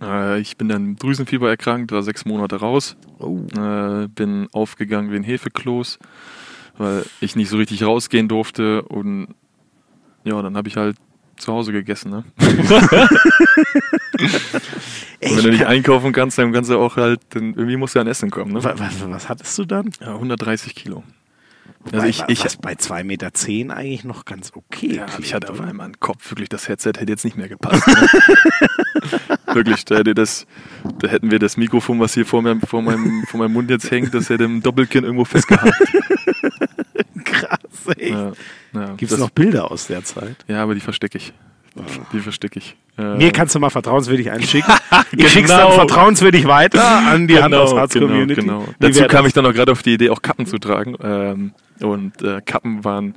[0.01, 2.95] Äh, ich bin dann Drüsenfieber erkrankt, war sechs Monate raus.
[3.19, 3.39] Oh.
[3.57, 5.99] Äh, bin aufgegangen wie ein Hefekloß,
[6.77, 8.81] weil ich nicht so richtig rausgehen durfte.
[8.83, 9.35] Und
[10.23, 10.95] ja, dann habe ich halt
[11.41, 12.11] zu Hause gegessen.
[12.11, 12.23] Ne?
[15.23, 17.99] Und wenn du nicht einkaufen kannst, dann kannst du auch halt, dann irgendwie musst du
[17.99, 18.53] an Essen kommen.
[18.53, 18.63] Ne?
[18.63, 19.91] was, was, was hattest du dann?
[19.99, 21.03] Ja, 130 Kilo.
[21.83, 25.25] Wobei, Also ich, ich, was bei zwei Meter zehn eigentlich noch ganz okay ja, klingt,
[25.25, 27.87] ich hatte auf einmal einen Kopf, wirklich das Headset hätte jetzt nicht mehr gepasst.
[27.87, 28.09] Ne?
[29.53, 30.45] wirklich, da, hätte das,
[30.99, 33.89] da hätten wir das Mikrofon, was hier vor meinem, vor meinem, vor meinem Mund jetzt
[33.89, 35.87] hängt, das hätte im Doppelkinn irgendwo festgehalten.
[37.47, 38.11] Krass, ey.
[38.11, 38.31] Ja,
[38.73, 40.35] ja, Gibt es noch Bilder aus der Zeit?
[40.47, 41.33] Ja, aber die verstecke ich.
[42.11, 42.75] Die verstecke ich.
[42.97, 44.73] Äh, Mir kannst du mal vertrauenswürdig einschicken.
[45.15, 45.71] Ich schick's dann Genau.
[45.71, 48.41] vertrauenswürdig weiter an die Hand aus Harz genau, Community.
[48.41, 48.65] genau.
[48.79, 50.95] Wie Dazu kam ich dann auch gerade auf die Idee, auch Kappen zu tragen.
[51.01, 51.53] Ähm,
[51.83, 53.15] und äh, Kappen waren,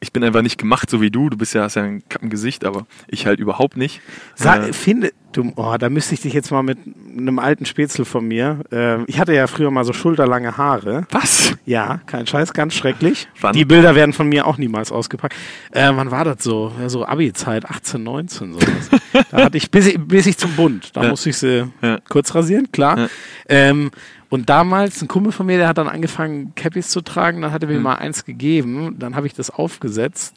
[0.00, 1.28] ich bin einfach nicht gemacht so wie du.
[1.30, 4.00] Du bist ja, hast ja ein Kappengesicht, aber ich halt überhaupt nicht.
[4.34, 6.78] Sa Äh, finde, du, oh, da müsste ich dich jetzt mal mit
[7.16, 8.60] einem alten Spätzle von mir.
[8.72, 11.06] Ähm, ich hatte ja früher mal so schulterlange Haare.
[11.10, 11.54] was?
[11.66, 13.28] Ja, kein Scheiß, ganz schrecklich.
[13.40, 13.52] Wann?
[13.52, 15.34] Die Bilder werden von mir auch niemals ausgepackt.
[15.72, 16.72] Äh, wann war das so?
[16.80, 18.90] Ja, so Abi-Zeit, 18, 19 sowas.
[19.30, 21.08] da hatte ich, bis ich, bis ich zum Bund, da Ja.
[21.10, 21.98] musste ich sie Ja.
[22.08, 22.98] kurz rasieren, klar.
[22.98, 23.08] Ja.
[23.48, 23.90] Ähm,
[24.30, 27.62] und damals, ein Kumpel von mir, der hat dann angefangen, Cappies zu tragen, dann hat
[27.62, 27.82] er mir Hm.
[27.82, 30.34] mal eins gegeben, dann habe ich das aufgesetzt.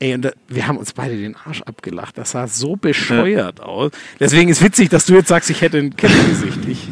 [0.00, 2.18] Ey, und da, wir haben uns beide den Arsch abgelacht.
[2.18, 3.92] Das sah so bescheuert aus.
[4.20, 6.58] Deswegen ist witzig, dass du jetzt sagst, ich hätte ein Cappy-Gesicht.
[6.68, 6.88] Ich,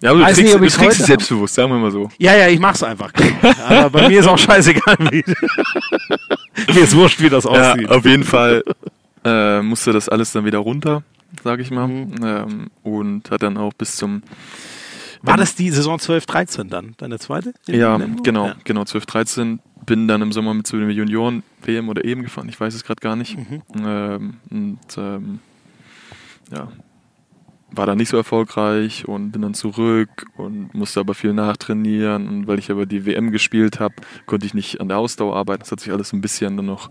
[0.00, 2.08] Ja, aber du Weiß trägst, nicht, du heute es selbstbewusst, sagen wir mal so.
[2.18, 3.12] ja, ja, ich mach's einfach.
[3.68, 5.22] Aber bei mir ist auch scheißegal, wie.
[6.74, 7.90] mir ist wurscht, wie das Ja, aussieht.
[7.90, 8.64] auf jeden Fall
[9.24, 11.02] äh, musste das alles dann wieder runter,
[11.44, 11.86] sage ich mal.
[11.86, 12.14] Mhm.
[12.24, 14.22] Ähm, und hat dann auch bis zum
[15.22, 16.94] War das die Saison 12, 13 dann?
[16.98, 17.52] Deine zweite?
[17.66, 18.56] Ja, genau, Ja.
[18.64, 19.60] genau, 12, 13.
[19.86, 22.84] Bin dann im Sommer mit zu den Junioren WM oder EM gefahren, ich weiß es
[22.84, 23.36] gerade gar nicht.
[23.38, 23.62] Mhm.
[23.84, 25.38] Ähm, und ähm,
[26.52, 26.68] ja,
[27.70, 32.28] war dann nicht so erfolgreich und bin dann zurück und musste aber viel nachtrainieren.
[32.28, 33.94] Und weil ich aber die WM gespielt habe,
[34.26, 35.60] konnte ich nicht an der Ausdauer arbeiten.
[35.60, 36.90] Das hat sich alles ein bisschen dann noch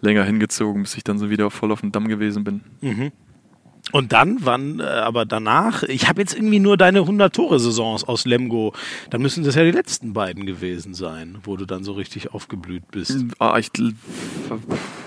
[0.00, 2.60] länger hingezogen, bis ich dann so wieder voll auf dem Damm gewesen bin.
[2.80, 3.12] Mhm.
[3.90, 8.72] Und dann, wann, äh, aber danach, ich habe jetzt irgendwie nur deine 100-Tore-Saisons aus Lemgo,
[9.10, 12.90] dann müssen das ja die letzten beiden gewesen sein, wo du dann so richtig aufgeblüht
[12.90, 13.24] bist.
[13.38, 13.70] Ah, ich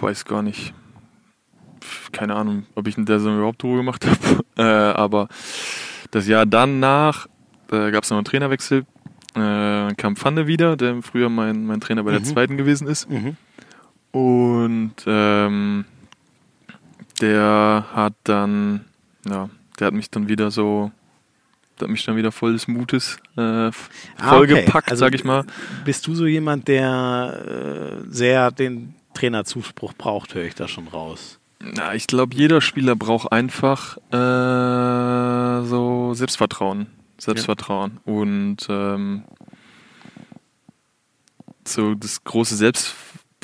[0.01, 0.73] weiß gar nicht.
[2.11, 4.43] Keine Ahnung, ob ich in der Saison überhaupt Tore gemacht habe.
[4.57, 5.29] Äh, aber
[6.11, 7.27] das Jahr danach
[7.71, 8.85] äh, gab es noch einen Trainerwechsel
[9.35, 12.25] äh, kam Pfanne wieder, der früher mein, mein Trainer bei der Mhm.
[12.25, 13.09] zweiten gewesen ist.
[13.09, 13.35] Mhm.
[14.11, 15.83] Und ähm,
[17.21, 18.85] der hat dann,
[19.27, 19.49] ja,
[19.79, 20.91] der hat mich dann wieder so,
[21.79, 23.71] der hat mich dann wieder voll des Mutes äh, Ah,
[24.17, 24.91] vollgepackt, okay.
[24.91, 25.45] Also- sag ich mal.
[25.83, 31.39] Bist du so jemand, der äh, sehr den Trainerzuspruch braucht, höre ich da schon raus.
[31.59, 36.87] Na, ich glaube, jeder Spieler braucht einfach äh, so Selbstvertrauen.
[37.17, 37.99] Selbstvertrauen.
[38.03, 39.23] Und ähm,
[41.65, 42.55] so das große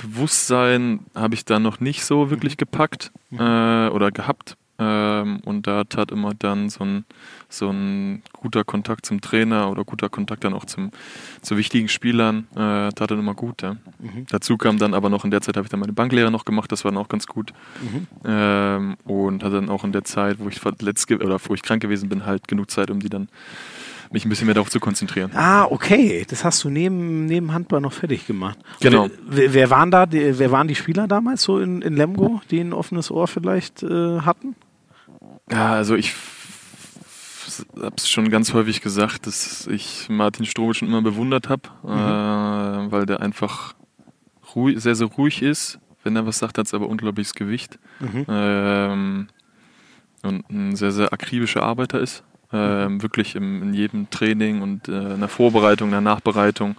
[0.02, 4.58] Selbstbewusstsein habe ich da noch nicht so wirklich gepackt äh, oder gehabt.
[4.80, 7.06] Ähm, und da tat immer dann so ein,
[7.50, 10.92] so ein guter Kontakt zum Trainer oder guter Kontakt dann auch zum,
[11.44, 13.62] zu wichtigen Spielern, äh, tat dann immer gut.
[13.62, 13.76] Ja.
[14.30, 16.72] Dazu kam dann aber noch in der Zeit, habe ich dann meine Banklehre noch gemacht,
[16.72, 17.54] das war dann auch ganz gut.
[18.26, 21.82] Ähm, und hatte dann auch in der Zeit, wo ich verletzt oder wo ich krank
[21.84, 23.28] gewesen bin, halt genug Zeit, um die dann
[24.12, 25.32] mich ein bisschen mehr darauf zu konzentrieren.
[25.34, 26.26] Ah, okay.
[26.30, 28.60] Das hast du neben, neben Handball noch fertig gemacht.
[28.80, 29.10] Genau.
[29.28, 32.60] Wer, wer waren da, die, wer waren die Spieler damals so in, in Lemgo, die
[32.60, 34.56] ein offenes Ohr vielleicht äh, hatten?
[35.50, 36.14] Ja, also ich
[37.76, 42.92] habe es schon ganz häufig gesagt, dass ich Martin Strobe schon immer bewundert habe, äh,
[42.92, 43.74] weil der einfach
[44.56, 45.80] ruhig, sehr, sehr ruhig ist.
[46.04, 47.78] Wenn er was sagt, hat es aber unglaubliches Gewicht.
[48.28, 49.28] Ähm,
[50.24, 52.24] und ein sehr, sehr akribischer Arbeiter ist.
[52.54, 56.76] Ähm, wirklich im, in jedem Training und äh, in der Vorbereitung, in der Nachbereitung,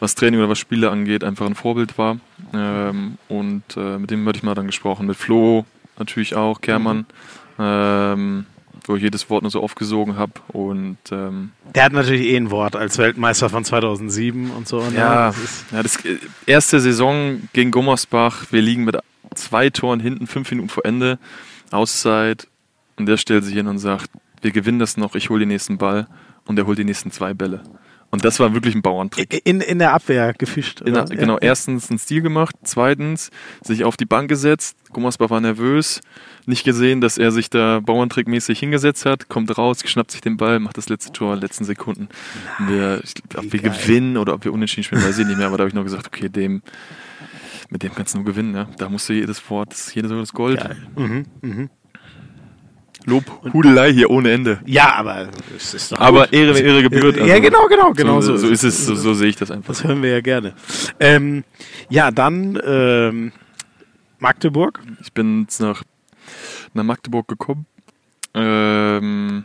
[0.00, 2.16] was Training oder was Spiele angeht, einfach ein Vorbild war.
[2.52, 5.06] Ähm, und äh, mit dem hatte ich mal dann gesprochen.
[5.06, 5.64] Mit Flo
[5.98, 7.06] natürlich auch, Kermann,
[7.58, 8.46] ähm,
[8.86, 10.32] wo ich jedes Wort nur so aufgesogen habe.
[10.48, 14.80] Und ähm, Der hat natürlich eh ein Wort als Weltmeister von 2007 und so.
[14.80, 14.96] ne?
[14.96, 18.96] ja, Das ist, ja, das äh, erste Saison gegen Gummersbach, wir liegen mit
[19.34, 21.18] zwei Toren hinten, fünf Minuten vor Ende,
[21.70, 22.48] Auszeit.
[22.96, 24.10] Und der stellt sich hin und sagt,
[24.42, 26.06] wir gewinnen das noch, ich hole den nächsten Ball
[26.46, 27.62] und er holt die nächsten zwei Bälle.
[28.10, 29.42] Und das war wirklich ein Bauerntrick.
[29.46, 30.80] in, in der Abwehr gefischt.
[30.80, 31.04] In, oder?
[31.04, 31.40] genau, Ja.
[31.42, 33.30] erstens einen Stil gemacht, zweitens
[33.62, 34.78] sich auf die Bank gesetzt.
[34.94, 36.00] Gummersbach war nervös,
[36.46, 40.58] nicht gesehen, dass er sich da Bauerntrickmäßig hingesetzt hat, kommt raus, schnappt sich den Ball,
[40.58, 42.08] macht das letzte Tor in den letzten Sekunden.
[42.58, 43.02] Und wir,
[43.36, 43.72] ob wir geil.
[43.78, 45.84] gewinnen oder ob wir unentschieden spielen, weiß ich nicht mehr, aber da habe ich nur
[45.84, 46.62] gesagt, okay, dem,
[47.68, 48.54] mit dem kannst du nur gewinnen.
[48.54, 48.68] Ja?
[48.78, 50.60] Da musst du jedes Wort, jedes Wort das Gold.
[50.60, 50.76] Geil.
[50.96, 51.70] Mhm, mhm.
[53.04, 54.58] Lob, Hudelei hier ohne Ende.
[54.66, 56.32] Ja, aber es ist doch Aber gut.
[56.34, 57.16] Ehre, wer Ehre gebührt.
[57.16, 59.68] Ja, also genau, genau, genau So, so ist es, so, so sehe ich das einfach.
[59.68, 60.54] Das hören wir ja gerne.
[61.00, 61.44] Ähm,
[61.88, 63.32] ja, dann ähm,
[64.18, 64.80] Magdeburg.
[65.02, 65.82] Ich bin jetzt nach,
[66.74, 67.66] nach Magdeburg gekommen
[68.34, 69.44] ähm,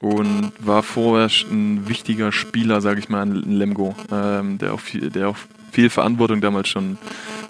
[0.00, 5.10] und war vorher ein wichtiger Spieler, sage ich mal, in Lemgo, ähm, der, auch viel,
[5.10, 5.36] der auch
[5.70, 6.98] viel Verantwortung damals schon,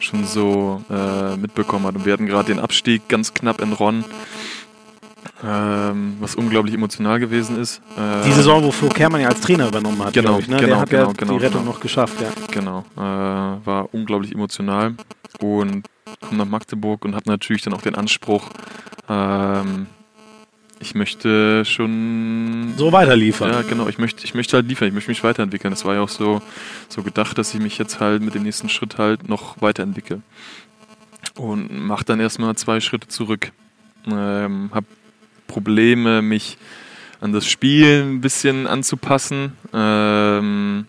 [0.01, 1.95] schon so äh, mitbekommen hat.
[1.95, 4.05] Und wir hatten gerade den Abstieg ganz knapp in Ronn,
[5.45, 7.83] ähm, was unglaublich emotional gewesen ist.
[7.97, 10.49] Äh, Die Saison, wo Flo Kermann ja als Trainer übernommen hat, Genau, ich.
[10.49, 10.57] Ne?
[10.57, 11.73] Der genau, hat ja genau, genau, die Rettung genau.
[11.73, 12.21] noch geschafft.
[12.21, 12.29] Ja.
[12.51, 14.95] Genau, äh, war unglaublich emotional
[15.41, 15.87] und
[16.21, 18.49] komme nach Magdeburg und habe natürlich dann auch den Anspruch,
[19.09, 19.87] ähm,
[20.79, 23.51] ich möchte schon So weiterliefern.
[23.51, 23.89] ja, genau.
[23.89, 25.71] Ich möchte, ich möchte halt liefern, ich möchte mich weiterentwickeln.
[25.73, 26.43] Das war ja auch so,
[26.89, 30.21] so gedacht, dass ich mich jetzt halt mit dem nächsten Schritt halt noch weiterentwickle.
[31.35, 33.53] Und mach dann erstmal zwei Schritte zurück.
[34.07, 34.85] Ähm, hab
[35.47, 36.59] Probleme, mich
[37.21, 39.53] an das Spiel ein bisschen anzupassen.
[39.73, 40.87] Ähm,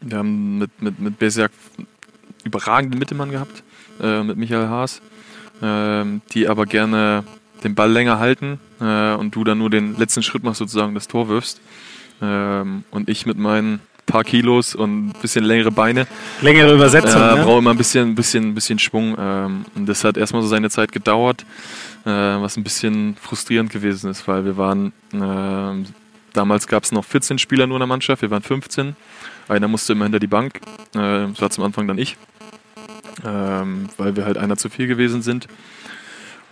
[0.00, 1.52] wir haben mit, mit, mit Berserk
[2.44, 3.62] überragenden Mittelmann gehabt,
[4.00, 5.02] äh, mit Michael Haas,
[5.62, 7.24] ähm, die aber gerne
[7.62, 11.08] den Ball länger halten äh, und du dann nur den letzten Schritt machst, sozusagen das
[11.08, 11.60] Tor wirfst.
[12.22, 13.80] Ähm, und ich mit meinen
[14.10, 16.06] paar Kilos und ein bisschen längere Beine
[16.40, 17.20] Längere Übersetzung.
[17.20, 17.42] äh, ne?
[17.44, 19.16] brauche immer ein bisschen, bisschen, bisschen Schwung.
[19.18, 21.46] Ähm, und das hat erstmal so seine Zeit gedauert,
[22.04, 25.86] äh, was ein bisschen frustrierend gewesen ist, weil wir waren, ähm,
[26.32, 28.96] damals gab es noch 14 Spieler nur in der Mannschaft, wir waren 15.
[29.48, 30.60] Einer musste immer hinter die Bank,
[30.94, 32.16] äh, das war zum Anfang dann ich,
[33.24, 35.48] ähm, weil wir halt einer zu viel gewesen sind.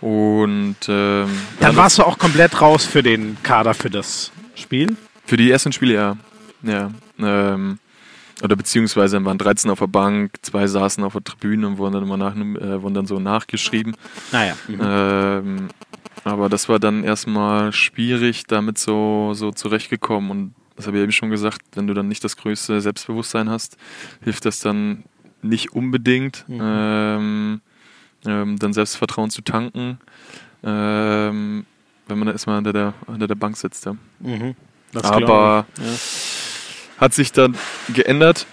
[0.01, 1.27] Und ähm,
[1.59, 4.95] Dann ja, warst du auch komplett raus für den Kader für das Spiel.
[5.25, 6.17] Für die ersten Spiele ja.
[6.63, 6.91] Ja.
[7.19, 7.79] Ähm,
[8.43, 12.03] oder beziehungsweise waren 13 auf der Bank, zwei saßen auf der Tribüne und wurden dann
[12.03, 13.95] immer nach, äh, wurden dann so nachgeschrieben.
[14.31, 14.55] Naja.
[14.69, 15.69] Ähm,
[16.23, 20.31] aber das war dann erstmal schwierig, damit so, so zurechtgekommen.
[20.31, 23.77] Und das habe ich eben schon gesagt, wenn du dann nicht das größte Selbstbewusstsein hast,
[24.23, 25.03] hilft das dann
[25.41, 27.61] nicht unbedingt, ähm,
[28.25, 29.99] ähm, dann Selbstvertrauen zu tanken,
[30.63, 31.65] ähm,
[32.07, 33.85] wenn man da erstmal hinter der, hinter der Bank sitzt.
[33.85, 33.95] Ja.
[34.19, 34.55] Mhm.
[34.91, 35.83] Das Aber ja.
[36.99, 37.55] Hat sich dann
[37.93, 38.45] geändert.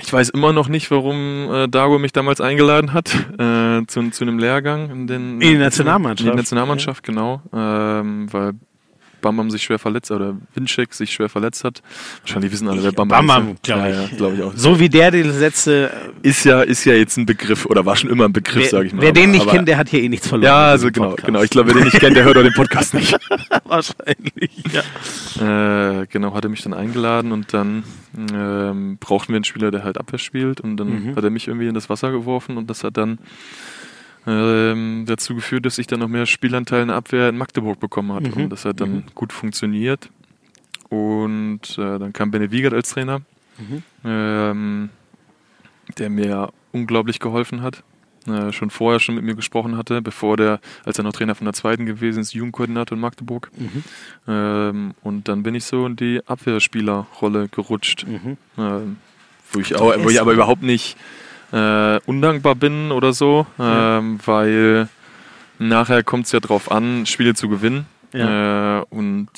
[0.00, 4.24] Ich weiß immer noch nicht, warum äh, Dago mich damals eingeladen hat äh, zu, zu
[4.24, 6.26] einem Lehrgang in, den, In die Nationalmannschaft.
[6.26, 7.42] In die Nationalmannschaft, genau.
[7.52, 8.52] Ähm, weil
[9.20, 11.82] Bambam sich schwer verletzt oder Winczek sich schwer verletzt hat.
[12.22, 13.62] Wahrscheinlich wissen alle, wer Bambam, Bambam ist.
[13.62, 14.10] Bambam glaube ich.
[14.10, 14.52] Ja, glaub ich auch.
[14.54, 15.90] So wie der die Sätze.
[16.22, 18.92] Ist ja, ist ja jetzt ein Begriff oder war schon immer ein Begriff, sage ich
[18.92, 19.02] mal.
[19.02, 20.46] Wer den nicht aber, kennt, der hat hier eh nichts verloren.
[20.46, 21.26] Ja, also genau, Podcast.
[21.26, 21.42] genau.
[21.42, 23.16] Ich glaube, wer den nicht kennt, der hört auch den Podcast nicht.
[23.64, 26.02] Wahrscheinlich, ja.
[26.02, 27.84] Äh, genau, hat er mich dann eingeladen und dann
[28.16, 31.16] ähm, brauchten wir einen Spieler, der halt Abwehr spielt und dann mhm.
[31.16, 33.18] hat er mich irgendwie in das Wasser geworfen und das hat dann
[34.28, 38.28] ähm, dazu geführt, dass ich dann noch mehr Spielanteile in Abwehr in Magdeburg bekommen habe.
[38.28, 38.44] Mhm.
[38.44, 39.04] Und das hat dann mhm.
[39.14, 40.10] gut funktioniert.
[40.90, 43.20] Und äh, dann kam Benne Wiegert als Trainer,
[43.58, 43.82] mhm.
[44.04, 44.90] ähm,
[45.96, 47.82] der mir unglaublich geholfen hat.
[48.26, 51.46] Äh, schon vorher schon mit mir gesprochen hatte, bevor der, als er noch Trainer von
[51.46, 53.50] der zweiten gewesen ist, Jugendkoordinator in Magdeburg.
[53.56, 53.84] Mhm.
[54.26, 58.06] Ähm, und dann bin ich so in die Abwehrspielerrolle gerutscht.
[58.06, 58.36] Mhm.
[58.58, 58.96] Ähm,
[59.52, 60.98] wo ich, auch, wo ich aber überhaupt nicht
[61.52, 63.98] äh, undankbar bin oder so, ja.
[63.98, 64.88] ähm, weil
[65.58, 67.86] nachher kommt es ja drauf an, Spiele zu gewinnen.
[68.12, 68.80] Ja.
[68.80, 69.28] Äh, und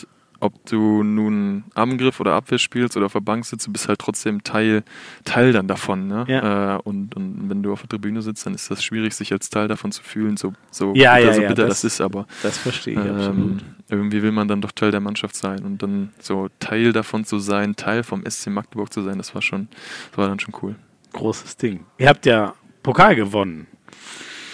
[0.40, 3.98] ob du nun Angriff oder Abwehr spielst oder auf der Bank sitzt, du bist halt
[3.98, 4.82] trotzdem Teil,
[5.24, 6.08] Teil dann davon.
[6.08, 6.24] Ne?
[6.28, 6.76] Ja.
[6.76, 9.50] Äh, und, und wenn du auf der Tribüne sitzt, dann ist das schwierig, sich als
[9.50, 12.00] Teil davon zu fühlen, so, so ja, bitter, ja, so bitter das, das, ist.
[12.00, 13.64] Aber das verstehe ich ähm, absolut.
[13.90, 17.38] Irgendwie will man dann doch Teil der Mannschaft sein und dann so Teil davon zu
[17.38, 19.68] sein, Teil vom SC Magdeburg zu sein, das war schon,
[20.10, 20.74] das war dann schon cool
[21.12, 21.84] großes Ding.
[21.98, 23.66] Ihr habt ja Pokal gewonnen.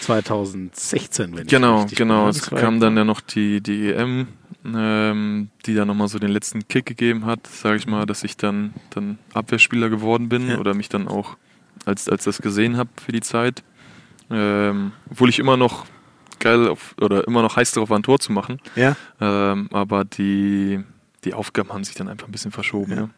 [0.00, 2.28] 2016, wenn genau, ich Genau, genau.
[2.28, 4.28] Es kam dann ja noch die, die EM,
[4.64, 8.36] ähm, die dann nochmal so den letzten Kick gegeben hat, sage ich mal, dass ich
[8.36, 10.58] dann, dann Abwehrspieler geworden bin ja.
[10.58, 11.36] oder mich dann auch
[11.84, 13.62] als, als das gesehen habe für die Zeit.
[14.30, 15.86] Ähm, obwohl ich immer noch
[16.38, 18.60] geil auf, oder immer noch heiß darauf war, ein Tor zu machen.
[18.74, 18.96] Ja.
[19.20, 20.84] Ähm, aber die,
[21.24, 22.96] die Aufgaben haben sich dann einfach ein bisschen verschoben.
[22.96, 23.08] Ja.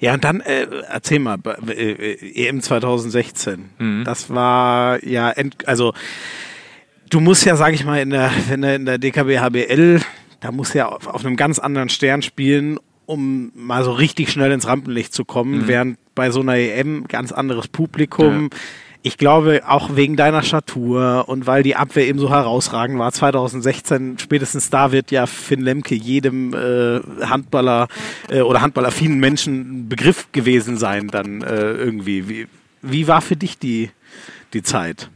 [0.00, 0.14] Ja.
[0.14, 3.70] Und dann äh, erzähl mal, äh, äh EM 2016.
[3.78, 4.04] Mhm.
[4.04, 5.32] Das war ja,
[5.66, 5.92] also
[7.10, 10.00] du musst ja, sag ich mal, in der, wenn du in der DKB HBL,
[10.40, 14.30] da musst du ja auf, auf einem ganz anderen Stern spielen, um mal so richtig
[14.30, 15.68] schnell ins Rampenlicht zu kommen, mhm.
[15.68, 18.50] während bei so einer EM ganz anderes Publikum.
[18.52, 18.58] Ja
[19.06, 24.18] ich glaube, auch wegen deiner Statur und weil die Abwehr eben so herausragend war, 2016,
[24.18, 27.88] spätestens da wird ja Finn Lemke jedem äh, Handballer
[28.30, 32.30] äh, oder handballaffinen Menschen ein Begriff gewesen sein, dann äh, irgendwie.
[32.30, 32.46] Wie,
[32.80, 33.90] wie war für dich die,
[34.54, 35.10] die Zeit?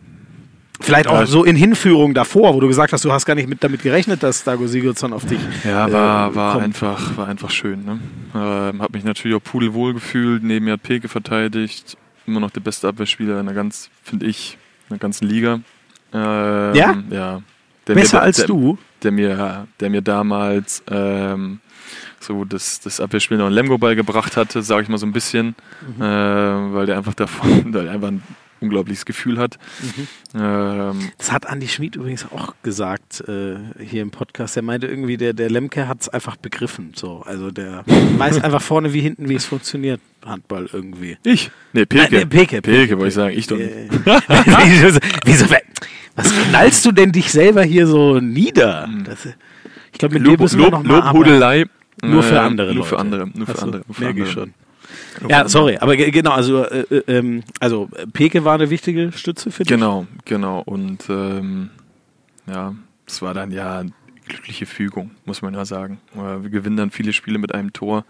[0.80, 3.64] Vielleicht auch so in Hinführung davor, wo du gesagt hast, du hast gar nicht mit
[3.64, 5.40] damit gerechnet, dass Dago Sigurdsson auf dich.
[5.64, 7.86] Ja, war, äh, war einfach, war einfach schön.
[7.86, 7.98] Ne?
[8.34, 11.96] Ähm, hab mich natürlich auch pudelwohl gefühlt, neben mir hat Peke verteidigt
[12.28, 14.56] immer noch der beste Abwehrspieler in der ganz, finde ich,
[14.88, 15.60] in der ganzen Liga.
[16.12, 16.96] Ähm, ja?
[17.10, 17.42] Ja.
[17.84, 18.78] Besser mir, als der, du?
[19.02, 21.60] Der mir, der mir damals ähm,
[22.20, 25.54] so das, das Abwehrspiel noch in Lemgo beigebracht hatte, sage ich mal so ein bisschen,
[25.96, 26.02] mhm.
[26.02, 28.22] äh, weil der einfach davon, weil er einfach ein
[28.60, 29.58] unglaubliches Gefühl hat.
[29.80, 30.40] Mhm.
[30.40, 34.56] Ähm, das hat Andi Schmid übrigens auch gesagt äh, hier im Podcast.
[34.56, 36.92] Er meinte irgendwie, der, der Lemke hat es einfach begriffen.
[36.94, 37.22] So.
[37.24, 37.84] Also der
[38.18, 40.00] weiß einfach vorne wie hinten, wie es funktioniert.
[40.24, 41.16] Handball irgendwie.
[41.22, 41.50] Ich?
[41.72, 42.02] Nee, Peke.
[42.02, 42.60] Nein, nee, Peke.
[42.60, 43.38] Peke, wollte ich sagen.
[43.38, 43.70] Ich doch nicht.
[45.24, 45.46] Wieso,
[46.16, 48.86] was knallst du denn dich selber hier so nieder?
[48.86, 49.04] Hm.
[49.04, 49.28] Das,
[49.92, 51.66] ich glaube, mit Lob, dir müssen wir noch mal Lobhudelei.
[52.02, 52.74] Nur für andere.
[52.74, 53.28] Nur für andere.
[53.32, 53.82] Nur für andere.
[53.98, 54.54] Merke ich schon.
[55.28, 59.64] Ja, sorry, aber genau, also, äh, äh, ähm, also Peke war eine wichtige Stütze für
[59.64, 59.68] dich.
[59.68, 60.60] Genau, genau.
[60.60, 61.70] Und ähm,
[62.46, 62.74] ja,
[63.06, 63.92] es war dann ja eine
[64.26, 66.00] glückliche Fügung, muss man ja sagen.
[66.14, 68.04] Wir gewinnen dann viele Spiele mit einem Tor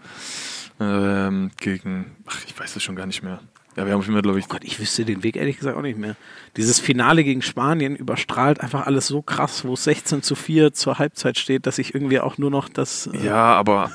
[0.79, 3.39] ähm, gegen, ach, ich weiß es schon gar nicht mehr.
[3.75, 4.45] Ja, wir haben immer, glaube ich.
[4.45, 6.15] Oh Gott, ich wüsste den Weg ehrlich gesagt auch nicht mehr.
[6.57, 10.99] Dieses Finale gegen Spanien überstrahlt einfach alles so krass, wo es 16 zu 4 zur
[10.99, 13.07] Halbzeit steht, dass ich irgendwie auch nur noch das.
[13.07, 13.91] Äh ja, aber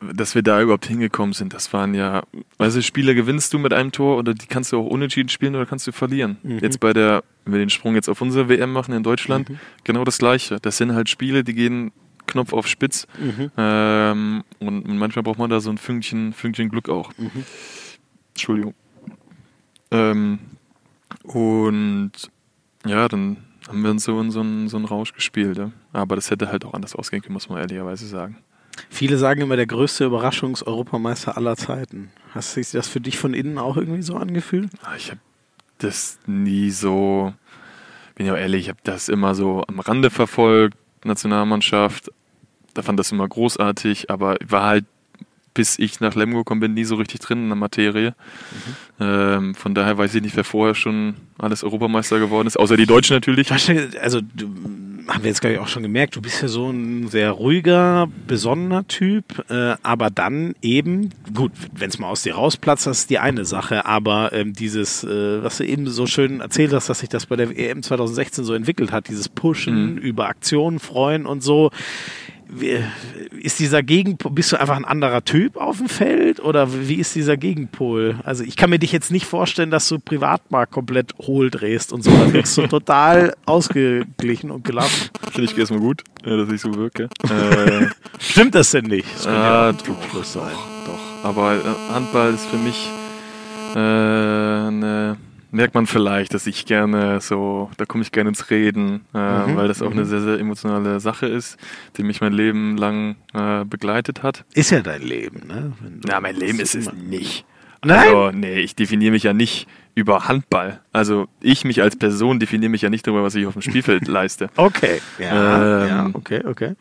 [0.00, 2.22] dass wir da überhaupt hingekommen sind, das waren ja,
[2.58, 5.54] weißt du, Spiele gewinnst du mit einem Tor oder die kannst du auch unentschieden spielen
[5.54, 6.38] oder kannst du verlieren.
[6.42, 6.58] Mhm.
[6.58, 9.58] Jetzt bei der, wenn wir den Sprung jetzt auf unsere WM machen in Deutschland, mhm.
[9.84, 10.58] genau das Gleiche.
[10.60, 11.92] Das sind halt Spiele, die gehen
[12.26, 13.50] Knopf auf Spitz mhm.
[13.56, 17.12] ähm, und, manchmal braucht man da so ein Fünkchen, Fünkchen Glück auch.
[17.16, 17.44] Mhm.
[18.34, 18.74] Entschuldigung.
[19.90, 20.38] Ähm,
[21.22, 22.12] und
[22.84, 23.38] ja, dann
[23.68, 25.58] haben wir uns so in so einen, so einen Rausch gespielt.
[25.58, 25.70] Ja.
[25.92, 28.38] Aber das hätte halt auch anders ausgehen können, muss man ehrlicherweise sagen.
[28.90, 32.10] Viele sagen immer, der größte Überraschungseuropameister aller Zeiten.
[32.34, 34.70] Hast sich das für dich von innen auch irgendwie so angefühlt?
[34.82, 35.20] Ah, ich habe
[35.78, 37.32] das nie so,
[38.14, 42.10] bin ja auch ehrlich, ich habe das immer so am Rande verfolgt, Nationalmannschaft.
[42.74, 44.84] Da fand das immer großartig, aber war halt
[45.56, 48.10] bis ich nach Lemgo gekommen bin, nie so richtig drin in der Materie.
[48.10, 49.04] Mhm.
[49.04, 52.86] Ähm, von daher weiß ich nicht, wer vorher schon alles Europameister geworden ist, außer die
[52.86, 53.50] Deutschen natürlich.
[54.00, 54.50] Also du,
[55.08, 58.08] haben wir jetzt glaube ich auch schon gemerkt, du bist ja so ein sehr ruhiger,
[58.26, 63.10] besonnener Typ, äh, aber dann eben, gut, wenn es mal aus dir rausplatzt, das ist
[63.10, 67.00] die eine Sache, aber ähm, dieses, äh, was du eben so schön erzählt hast, dass
[67.00, 69.98] sich das bei der EM 2016 so entwickelt hat, dieses Pushen mhm.
[69.98, 71.70] über Aktionen freuen und so,
[73.40, 77.14] ist dieser Gegenpol, bist du einfach ein anderer Typ auf dem Feld oder wie ist
[77.14, 78.20] dieser Gegenpol?
[78.24, 81.92] Also ich kann mir dich jetzt nicht vorstellen, dass du privat mal komplett hohl drehst
[81.92, 82.10] und so.
[82.10, 85.10] Da wirkst du total ausgeglichen und gelassen.
[85.32, 87.08] Finde ich erstmal gut, äh, dass ich so wirke.
[87.26, 87.88] Äh,
[88.18, 89.06] Stimmt das denn nicht?
[89.14, 90.52] Das könnte ja Trugschluss sein.
[90.86, 92.88] Doch, aber äh, Handball ist für mich
[93.74, 95.16] äh, eine,
[95.56, 99.56] merkt man vielleicht, dass ich gerne so, da komme ich gerne ins Reden, äh, Mhm,
[99.56, 101.56] weil das auch eine sehr, sehr emotionale Sache ist,
[101.96, 104.44] die mich mein Leben lang äh, begleitet hat.
[104.54, 105.72] Ist ja dein Leben, ne?
[106.08, 107.44] Ja, mein Leben ist es nicht.
[107.84, 107.98] Nein?
[108.08, 110.80] Also, nee, ich definiere mich ja nicht über Handball.
[110.92, 114.06] Also ich mich als Person definiere mich ja nicht darüber, was ich auf dem Spielfeld
[114.08, 114.48] leiste.
[114.56, 115.00] Okay.
[115.18, 116.74] Ja, Ähm, ja, okay, okay.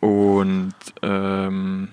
[0.00, 1.88] Und ähm,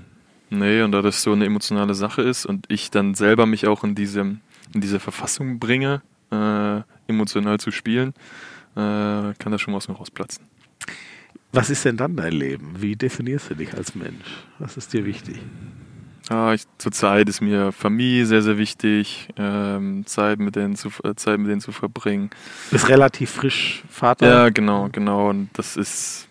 [0.49, 3.83] nee, und da das so eine emotionale Sache ist und ich dann selber mich auch
[3.83, 4.41] in diesem,
[4.73, 6.01] in diese Verfassung bringe,
[6.31, 8.13] äh, emotional zu spielen,
[8.75, 10.45] äh, kann das schon mal aus mir rausplatzen.
[11.51, 12.73] Was ist denn dann dein Leben?
[12.77, 14.43] Wie definierst du dich als Mensch?
[14.59, 15.39] Was ist dir wichtig?
[16.29, 21.15] Ja, ich, zurzeit ist mir Familie sehr, sehr wichtig, ähm, Zeit, mit denen zu, äh,
[21.15, 22.29] Zeit mit denen zu verbringen.
[22.69, 24.29] Bist relativ frisch Vater.
[24.29, 25.29] Ja, genau, genau.
[25.29, 26.27] Und das ist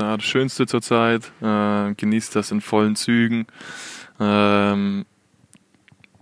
[0.00, 1.30] ja, das Schönste zurzeit.
[1.40, 3.46] Äh, genießt das in vollen Zügen.
[4.18, 5.04] Ähm,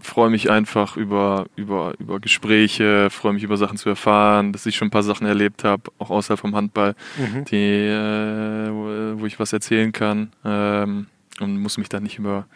[0.07, 4.77] freue mich einfach über, über, über Gespräche, freue mich über Sachen zu erfahren, dass ich
[4.77, 7.45] schon ein paar Sachen erlebt habe, auch außerhalb vom Handball, Mhm.
[7.45, 10.31] die, äh, wo, wo ich was erzählen kann.
[10.45, 11.07] Ähm,
[11.41, 12.47] und muss mich dann nicht über,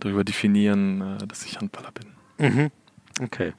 [0.00, 2.52] darüber definieren, äh, dass ich Handballer bin.
[2.54, 2.70] Mhm.
[3.22, 3.52] Okay.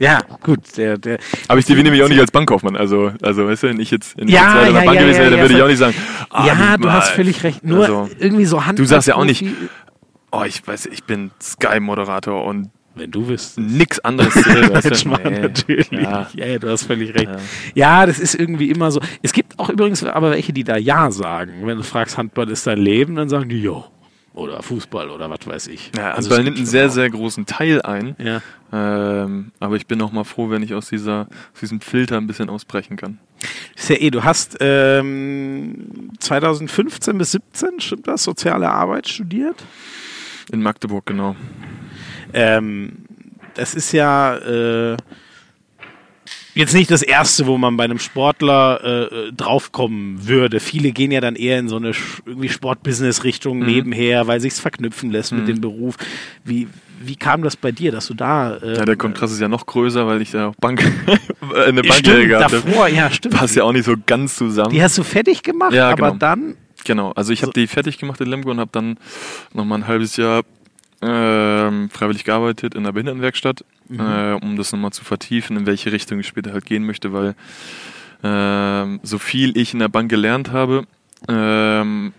[0.00, 0.76] Ja, gut.
[0.76, 1.18] Der, der,
[1.48, 2.76] Aber ich definiere mich auch nicht als Bankkaufmann.
[2.76, 5.16] Also, also weißt du, wenn ich jetzt, ich Ja, in der ja, Bank ja, gewesen
[5.16, 5.94] ja, wäre, dann ja, würde ich auch nicht sagen,
[6.30, 6.78] ah, ja, Handball.
[6.92, 7.64] du hast völlig recht.
[7.64, 8.78] Nur Also, irgendwie so Hand.
[8.78, 9.44] du sagst ja auch nicht-
[10.30, 12.68] Oh, ich weiß, ich bin Sky-Moderator und
[12.98, 13.58] Wenn du wüsstest.
[13.58, 14.40] nix anderes zu?
[14.42, 15.40] Kretschmann, Nee.
[15.40, 15.90] natürlich.
[15.90, 16.28] Ja.
[16.34, 16.58] Ja.
[16.58, 17.28] du hast völlig recht.
[17.28, 17.38] Ja.
[17.74, 18.06] Ja.
[18.06, 19.00] das ist irgendwie immer so.
[19.22, 21.52] Es gibt auch übrigens aber welche, die da Ja sagen.
[21.64, 23.84] Wenn du fragst, Handball ist dein Leben, dann sagen die Jo.
[24.34, 25.90] Oder Fußball oder was weiß ich.
[25.96, 28.14] Ja, Also Handball nimmt einen sehr, schon sehr großen Teil ein.
[28.20, 28.42] auch- Ja.
[28.70, 32.26] Ähm, aber ich bin auch mal froh, wenn ich aus, dieser, aus diesem Filter ein
[32.26, 33.18] bisschen ausbrechen kann.
[33.74, 39.56] Ist ja eh, du hast ähm, 2015 bis 17, stimmt das, soziale Arbeit studiert?
[40.52, 41.34] In Magdeburg, genau.
[42.32, 42.92] Ähm,
[43.54, 44.96] das ist ja äh,
[46.54, 50.60] jetzt nicht das Erste, wo man bei einem Sportler äh, äh, draufkommen würde.
[50.60, 51.92] Viele gehen ja dann eher in so eine
[52.26, 55.96] irgendwie Sportbusiness-Richtung nebenher, weil sich's verknüpfen lässt mit dem Beruf.
[56.44, 56.68] Wie,
[57.00, 58.56] wie kam das bei dir, dass du da...
[58.56, 60.80] Äh, Ja, der Kontrast ist ja noch größer, weil ich da auch Bank,
[61.54, 62.62] eine äh, Banklehre stimmt, gehabt habe.
[62.64, 63.34] davor, ja, stimmt.
[63.36, 64.70] Passt ja auch nicht so ganz zusammen.
[64.70, 66.18] Die hast du fertig gemacht, Ja, aber genau.
[66.18, 66.56] dann...
[66.84, 68.98] Genau, also ich habe die fertig gemacht in Lemgo und habe dann
[69.52, 70.42] nochmal ein halbes Jahr
[71.00, 76.18] ähm, freiwillig gearbeitet in der Behindertenwerkstatt, äh, um das nochmal zu vertiefen, in welche Richtung
[76.20, 77.34] ich später halt gehen möchte, weil
[78.22, 80.86] ähm, so viel ich in der Bank gelernt habe,
[81.28, 82.12] ähm,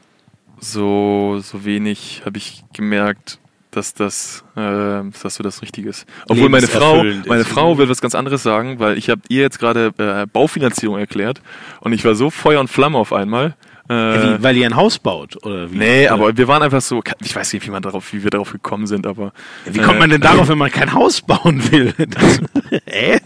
[0.60, 3.40] so, so wenig habe ich gemerkt,
[3.72, 6.06] dass das, äh, dass das so das Richtige ist.
[6.28, 7.46] Obwohl meine Frau, meine.
[7.46, 11.42] Frau will was ganz anderes sagen, weil ich habe ihr jetzt gerade äh, Baufinanzierung erklärt
[11.82, 13.56] und ich war so Feuer und Flamme auf einmal.
[13.90, 15.78] Äh, Ja, wie, weil ihr ein Haus baut, oder wie?
[15.78, 18.30] Nee, Oder- aber wir waren einfach so, ich weiß nicht, wie man darauf, wie wir
[18.30, 19.32] darauf gekommen sind, aber
[19.66, 21.94] Wie kommt man denn darauf, wenn man kein Haus bauen will?
[22.10, 22.40] Das,
[22.86, 23.20] äh?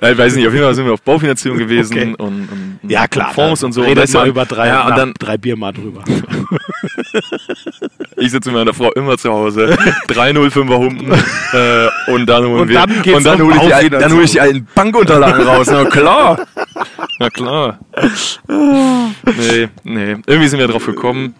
[0.00, 2.04] äh, ich weiß nicht, auf jeden Fall sind wir auf Baufinanzierung gewesen Okay.
[2.06, 2.48] und, und,
[2.82, 3.32] und Ja, klar.
[3.34, 3.82] Fonds und so.
[3.82, 6.02] Redet du, mal über drei, ja, und dann, drei Bier mal drüber.
[8.16, 9.76] ich sitze mit meiner Frau immer zu Hause,
[10.08, 14.12] 305er Humpen äh, und dann holen Und wir, dann und dann um hole ich, dann
[14.12, 16.46] hole ich die alten Bankunterlagen raus, na klar.
[17.18, 17.78] Na klar.
[18.46, 20.16] Nee, nee.
[20.26, 21.34] Irgendwie sind wir drauf gekommen.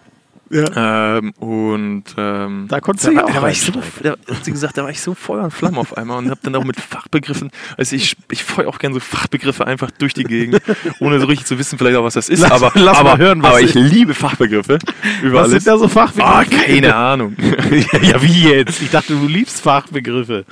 [0.50, 2.82] Ähm, und ähm, Da ja
[3.16, 3.72] war- auch da war ich so,
[4.02, 6.54] da, sie gesagt, da war ich so Feuer und Flamme auf einmal und habe dann
[6.54, 10.62] auch mit Fachbegriffen, also ich, ich feuer auch gerne so Fachbegriffe einfach durch die Gegend,
[11.00, 13.18] ohne so richtig zu wissen vielleicht auch, was das ist, Lass- aber, lass aber, mal
[13.18, 14.78] hören, was aber ich liebe Fachbegriffe
[15.22, 15.64] über Was alles.
[15.64, 16.34] sind da so Fachbegriffe?
[16.34, 17.36] Ah, keine Ahnung.
[18.02, 18.80] ja, wie jetzt?
[18.80, 20.46] Ich dachte, du liebst Fachbegriffe.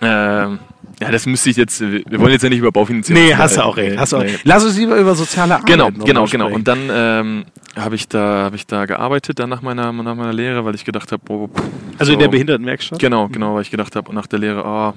[0.00, 0.58] ähm,
[1.00, 3.64] ja, das müsste ich jetzt, wir wollen jetzt ja nicht über Baufinanzierung Nee, hast du
[3.64, 3.98] auch recht.
[3.98, 4.40] Hast du auch recht.
[4.44, 6.26] Lass uns lieber über soziale Arbeit Genau, mal genau, genau.
[6.46, 6.52] sprechen.
[6.54, 7.44] Und dann ähm,
[7.76, 10.84] habe ich da habe ich da gearbeitet dann nach meiner nach meiner Lehre, weil ich
[10.84, 11.48] gedacht habe, oh,
[11.98, 12.98] also in so- der Behindertenwerkstatt?
[12.98, 14.94] Genau, genau, weil ich gedacht habe nach der Lehre, ah,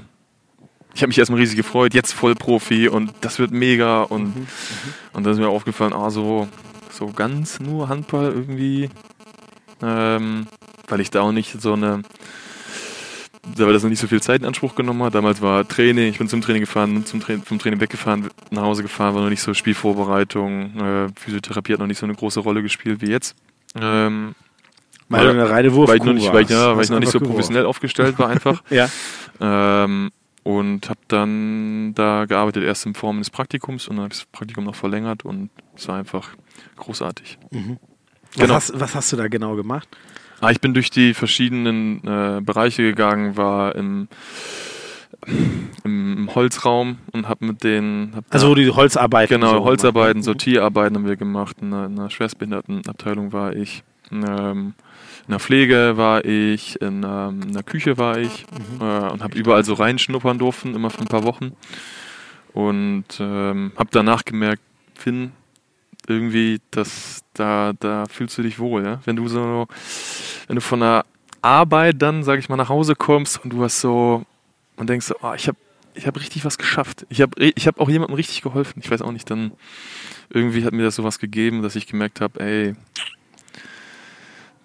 [0.93, 4.33] ich habe mich erstmal riesig gefreut, jetzt Vollprofi und das wird mega und
[5.13, 6.47] und dann ist mir aufgefallen, ah so
[6.91, 8.89] so ganz nur Handball irgendwie,
[9.81, 10.47] ähm,
[10.87, 12.01] weil ich da auch nicht so eine
[13.57, 15.15] weil das noch nicht so viel Zeit in Anspruch genommen hat.
[15.15, 18.81] Damals war Training, ich bin zum Training gefahren, zum Tra vom Training weggefahren, nach Hause
[18.83, 22.61] gefahren, war noch nicht so Spielvorbereitung, äh, Physiotherapie hat noch nicht so eine große Rolle
[22.61, 23.35] gespielt wie jetzt.
[23.79, 24.35] Ähm,
[25.09, 26.99] Weil du eine reine Wurfkuh weil ich noch nicht, weil ich, ja, weil ich noch
[26.99, 28.63] nicht so professionell aufgestellt war einfach.
[28.69, 28.89] Ja.
[29.39, 30.11] ähm,
[30.43, 34.27] und habe dann da gearbeitet, erst in Form des Praktikums und dann habe ich das
[34.31, 36.29] Praktikum noch verlängert und es war einfach
[36.77, 37.39] großartig.
[37.51, 37.61] Was,
[38.37, 38.53] Genau.
[38.53, 39.87] hast, was hast du da genau gemacht?
[40.45, 44.07] Ah, ich bin durch die verschiedenen äh, Bereiche gegangen, war im,
[45.83, 48.11] im, im Holzraum und habe mit den.
[48.15, 49.41] Hab Also wo die Holzarbeiten.
[49.41, 50.25] Genau, so Holzarbeiten, gemacht.
[50.25, 51.57] Sortierarbeiten haben wir gemacht.
[51.61, 53.83] In einer, in einer Schwerstbehindertenabteilung war ich.
[54.11, 54.75] Ähm,
[55.27, 58.85] in der Pflege war ich, in, ähm, in der Küche war ich Mhm.
[58.85, 61.53] äh, und habe überall so reinschnuppern dürfen, immer für ein paar Wochen.
[62.53, 64.61] Und ähm, habe danach gemerkt,
[64.93, 65.31] Finn,
[66.07, 69.01] irgendwie, dass da, da fühlst du dich wohl, ja?
[69.05, 69.67] Wenn du so,
[70.47, 71.05] wenn du von der
[71.41, 74.25] Arbeit dann, sag ich mal, nach Hause kommst und du hast so,
[74.77, 75.57] und denkst so, oh, ich habe
[75.93, 77.05] ich hab richtig was geschafft.
[77.09, 78.81] Ich habe ich hab auch jemandem richtig geholfen.
[78.83, 79.53] Ich weiß auch nicht, dann
[80.29, 82.75] irgendwie hat mir das sowas gegeben, dass ich gemerkt habe, ey,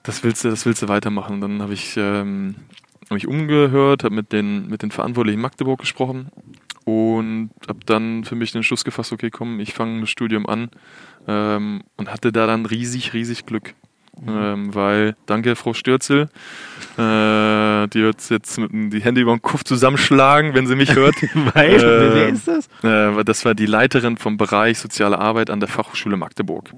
[0.03, 1.35] das willst du, das willst du weitermachen.
[1.35, 2.57] Und dann habe ich ähm,
[3.03, 6.31] hab mich umgehört, habe mit den, mit den Verantwortlichen Magdeburg gesprochen
[6.91, 10.71] und habe dann für mich den Entschluss gefasst, okay, komm, ich fange das Studium an
[11.29, 13.75] ähm, und hatte da dann riesig, riesig Glück.
[14.27, 16.29] Ähm, weil, danke Frau Stürzel,
[16.99, 20.95] äh, die wird jetzt mit den- die Hände über den Kopf zusammenschlagen, wenn sie mich
[20.95, 21.15] hört.
[21.55, 22.69] Weil, Äh, wer ist das?
[22.83, 26.71] Äh, das war die Leiterin vom Bereich Soziale Arbeit an der Fachhochschule Magdeburg,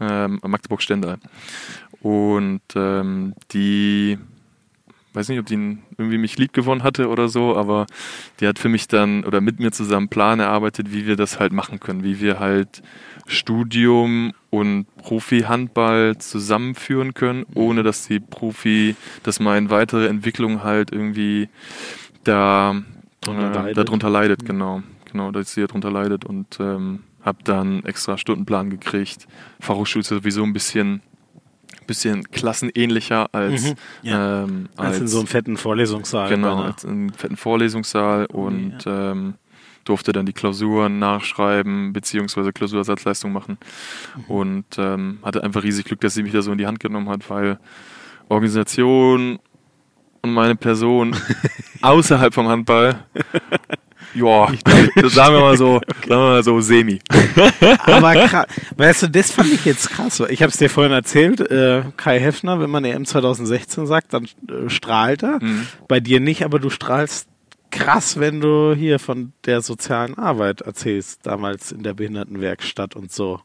[0.00, 1.18] ähm, Magdeburg-Stendal.
[2.00, 4.16] Und ähm, die,
[5.16, 7.86] weiß nicht, ob die irgendwie mich lieb gewonnen hatte oder so, aber
[8.40, 11.40] die hat für mich dann oder mit mir zusammen einen Plan erarbeitet, wie wir das
[11.40, 12.82] halt machen können, wie wir halt
[13.26, 21.48] Studium und Profi-Handball zusammenführen können, ohne dass die Profi, dass meine weitere Entwicklung halt irgendwie
[22.24, 22.76] da
[23.22, 23.78] Drunter äh, leidet.
[23.78, 24.82] darunter leidet, genau.
[25.10, 29.26] Genau, dass sie darunter leidet und ähm, habe dann extra Stundenplan gekriegt.
[29.60, 31.00] Fachhochschule ist sowieso ein bisschen,
[31.86, 34.42] bisschen klassenähnlicher als, Mhm, ja.
[34.44, 36.28] ähm, Als in so einem fetten Vorlesungssaal.
[36.28, 39.34] genau, als in einem fetten Vorlesungssaal und ähm,
[39.84, 43.58] durfte dann die Klausuren nachschreiben beziehungsweise Klausurersatzleistung machen
[44.16, 44.24] Mhm.
[44.24, 47.08] und ähm, hatte einfach riesig Glück, dass sie mich da so in die Hand genommen
[47.08, 47.58] hat, weil
[48.28, 49.38] Organisation
[50.22, 51.14] und meine Person
[51.82, 53.04] außerhalb vom Handball,
[54.16, 54.52] ja,
[54.96, 56.98] das sagen wir mal so, sagen wir mal so semi.
[57.84, 58.46] Aber krass,
[58.76, 60.20] weißt du, das fand ich jetzt krass.
[60.28, 64.24] Ich habe es dir vorhin erzählt, äh, Kai Heffner, wenn man EM 2016 sagt, dann
[64.24, 65.42] äh, strahlt er.
[65.42, 65.66] Mhm.
[65.88, 67.28] Bei dir nicht, aber du strahlst
[67.70, 73.40] krass, wenn du hier von der sozialen Arbeit erzählst, damals in der Behindertenwerkstatt und so.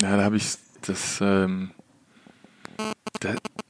[0.00, 0.54] Ja, da habe ich
[0.86, 1.70] das, ähm,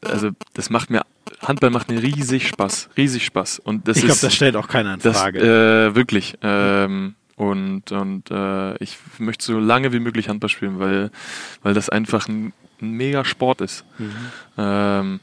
[0.02, 1.02] also das macht mir,
[1.40, 3.58] Handball macht mir riesig Spaß, riesig Spaß.
[3.60, 5.40] Und das ich glaube, das stellt auch keiner in das, Frage.
[5.40, 6.36] äh, wirklich.
[6.42, 11.10] Ähm, und und äh, ich möchte so lange wie möglich Handball spielen, weil,
[11.62, 13.84] weil das einfach ein, ein mega Sport ist.
[13.98, 14.12] Mhm.
[14.56, 15.20] Ähm,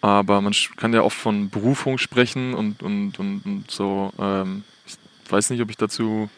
[0.00, 4.12] aber man kann ja oft von Berufung sprechen und, und, und, und so.
[4.18, 4.96] Ähm, ich
[5.30, 6.30] weiß nicht, ob ich dazu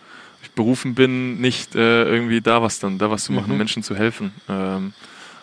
[0.42, 3.58] ich berufen bin, nicht äh, irgendwie da was dann, da was zu machen, Mhm.
[3.58, 4.32] Menschen zu helfen.
[4.48, 4.94] Ähm,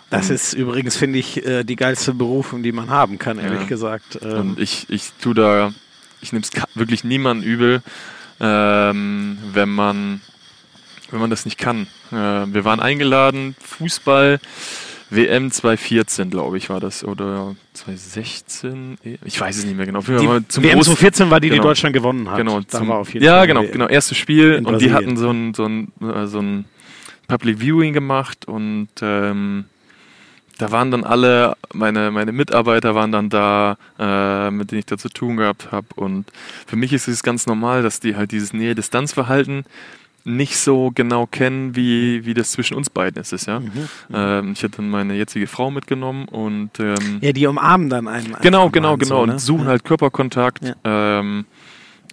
[0.09, 3.67] das ist übrigens, finde ich, äh, die geilste Berufung, die man haben kann, ehrlich Ja.
[3.67, 4.19] gesagt.
[4.21, 5.73] Ähm, Und ich, ich tue da,
[6.21, 7.81] ich nehme es wirklich niemandem übel,
[8.39, 10.21] ähm, wenn man
[11.09, 11.87] wenn man das nicht kann.
[12.11, 14.41] Äh, wir waren eingeladen, Fußball,
[15.09, 17.05] WM 2014, glaube ich, war das.
[17.05, 18.97] Oder 2016?
[19.23, 20.01] Ich weiß es nicht mehr genau.
[20.01, 21.63] Die WM großen- 2014 war die, die Genau.
[21.69, 22.35] Deutschland gewonnen hat.
[22.37, 23.71] Genau, da zum, war auf jeden ja, Fall genau, WM.
[23.71, 26.65] genau, erstes Spiel und die hatten so ein, so ein, äh, so ein
[27.29, 29.63] Public Viewing gemacht und ähm,
[30.57, 34.97] da waren dann alle, meine, meine Mitarbeiter waren dann da, äh, mit denen ich da
[34.97, 36.25] zu tun gehabt habe und
[36.65, 39.65] für mich ist es ganz normal, dass die halt dieses Nähe-Distanz-Verhalten
[40.23, 43.31] nicht so genau kennen, wie, wie das zwischen uns beiden ist.
[43.47, 43.61] ja?
[43.61, 43.71] Mhm.
[44.13, 48.35] Ähm, ich hatte dann meine jetzige Frau mitgenommen und ähm, Ja, die umarmen dann einen.
[48.41, 49.15] Genau, genau, und genau.
[49.15, 49.39] So, und ne?
[49.39, 49.69] suchen Ja.
[49.69, 50.65] halt Körperkontakt.
[50.65, 51.19] Ja.
[51.19, 51.45] Ähm,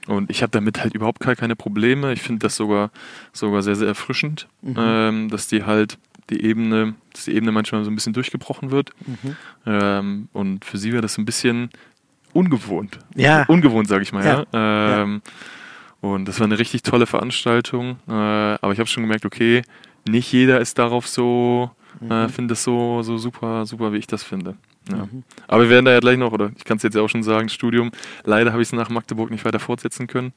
[0.07, 2.13] und ich habe damit halt überhaupt gar keine Probleme.
[2.13, 2.91] Ich finde das sogar,
[3.33, 4.75] sogar sehr, sehr erfrischend, Mhm.
[4.79, 5.99] ähm, dass die halt
[6.31, 8.91] die Ebene, dass die Ebene manchmal so ein bisschen durchgebrochen wird.
[9.07, 9.37] Mhm.
[9.67, 11.71] Ähm, und für sie wäre das ein bisschen
[12.33, 12.99] ungewohnt.
[13.15, 13.45] Ja.
[13.47, 14.45] Ungewohnt, sage ich mal, ja.
[14.53, 15.03] Ja.
[15.03, 15.23] Ähm,
[16.01, 17.97] Und das war eine richtig tolle Veranstaltung.
[18.09, 19.63] Äh, aber ich habe schon gemerkt, okay,
[20.09, 21.71] nicht jeder ist darauf so,
[22.11, 24.57] äh, findet das so, so super, super, wie ich das finde.
[24.91, 25.09] Ja.
[25.49, 27.23] Aber wir werden da ja gleich noch, oder ich kann es jetzt ja auch schon
[27.23, 27.91] sagen, Studium.
[28.25, 30.35] Leider habe ich es nach Magdeburg nicht weiter fortsetzen können.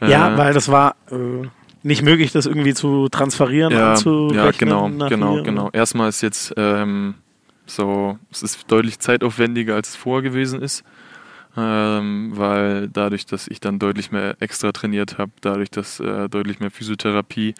[0.00, 1.46] Ja, Äh, weil das war äh,
[1.84, 5.70] nicht möglich, das irgendwie zu transferieren, ja, ja, genau, genau, genau.
[5.72, 7.14] Erstmal ist jetzt ähm,
[7.66, 10.82] so, es ist deutlich zeitaufwendiger, als es vorher gewesen ist.
[11.56, 16.58] Ähm, weil dadurch, dass ich dann deutlich mehr extra trainiert habe, dadurch, dass äh, deutlich
[16.58, 17.54] mehr Physiotherapie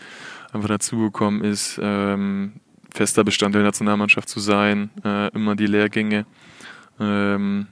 [0.52, 2.54] einfach dazugekommen ist, ähm,
[2.92, 6.26] fester Bestandteil der Nationalmannschaft zu sein, äh, immer die Lehrgänge.
[6.98, 7.68] Ähm,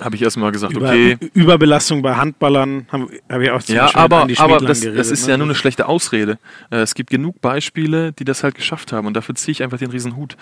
[0.00, 1.16] habe ich erstmal gesagt, Über, okay.
[1.34, 4.80] Überbelastung bei Handballern habe hab ich auch zum Ja, Beispiel aber, Andi aber Schmiedlang das,
[4.80, 5.30] geredet, das ist ne?
[5.32, 6.38] ja nur eine schlechte Ausrede.
[6.70, 9.78] Äh, es gibt genug Beispiele, die das halt geschafft haben und dafür ziehe ich einfach
[9.78, 10.36] den riesen Hut.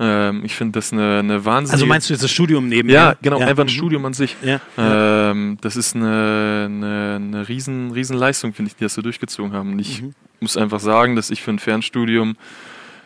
[0.00, 1.72] Ähm, ich finde das eine, eine wahnsinnige...
[1.74, 2.94] Also meinst du jetzt das Studium nebenher?
[3.00, 3.46] Ja, genau, Ja.
[3.46, 3.70] einfach ein Mhm.
[3.70, 4.36] Studium an sich.
[4.42, 4.60] Ja.
[4.78, 9.52] Ähm, das ist eine, eine, eine riesen, riesen Leistung, finde ich, die das so durchgezogen
[9.52, 9.72] haben.
[9.72, 10.14] Und ich Mhm.
[10.40, 12.36] muss einfach sagen, dass ich für ein Fernstudium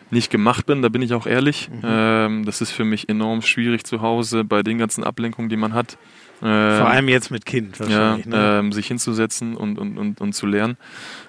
[0.09, 1.69] nicht gemacht bin, da bin ich auch ehrlich.
[1.69, 1.81] Mhm.
[1.83, 5.73] Ähm, das ist für mich enorm schwierig zu Hause bei den ganzen Ablenkungen, die man
[5.73, 5.97] hat.
[6.41, 8.25] Ähm, Vor allem jetzt mit Kind ja, wahrscheinlich.
[8.27, 8.59] ne?
[8.59, 10.77] ähm, sich hinzusetzen und, und, und, und zu lernen.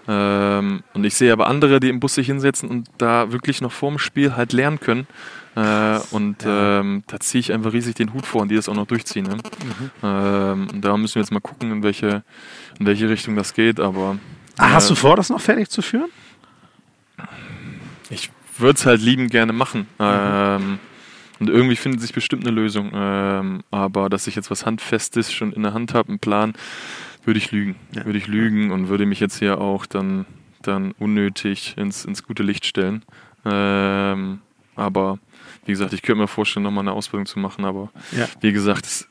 [0.06, 3.72] Ähm, und ich sehe aber andere, die im Bus sich hinsetzen und da wirklich noch
[3.72, 5.06] vorm Spiel halt lernen können.
[5.56, 6.80] Äh, und Ja.
[6.80, 9.24] ähm, da ziehe ich einfach riesig den Hut vor und die das auch noch durchziehen.
[9.24, 9.36] Ne?
[9.36, 9.90] Mhm.
[10.02, 12.22] Ähm, und da müssen wir jetzt mal gucken, in welche,
[12.78, 13.80] in welche Richtung das geht.
[13.80, 14.18] Aber
[14.58, 16.10] Ah, hast äh, du vor, das noch fertig zu führen?
[18.10, 18.30] ich
[18.60, 19.80] würde es halt liebend gerne machen.
[19.98, 20.04] Mhm.
[20.06, 20.78] Ähm,
[21.40, 22.90] und irgendwie findet sich bestimmt eine Lösung.
[22.94, 26.54] Ähm, aber dass ich jetzt was Handfestes schon in der Hand habe, einen Plan,
[27.24, 27.76] würde ich lügen.
[27.94, 28.04] Ja.
[28.04, 30.24] Würde ich lügen und würde mich jetzt hier auch dann,
[30.62, 33.04] dann unnötig ins, ins gute Licht stellen.
[33.44, 34.40] Ähm,
[34.76, 35.18] aber
[35.64, 37.64] wie gesagt, ich könnte mir vorstellen, nochmal eine Ausbildung zu machen.
[37.64, 38.26] Aber Ja.
[38.40, 39.08] wie gesagt, das,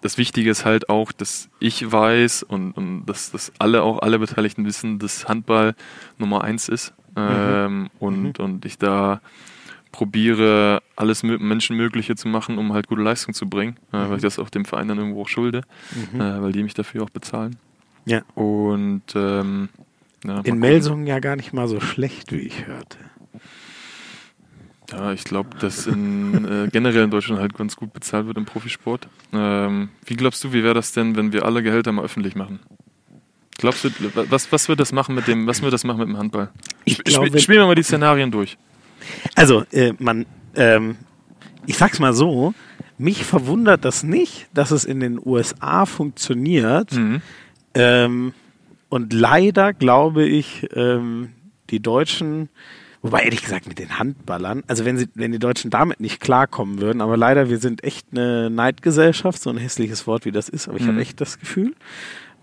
[0.00, 4.18] das Wichtige ist halt auch, dass ich weiß und, und dass, dass alle auch alle
[4.18, 5.74] Beteiligten wissen, dass Handball
[6.18, 6.94] Nummer eins ist.
[7.16, 9.20] Ähm, und, und ich da
[9.92, 14.22] probiere, alles mö- Menschenmögliche zu machen, um halt gute Leistung zu bringen, äh, weil ich
[14.22, 15.62] das auch dem Verein dann irgendwo auch schulde,
[16.12, 16.20] Mhm.
[16.20, 17.56] äh, weil die mich dafür auch bezahlen.
[18.04, 18.20] Ja.
[18.34, 19.68] Und ähm,
[20.24, 20.58] ja, In.
[20.58, 22.98] Melsungen ja gar nicht mal so schlecht, wie ich hörte.
[24.92, 28.44] Ja, ich glaube, dass in, äh, generell in Deutschland halt ganz gut bezahlt wird im
[28.44, 29.08] Profisport.
[29.32, 32.60] Ähm, wie glaubst du, wie wäre das denn, wenn wir alle Gehälter mal öffentlich machen?
[33.58, 33.90] Glaubst du,
[34.30, 36.50] was, was wird das machen mit dem, was wird das machen mit dem Handball?
[36.84, 38.58] Ich glaube- spiel, spielen wir mal die Szenarien durch.
[39.34, 40.96] Also, äh, man, ähm,
[41.66, 42.52] ich sag's mal so,
[42.98, 46.92] mich verwundert das nicht, dass es in den USA funktioniert.
[46.92, 47.22] Mhm.
[47.74, 48.32] Ähm,
[48.88, 51.30] und leider glaube ich, ähm,
[51.70, 52.48] die Deutschen,
[53.02, 56.80] wobei ehrlich gesagt mit den Handballern, also wenn, sie, wenn die Deutschen damit nicht klarkommen
[56.80, 60.68] würden, aber leider, wir sind echt eine Neidgesellschaft, so ein hässliches Wort wie das ist,
[60.68, 60.88] aber ich Mhm.
[60.90, 61.74] habe echt das Gefühl,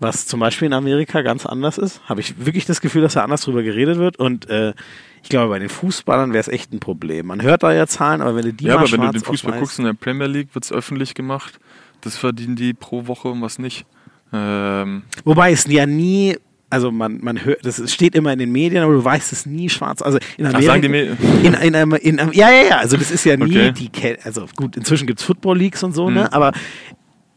[0.00, 3.22] was zum Beispiel in Amerika ganz anders ist, habe ich wirklich das Gefühl, dass da
[3.22, 4.74] anders drüber geredet wird und äh,
[5.22, 7.26] ich glaube, bei den Fußballern wäre es echt ein Problem.
[7.26, 9.58] Man hört da ja Zahlen, aber wenn du die Ja, aber wenn du den Fußball
[9.58, 11.58] guckst in der Premier League, wird es öffentlich gemacht.
[12.02, 13.86] Das verdienen die pro Woche und was nicht.
[14.34, 16.36] Ähm, Wobei es ja nie,
[16.68, 19.70] also man, man hört, das steht immer in den Medien, aber du weißt es nie
[19.70, 20.02] schwarz.
[20.02, 20.66] Also in ach, Amerika.
[20.72, 23.44] sagen die mir, in, in, in, in, ja, ja, ja, also das ist ja nie
[23.44, 23.72] Okay.
[23.72, 26.14] die, Ke- also gut, inzwischen gibt es Football Leagues und so, Mhm.
[26.16, 26.52] ne, aber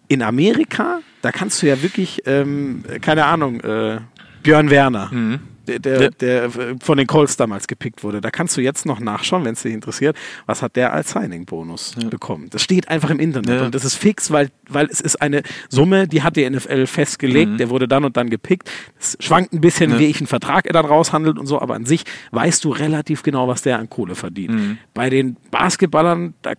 [0.07, 3.99] in Amerika, da kannst du ja wirklich, ähm, keine Ahnung, äh,
[4.43, 5.39] Björn Werner, Mhm.
[5.67, 6.09] Der, der, Ja.
[6.09, 6.49] der äh,
[6.81, 9.73] von den Colts damals gepickt wurde, da kannst du jetzt noch nachschauen, wenn es dich
[9.73, 10.15] interessiert,
[10.45, 12.09] was hat der als Signing-Bonus Ja.
[12.09, 12.47] bekommen.
[12.49, 13.65] Das steht einfach im Internet Ja.
[13.65, 17.51] und das ist fix, weil, weil es ist eine Summe, die hat die NFL festgelegt,
[17.53, 17.57] Mhm.
[17.57, 18.69] der wurde dann und dann gepickt.
[18.99, 21.85] Es schwankt ein bisschen, wie ich einen Vertrag er dann raushandelt und so, aber an
[21.85, 24.53] sich weißt du relativ genau, was der an Kohle verdient.
[24.53, 24.77] Mhm.
[24.93, 26.53] Bei den Basketballern, da,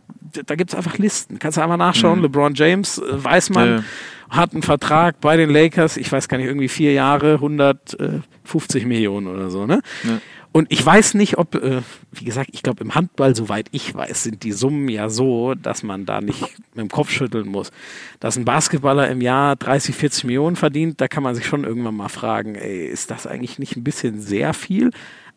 [0.47, 1.39] da gibt es einfach Listen.
[1.39, 2.19] Kannst du einfach nachschauen.
[2.19, 2.25] Mhm.
[2.25, 3.85] LeBron James, äh, weiß man.
[4.29, 9.27] Hat einen Vertrag bei den Lakers, ich weiß gar nicht, irgendwie vier Jahre, 150 Millionen
[9.27, 9.67] oder so.
[9.67, 9.81] Ne?
[10.05, 10.21] Ja.
[10.51, 14.23] Und ich weiß nicht, ob, äh, wie gesagt, ich glaube, im Handball, soweit ich weiß,
[14.25, 17.71] sind die Summen ja so, dass man da nicht mit dem Kopf schütteln muss.
[18.19, 21.97] Dass ein Basketballer im Jahr 30, 40 Millionen verdient, da kann man sich schon irgendwann
[21.97, 24.91] mal fragen, ey, ist das eigentlich nicht ein bisschen sehr viel?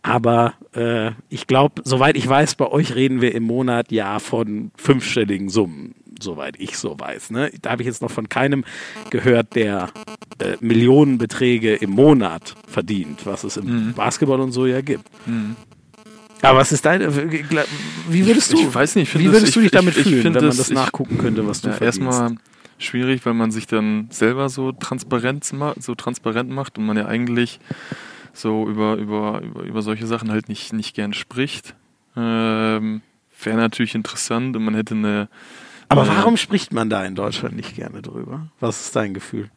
[0.03, 4.71] Aber äh, ich glaube, soweit ich weiß, bei euch reden wir im Monat ja von
[4.75, 7.29] fünfstelligen Summen, soweit ich so weiß.
[7.29, 7.51] Ne?
[7.61, 8.63] Da habe ich jetzt noch von keinem
[9.11, 9.89] gehört, der
[10.39, 13.93] äh, Millionenbeträge im Monat verdient, was es im Mhm.
[13.93, 15.03] Basketball und so ja gibt.
[15.27, 15.55] Mhm.
[16.41, 17.15] Aber was ist deine,
[18.09, 20.07] wie würdest du, Ich weiß nicht, ich wie das- würdest du ich- dich damit ich-
[20.07, 21.99] ich fühlen, wenn man das- das ich- nachgucken könnte, was du Ja, verdienst?
[22.01, 22.35] erstmal
[22.79, 25.43] schwierig, weil man sich dann selber so transparent,
[25.77, 27.59] so transparent macht und man ja eigentlich
[28.33, 31.75] so über, über, über, über solche Sachen halt nicht, nicht gern spricht.
[32.15, 33.01] Ähm,
[33.43, 35.27] Wäre natürlich interessant und man hätte eine.
[35.89, 38.47] Aber äh, warum spricht man da in Deutschland nicht gerne drüber?
[38.59, 39.49] Was ist dein Gefühl?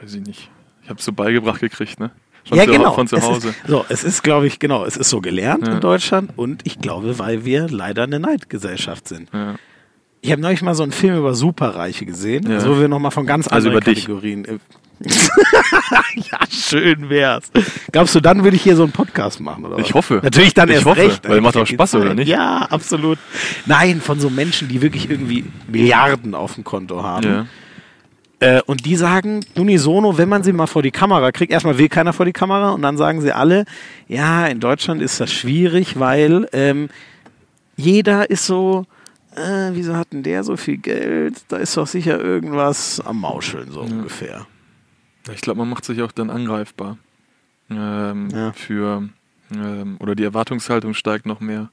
[0.00, 0.50] Weiß ich nicht.
[0.82, 2.10] Ich habe es so beigebracht gekriegt, ne?
[2.44, 2.92] Von ja, zu, genau.
[2.94, 3.48] Von zu Es Hause.
[3.48, 5.74] Ist, so, es ist, glaube ich, genau, es ist so gelernt Ja.
[5.74, 9.28] in Deutschland und ich glaube, weil wir leider eine Neidgesellschaft sind.
[9.32, 9.56] Ja.
[10.26, 12.56] Ich habe neulich mal so einen Film über Superreiche gesehen, Ja.
[12.56, 14.06] also wo wir nochmal von ganz Also anderen über dich.
[14.06, 14.44] Kategorien.
[14.44, 14.58] äh,
[16.16, 17.52] ja, schön wär's.
[17.92, 19.78] Glaubst du, dann würde ich hier so einen Podcast machen, oder?
[19.78, 20.18] Ich hoffe.
[20.24, 21.28] Natürlich dann Ich erst hoffe, recht.
[21.28, 22.26] weil macht auch Spaß, geht's oder nicht?
[22.28, 23.18] Ja, absolut.
[23.66, 27.24] Nein, von so Menschen, die wirklich irgendwie Milliarden auf dem Konto haben.
[27.24, 27.46] Ja.
[28.40, 31.88] Äh, und die sagen unisono, wenn man sie mal vor die Kamera kriegt, erstmal will
[31.88, 33.64] keiner vor die Kamera und dann sagen sie alle,
[34.08, 36.88] ja, in Deutschland ist das schwierig, weil ähm,
[37.76, 38.86] jeder ist so,
[39.36, 41.44] äh, wieso hat denn der so viel Geld?
[41.48, 44.46] Da ist doch sicher irgendwas am Mauscheln, so ungefähr.
[45.32, 46.98] Ich glaube, man macht sich auch dann angreifbar.
[47.70, 48.52] Ähm, Ja.
[48.52, 49.08] Für
[49.54, 51.70] ähm, oder die Erwartungshaltung steigt noch mehr.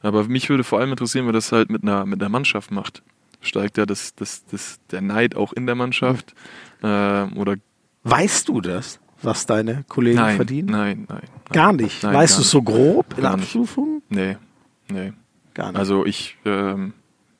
[0.00, 3.02] Aber mich würde vor allem interessieren, wer das halt mit einer mit einer Mannschaft macht.
[3.40, 6.34] Steigt ja das, das, das, der Neid auch in der Mannschaft?
[6.82, 7.56] Ähm, oder
[8.04, 10.70] Weißt du das, was deine Kollegen nein, verdienen?
[10.70, 11.52] nein, nein, nein.
[11.52, 12.02] Gar nicht.
[12.02, 13.26] Nein, weißt du es so grob in nicht.
[13.26, 14.02] Abstufung?
[14.08, 14.36] Nee,
[14.88, 15.12] nee.
[15.58, 15.78] Gar nicht.
[15.80, 16.92] Also ich, ähm,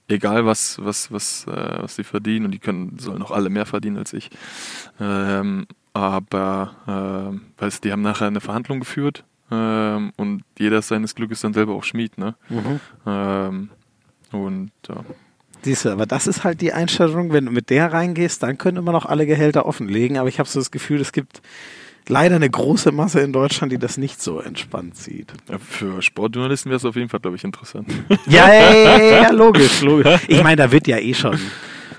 [0.09, 3.65] egal was, was, was, äh, was sie verdienen, und die können, sollen auch alle mehr
[3.65, 4.29] verdienen als ich.
[4.99, 11.15] Ähm, aber ähm, weißt, die haben nachher eine Verhandlung geführt ähm, und jeder ist seines
[11.15, 12.35] Glückes dann selber auch Schmied, ne?
[12.49, 12.81] Mhm.
[13.07, 13.69] Ähm,
[14.33, 15.05] und ja.
[15.63, 18.83] Siehst du, aber das ist halt die Einstellung, wenn du mit der reingehst, dann könnte
[18.83, 20.19] man auch alle Gehälter offenlegen.
[20.19, 21.41] Aber ich habe so das Gefühl, es gibt
[22.09, 25.33] leider eine große Masse in Deutschland, die das nicht so entspannt sieht.
[25.51, 27.93] Ja, für Sportjournalisten wäre es auf jeden Fall, glaube ich, interessant.
[28.27, 30.21] Ja, ja, ja, ja, logisch, logisch.
[30.29, 31.39] Ich meine, da wird ja eh schon.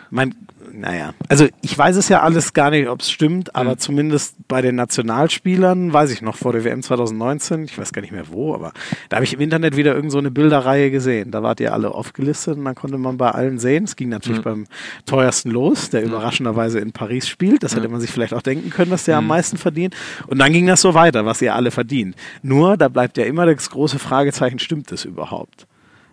[0.10, 0.36] Mein,
[0.80, 4.62] naja, also ich weiß es ja alles gar nicht, ob es stimmt, aber zumindest bei
[4.62, 8.54] den Nationalspielern, weiß ich noch, vor der WM 2019, ich weiß gar nicht mehr wo,
[8.54, 8.74] aber
[9.10, 11.32] da habe ich im Internet wieder irgend so eine Bilderreihe gesehen.
[11.32, 13.84] Da wart ihr alle aufgelistet und dann konnte man bei allen sehen.
[13.84, 14.66] Es ging natürlich beim
[15.06, 17.64] teuersten los, der überraschenderweise in Paris spielt.
[17.64, 19.96] Das hätte man sich vielleicht auch denken können, dass der am meisten verdient.
[20.28, 22.16] Und dann ging das so weiter, was ihr alle verdient.
[22.42, 25.68] Nur, da bleibt ja immer das große Fragezeichen, stimmt das überhaupt?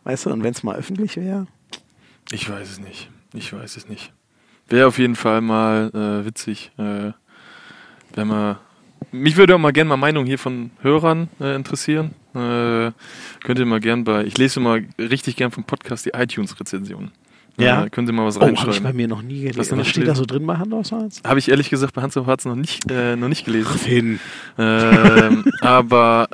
[0.05, 1.47] Weißt du, und wenn es mal öffentlich wäre?
[2.31, 3.11] Ich weiß es nicht.
[3.35, 4.13] Ich weiß es nicht.
[4.69, 7.13] Wäre auf jeden Fall mal äh, witzig, äh,
[8.15, 8.57] wenn man.
[9.13, 12.15] Mich würde auch mal gerne mal Meinung hier von Hörern äh, interessieren.
[12.35, 12.93] Äh,
[13.45, 14.25] könnt ihr mal gern bei.
[14.25, 17.13] Ich lese mal richtig gern vom Podcast die iTunes-Rezension.
[17.59, 17.85] Ja.
[17.85, 18.97] Äh, könnt ihr mal was Oh, habe ich bei reinschreiben.
[18.97, 19.79] mir noch nie gelesen.
[19.79, 21.23] Was steht da so drin bei Hand aus Holz?
[21.27, 23.79] Habe ich ehrlich gesagt bei Hans auf Harz noch nicht, äh, noch nicht gelesen.
[23.79, 24.21] Finn.
[24.59, 26.29] ähm, aber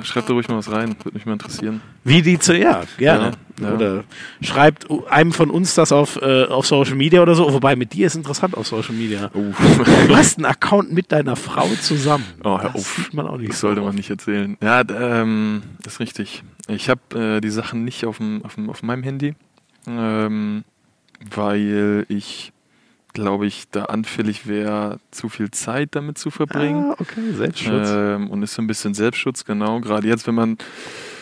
[0.00, 1.80] äh, schreibt da ruhig mal was rein, würde mich mal interessieren.
[2.04, 3.32] Wie die zu, ja, gerne.
[3.60, 3.74] Ja, ja.
[3.74, 4.04] Oder
[4.40, 7.52] schreibt einem von uns das auf, äh, auf Social Media oder so.
[7.52, 9.30] Wobei mit dir ist interessant auf Social Media.
[9.34, 9.40] Oh.
[10.08, 12.24] Du hast einen Account mit deiner Frau zusammen.
[12.42, 13.10] Oh, hör das auf.
[13.12, 14.56] man auch nicht Das so sollte man nicht erzählen.
[14.62, 16.42] Ja, ähm, das ist richtig.
[16.68, 19.34] Ich habe äh, die Sachen nicht auf, dem, auf, dem, auf meinem Handy,
[19.86, 20.64] ähm,
[21.32, 22.52] weil ich,
[23.12, 26.92] glaube ich, da anfällig wäre, zu viel Zeit damit zu verbringen.
[26.92, 27.88] Ah, okay, Selbstschutz.
[27.90, 29.80] Ähm, und ist so ein bisschen Selbstschutz, genau.
[29.80, 30.58] Gerade jetzt, wenn man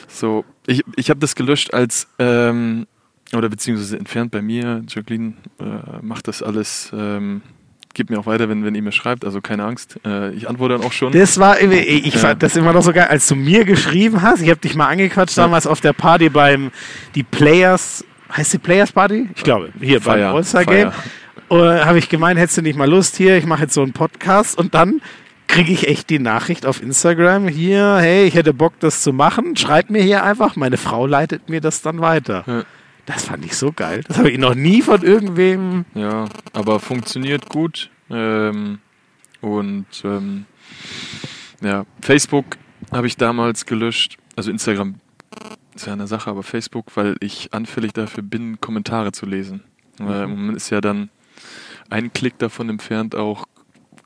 [0.07, 0.45] so.
[0.67, 2.09] Ich, ich habe das gelöscht als.
[2.19, 2.87] Ähm,
[3.35, 4.83] oder beziehungsweise entfernt bei mir.
[4.89, 5.65] Jacqueline äh,
[6.01, 6.91] macht das alles.
[6.95, 7.43] Ähm,
[7.93, 9.25] gibt mir auch weiter, wenn, wenn ihr mir schreibt.
[9.25, 9.99] Also keine Angst.
[10.07, 11.13] Äh, ich antworte dann auch schon.
[11.13, 12.21] Das war, ich Ja.
[12.21, 14.41] fand das immer noch so geil, als du mir geschrieben hast.
[14.41, 15.43] Ich habe dich mal angequatscht Ja.
[15.43, 16.71] damals auf der Party beim
[17.15, 18.03] die Players,
[18.37, 19.29] heißt die Players Party?
[19.35, 20.93] Ich glaube, hier beim Feier, All-Star Game.
[21.49, 23.95] Und habe ich gemeint, hättest du nicht mal Lust hier, ich mache jetzt so einen
[23.95, 25.01] Podcast und dann
[25.47, 29.57] kriege ich echt die Nachricht auf Instagram hier, hey, ich hätte Bock, das zu machen.
[29.57, 32.45] Schreib mir hier einfach, meine Frau leitet mir das dann weiter.
[32.47, 32.64] Ja.
[33.07, 34.03] Das fand ich so geil.
[34.07, 35.87] Das habe ich noch nie von irgendwem.
[35.95, 37.89] Ja, aber funktioniert gut.
[38.11, 38.81] Ähm,
[39.41, 40.45] und ähm,
[41.62, 42.45] ja, Facebook
[42.93, 44.18] habe ich damals gelöscht.
[44.37, 44.97] Also Instagram
[45.81, 49.62] ist ja eine Sache, aber Facebook, weil ich anfällig dafür bin, Kommentare zu lesen.
[49.99, 51.11] Weil man ist ja dann
[51.91, 53.47] einen Klick davon entfernt, auch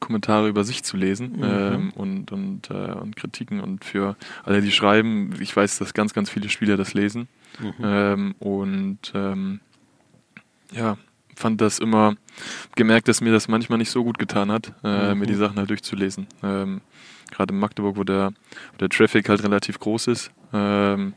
[0.00, 3.60] Kommentare über sich zu lesen ähm, und, und, äh, und Kritiken.
[3.60, 7.28] Und für alle, die schreiben, ich weiß, dass ganz, ganz viele Spieler das lesen.
[7.82, 9.60] Ähm, und ähm,
[10.72, 10.96] ja,
[11.36, 12.14] fand das immer
[12.74, 15.70] gemerkt, dass mir das manchmal nicht so gut getan hat, äh, mir die Sachen halt
[15.70, 16.26] durchzulesen.
[16.42, 16.80] Ähm,
[17.30, 18.32] Gerade in Magdeburg, wo der,
[18.72, 20.30] wo der Traffic halt relativ groß ist.
[20.52, 21.14] Ähm,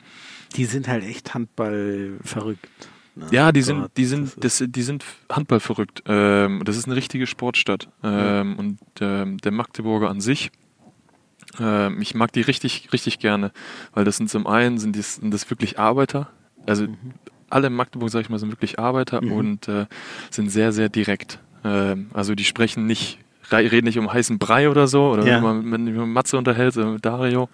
[0.56, 2.68] Die sind halt echt Handball verrückt.
[3.16, 3.28] ne?
[3.32, 6.04] ja, die sind, die sind, Das die sind Handball verrückt.
[6.08, 7.90] Ähm, das ist eine richtige Sportstadt.
[8.04, 10.52] Ähm, Und ähm, der Magdeburger an sich,
[11.60, 13.52] ähm, ich mag die richtig, richtig gerne,
[13.94, 16.30] weil das sind zum einen sind, dies, sind das wirklich Arbeiter.
[16.66, 16.88] Also
[17.50, 19.86] alle in Magdeburg, sag ich mal, sind wirklich Arbeiter und äh,
[20.32, 21.40] sind sehr, sehr direkt.
[21.64, 23.20] Ähm, also die sprechen nicht,
[23.52, 25.36] reden nicht um heißen Brei oder so, oder Ja.
[25.36, 27.50] wenn man man mit Matze unterhält, oder mit Dario,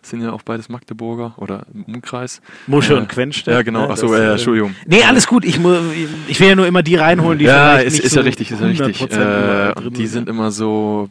[0.00, 2.40] das sind ja auch beides Magdeburger oder im Umkreis.
[2.66, 3.54] Musche Äh, und Quenstedt.
[3.54, 3.86] Ja, genau.
[3.86, 3.90] ne?
[3.90, 4.74] Achso, äh, Entschuldigung.
[4.86, 5.44] Nee, alles gut.
[5.44, 5.58] Ich,
[6.28, 8.60] ich will ja nur immer die reinholen, die ja, ist, ist so ja richtig, ist
[8.60, 9.00] ja richtig.
[9.00, 11.08] 100% überall Äh, und die sind immer so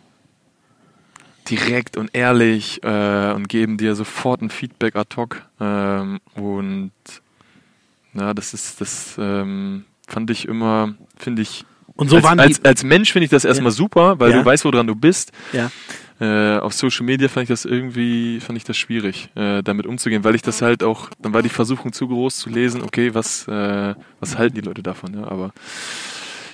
[1.50, 5.42] direkt und ehrlich äh, und geben dir sofort ein Feedback ad hoc.
[5.60, 6.92] Ähm, und
[8.14, 11.66] ja, das ist, das ähm, fand ich immer, finde ich,
[11.96, 13.76] Und so als, waren als, als Mensch finde ich das erstmal Ja.
[13.76, 14.40] super, weil Ja.
[14.40, 15.32] du weißt, woran du bist.
[15.52, 15.70] Ja.
[16.20, 20.24] Äh, auf Social Media fand ich das irgendwie, fand ich das schwierig, äh, damit umzugehen,
[20.24, 23.48] weil ich das halt auch, dann war die Versuchung zu groß zu lesen, okay, was,
[23.48, 25.52] äh, was halten die Leute davon, ja, aber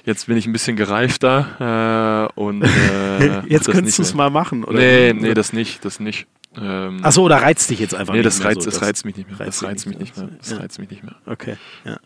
[0.10, 4.26] jetzt bin ich ein bisschen gereifter äh, und äh, Jetzt könntest du es mehr.
[4.26, 4.78] mal machen, oder?
[4.78, 6.28] Nee, nee, das nicht, das nicht.
[6.60, 9.06] Ähm, Achso, oder reizt dich jetzt einfach nee, nicht das mehr reizt, so, das reizt
[9.06, 9.40] mich nicht mehr.
[9.40, 10.30] reizt Das reizt mich nicht mehr.
[10.40, 10.58] Das Ja.
[10.58, 11.16] reizt mich nicht mehr.
[11.28, 11.56] Okay,
[11.86, 11.98] ja.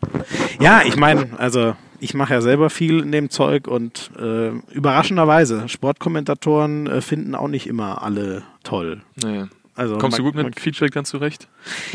[0.60, 5.66] Ja, ich meine, also ich mache ja selber viel in dem Zeug und äh, überraschenderweise,
[5.68, 9.00] Sportkommentatoren äh, finden auch nicht immer alle toll.
[9.22, 9.48] Naja.
[9.76, 11.48] Also Kommst du man- gut mit Feedback dann zurecht?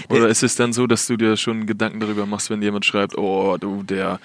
[0.10, 3.18] Oder ist es dann so, dass du dir schon Gedanken darüber machst, wenn jemand schreibt,
[3.18, 4.20] oh, du, der,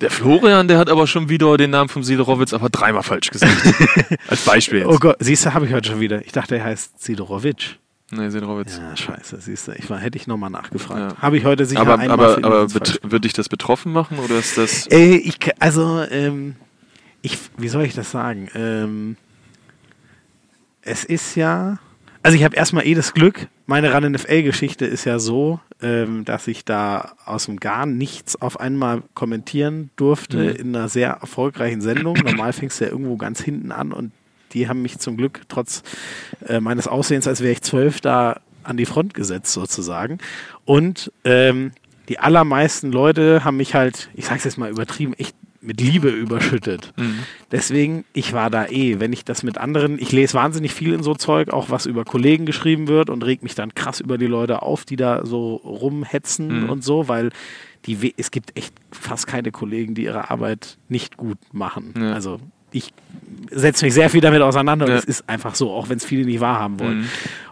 [0.00, 3.56] der Florian, der hat aber schon wieder den Namen vom Sidorowitz aber dreimal falsch gesagt.
[4.28, 4.88] Als Beispiel jetzt.
[4.88, 6.24] Oh Gott, siehst du, habe ich heute schon wieder.
[6.24, 7.76] Ich dachte, er heißt Sidorowitsch.
[8.12, 8.78] Nee, Sidorowitz.
[8.78, 9.72] Ja, scheiße, siehst du.
[9.72, 11.12] Ich war, hätte ich nochmal nachgefragt.
[11.12, 11.22] Ja.
[11.22, 14.56] Habe ich heute sicher aber einmal aber, aber wird dich das betroffen machen oder ist
[14.56, 14.86] das.
[14.86, 16.54] Äh, ich, also, ähm,
[17.22, 18.48] ich, wie soll ich das sagen?
[18.54, 19.16] Ähm,
[20.82, 21.78] es ist ja,
[22.22, 26.46] also ich habe erstmal eh das Glück, meine Run NFL-Geschichte ist ja so, ähm, dass
[26.48, 30.56] ich da aus dem Gar nichts auf einmal kommentieren durfte Mhm.
[30.56, 32.16] in einer sehr erfolgreichen Sendung.
[32.24, 34.12] Normal fängst du ja irgendwo ganz hinten an und
[34.52, 35.82] die haben mich zum Glück trotz
[36.46, 40.18] äh, meines Aussehens, als wäre ich zwölf, da an die Front gesetzt sozusagen.
[40.64, 41.72] Und ähm,
[42.08, 45.36] die allermeisten Leute haben mich halt, ich sag's jetzt mal übertrieben, echt
[45.66, 46.92] mit Liebe überschüttet.
[46.96, 47.18] Mhm.
[47.52, 51.02] Deswegen, ich war da eh, wenn ich das mit anderen, ich lese wahnsinnig viel in
[51.02, 54.26] so Zeug, auch was über Kollegen geschrieben wird und reg mich dann krass über die
[54.26, 56.70] Leute auf, die da so rumhetzen Mhm.
[56.70, 57.30] und so, weil
[57.86, 61.94] die, es gibt echt fast keine Kollegen, die ihre Arbeit nicht gut machen.
[61.98, 62.12] Ja.
[62.14, 62.38] Also
[62.72, 62.92] ich
[63.50, 64.98] setze mich sehr viel damit auseinander und Ja.
[64.98, 66.98] es ist einfach so, auch wenn es viele nicht wahrhaben wollen.
[67.00, 67.06] Mhm.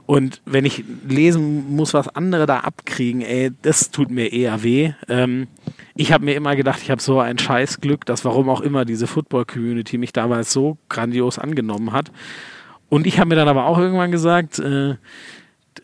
[0.07, 4.93] Und wenn ich lesen muss, was andere da abkriegen, ey, das tut mir eher weh.
[5.09, 5.47] Ähm,
[5.97, 9.07] ich habe mir immer gedacht, ich habe so ein Scheißglück, dass warum auch immer diese
[9.07, 12.11] Football-Community mich damals so grandios angenommen hat.
[12.89, 14.97] Und ich habe mir dann aber auch irgendwann gesagt, äh,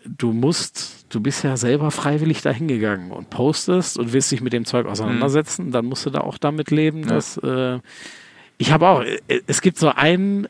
[0.04, 4.52] du musst, du bist ja selber freiwillig da hingegangen und postest und willst dich mit
[4.52, 7.06] dem Zeug auseinandersetzen, dann musst du da auch damit leben, Ja.
[7.08, 7.78] dass äh,
[8.58, 10.46] ich habe auch, äh, es gibt so einen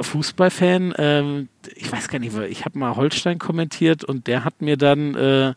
[0.00, 4.76] Fußballfan, ähm, ich weiß gar nicht, ich habe mal Holstein kommentiert und der hat mir
[4.76, 5.54] dann, äh,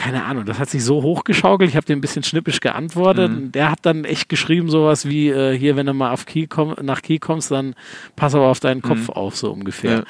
[0.00, 3.52] keine Ahnung, das hat sich so hochgeschaukelt, ich habe dem ein bisschen schnippisch geantwortet Mhm.
[3.52, 6.74] der hat dann echt geschrieben sowas wie, äh, hier, wenn du mal auf Kiel komm,
[6.82, 7.74] nach Kiel kommst, dann
[8.16, 9.14] pass aber auf deinen Kopf Mhm.
[9.14, 9.90] auf, so ungefähr.
[9.98, 10.02] Ja.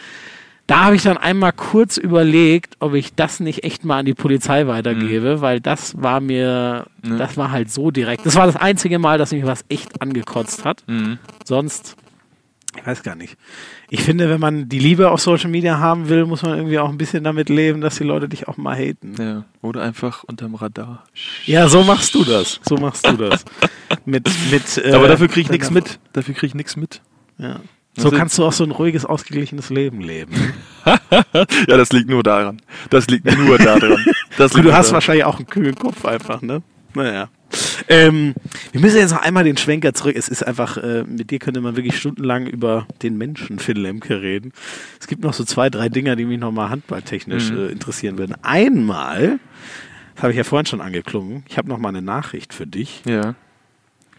[0.68, 4.14] Da habe ich dann einmal kurz überlegt, ob ich das nicht echt mal an die
[4.14, 7.18] Polizei weitergebe, weil das war mir, Mhm.
[7.18, 8.24] das war halt so direkt.
[8.24, 10.84] Das war das einzige Mal, dass mich was echt angekotzt hat.
[10.86, 11.18] Mhm.
[11.44, 11.96] Sonst,
[12.78, 13.36] ich weiß gar nicht.
[13.88, 16.88] Ich finde, wenn man die Liebe auf Social Media haben will, muss man irgendwie auch
[16.88, 19.14] ein bisschen damit leben, dass die Leute dich auch mal haten.
[19.18, 19.44] Ja.
[19.60, 21.04] Oder einfach unterm Radar.
[21.46, 22.60] Ja, so machst du das.
[22.62, 23.44] So machst du das.
[24.04, 25.98] mit, mit, äh, Aber dafür kriege ich nichts mit.
[26.12, 27.00] Dafür kriege ich nichts mit.
[27.38, 27.56] Ja.
[27.96, 30.32] So Also- kannst du auch so ein ruhiges, ausgeglichenes Leben leben.
[31.66, 32.62] Ja, das liegt nur daran.
[32.88, 33.96] Das liegt nur daran.
[34.38, 34.94] Das Du, liegt du nur hast daran.
[34.94, 36.62] wahrscheinlich auch einen kühlen Kopf einfach, ne?
[36.94, 37.28] Naja.
[37.88, 38.34] Ähm,
[38.72, 40.14] wir müssen jetzt noch einmal den Schwenker zurück.
[40.16, 44.22] Es ist einfach, äh, mit dir könnte man wirklich stundenlang über den Menschen Finn Lemke
[44.22, 44.52] reden.
[45.00, 47.58] Es gibt noch so zwei, drei Dinger, die mich nochmal handballtechnisch Mhm.
[47.58, 48.36] äh, interessieren würden.
[48.42, 49.40] Einmal,
[50.14, 53.02] das habe ich ja vorhin schon angeklungen, ich habe noch mal eine Nachricht für dich.
[53.06, 53.34] Ja.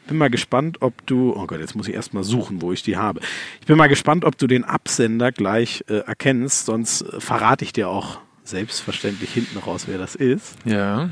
[0.08, 2.84] Bin mal gespannt, ob du, oh Gott, jetzt muss ich erst mal suchen, wo ich
[2.84, 3.22] die habe.
[3.62, 7.72] Ich bin mal gespannt, ob du den Absender gleich äh, erkennst, sonst äh, verrate ich
[7.72, 10.56] dir auch selbstverständlich hinten raus, wer das ist.
[10.66, 11.12] Ja.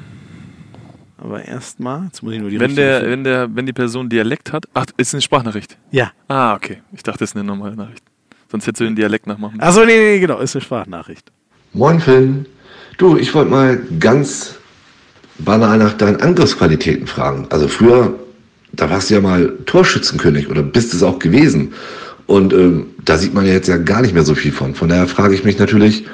[1.21, 3.11] Aber erstmal, jetzt muss ich nur die Wenn der, finden.
[3.11, 4.65] wenn der, wenn die Person Dialekt hat.
[4.73, 5.77] Ach, ist eine Sprachnachricht.
[5.91, 6.11] Ja.
[6.27, 6.81] Ah, okay.
[6.93, 8.03] Ich dachte, das ist eine normale Nachricht.
[8.49, 9.59] Sonst hättest du den Dialekt nachmachen.
[9.59, 11.31] Achso, nee, nee, genau, ist eine Sprachnachricht.
[11.73, 12.45] Moin Finn.
[12.97, 14.55] Du, ich wollte mal ganz
[15.39, 17.47] banal nach deinen Angriffsqualitäten fragen.
[17.49, 18.13] Also früher,
[18.71, 21.73] da warst du ja mal Torschützenkönig oder bist es auch gewesen.
[22.27, 24.73] Und ähm, da sieht man ja jetzt ja gar nicht mehr so viel von.
[24.73, 26.05] Von daher frage ich mich natürlich,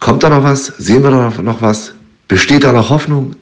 [0.00, 0.66] kommt da noch was?
[0.78, 1.94] Sehen wir da noch was?
[2.28, 3.36] Besteht da noch Hoffnung?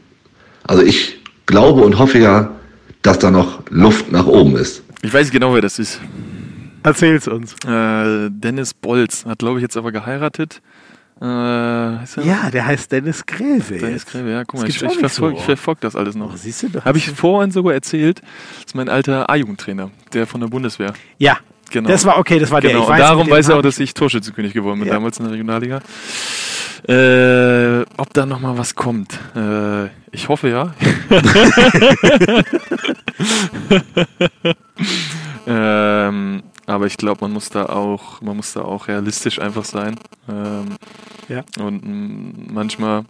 [0.67, 2.51] Also ich glaube und hoffe ja,
[3.03, 4.83] dass da noch Luft nach oben ist.
[5.03, 6.01] Ich weiß genau, wer das ist.
[6.83, 7.55] Erzähl's uns.
[7.67, 10.61] Äh, Dennis Bolz hat, glaube ich, jetzt aber geheiratet.
[11.21, 11.25] Äh?
[11.25, 13.79] Ja, der heißt Dennis Gräve.
[13.79, 14.05] Dennis.
[14.07, 15.45] Gräbe, ja, guck mal, ich, ich nicht verfolge so.
[15.45, 16.35] verfolg das alles noch.
[16.35, 20.41] Oh, siehst du, Habe ich vorhin sogar erzählt, das ist mein alter A-Jugendtrainer, der von
[20.41, 20.93] der Bundeswehr.
[21.19, 21.39] Ja,
[21.71, 21.89] Genau.
[21.89, 22.73] das war okay, das war der.
[22.73, 24.95] Genau, und weiß, darum weiß er auch, dass ich Torschützenkönig geworden bin, Ja.
[24.95, 25.81] damals in der Regionalliga.
[26.89, 29.19] Äh, ob da noch mal was kommt?
[29.35, 30.73] Äh, ich hoffe ja.
[35.47, 39.97] ähm, aber ich glaube, man muss da auch, man muss da auch realistisch einfach sein.
[40.29, 40.77] Ähm,
[41.29, 41.43] Ja.
[41.59, 43.05] Und mm, manchmal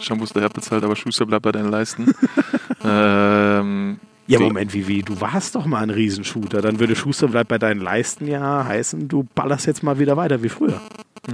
[0.00, 2.12] Shampoos der Herr bezahlt, aber Schuster bleibt bei deinen Leisten.
[2.84, 6.60] ähm, Ja, Moment, wie, wie, du warst doch mal ein Riesenshooter.
[6.60, 10.42] Dann würde Schuster bleibt bei deinen Leisten ja heißen, du ballerst jetzt mal wieder weiter
[10.42, 10.80] wie früher.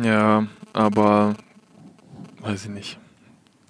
[0.03, 1.35] Ja, aber
[2.41, 2.99] weiß ich nicht.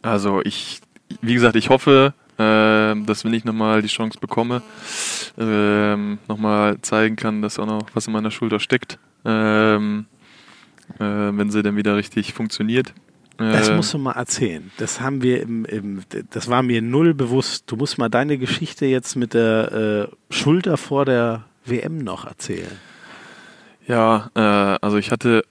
[0.03, 0.81] Also ich,
[1.23, 4.63] wie gesagt, ich hoffe, äh, dass wenn ich nochmal die Chance bekomme,
[5.39, 8.99] ähm, nochmal zeigen kann, dass auch noch was in meiner Schulter steckt.
[9.25, 10.05] Ähm,
[10.99, 12.93] äh, wenn sie dann wieder richtig funktioniert.
[13.37, 14.71] Das Äh, musst du mal erzählen.
[14.77, 17.65] Das haben wir im, im, das war mir null bewusst.
[17.67, 22.71] Du musst mal deine Geschichte jetzt mit der äh, Schulter vor der WM noch erzählen.
[23.87, 25.45] Ja, äh, also ich hatte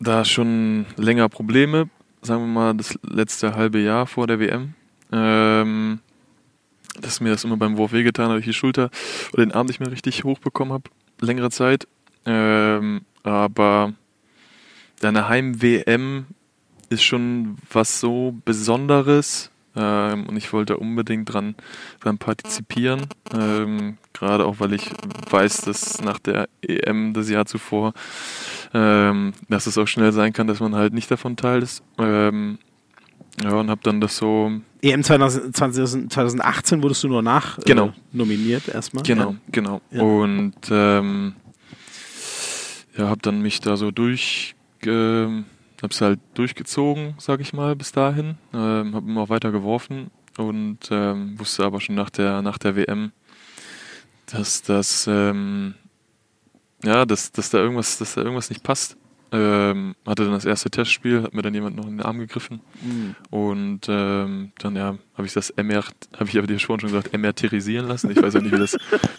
[0.00, 1.88] da schon länger Probleme,
[2.20, 4.74] sagen wir mal das letzte halbe Jahr vor der WM.
[5.12, 6.00] Ähm,
[7.00, 8.90] dass mir das immer beim Wurf wehgetan hat, ich die Schulter
[9.32, 10.90] oder den Arm nicht mehr richtig hochbekommen habe,
[11.20, 11.86] längere Zeit.
[12.26, 13.94] Ähm, aber
[15.00, 16.26] deine Heim-WM
[16.92, 21.54] ist schon was so Besonderes ähm, und ich wollte unbedingt dran,
[22.00, 23.06] dran partizipieren.
[23.34, 24.90] Ähm, Gerade auch, weil ich
[25.30, 27.94] weiß, dass nach der EM das Jahr zuvor,
[28.74, 31.82] ähm, dass es auch schnell sein kann, dass man halt nicht davon teil ist.
[31.98, 32.58] Ähm,
[33.42, 34.52] ja, und habe dann das so
[34.82, 37.94] EM 2000, 2000, 2018 wurdest du nur nach äh, Genau.
[38.12, 39.02] nominiert erstmal.
[39.04, 39.36] Genau, Ja.
[39.50, 39.80] genau.
[39.90, 40.02] Ja.
[40.02, 41.34] Und ähm,
[42.96, 44.54] ja, habe dann mich da so durch,
[44.84, 45.46] ähm,
[45.82, 48.38] hab's halt durchgezogen, sag ich mal, bis dahin.
[48.54, 53.12] Ähm, habe immer weiter geworfen und ähm, wusste aber schon nach der nach der WM,
[54.26, 55.74] dass das ähm,
[56.84, 58.96] ja, dass, dass da irgendwas, dass da irgendwas nicht passt.
[59.34, 62.60] Ähm, hatte dann das erste Testspiel, hat mir dann jemand noch in den Arm gegriffen
[62.82, 63.14] Mhm.
[63.30, 65.82] und ähm, dann ja, habe ich das MR,
[66.18, 68.10] habe ich aber dir schon schon gesagt, MRTerisieren lassen.
[68.10, 68.74] Ich weiß auch nicht, wie das,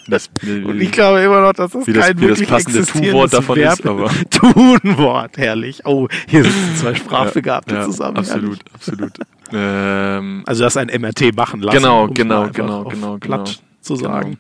[0.06, 2.44] wie das wie, Und ich glaube immer noch, dass das Wie das- kein wie das
[2.44, 5.82] passende Tu-Wort davon Verb ist, aber- Tunwort, herrlich.
[5.86, 8.18] Oh, hier sitzen zwei Sprachbegabte ja, zusammen.
[8.18, 8.74] Absolut, herrlich.
[8.76, 9.14] absolut.
[9.52, 11.78] ähm, Also du hast ein MRT machen lassen.
[11.80, 13.60] Genau, um's genau, genau, auf genau, Platt genau.
[13.82, 14.38] zu sagen.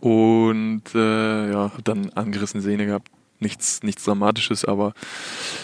[0.00, 3.08] und äh, ja, hab dann angerissene Sehne gehabt.
[3.40, 4.92] Nichts, nichts Dramatisches, aber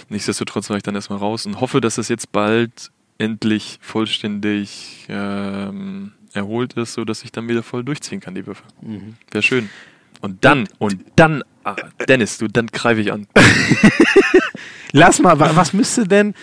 [0.09, 6.13] nichtsdestotrotz war ich dann erstmal raus und hoffe, dass es jetzt bald endlich vollständig ähm,
[6.33, 8.63] erholt ist, sodass ich dann wieder voll durchziehen kann, die Würfe.
[8.83, 9.17] Mhm.
[9.31, 9.71] Wäre schön.
[10.23, 11.77] Und dann, und dann, ah,
[12.09, 13.27] Dennis, du, dann greife ich an.
[14.93, 16.35] Lass mal, wa- was müsste denn,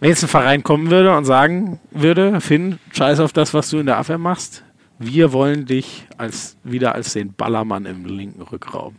[0.00, 3.78] wenn jetzt ein Verein kommen würde und sagen würde, Finn, scheiß auf das, was du
[3.78, 4.64] in der Abwehr machst,
[4.98, 8.96] wir wollen dich als, wieder als den Ballermann im linken Rückraum.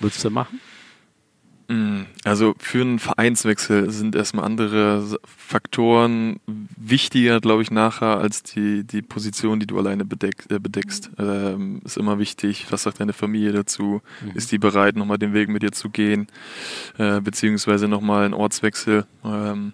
[0.00, 0.60] Würdest du machen?
[1.68, 8.84] Mm, Also für einen Vereinswechsel sind erstmal andere Faktoren wichtiger, glaube ich, nachher als die,
[8.84, 11.10] die Position, die du alleine bedeck, äh, bedeckst.
[11.18, 14.00] Ähm, ist immer wichtig, was sagt deine Familie dazu?
[14.34, 16.28] Ist die bereit, nochmal den Weg mit dir zu gehen?
[16.98, 19.04] Äh, beziehungsweise nochmal einen Ortswechsel.
[19.24, 19.72] Ähm,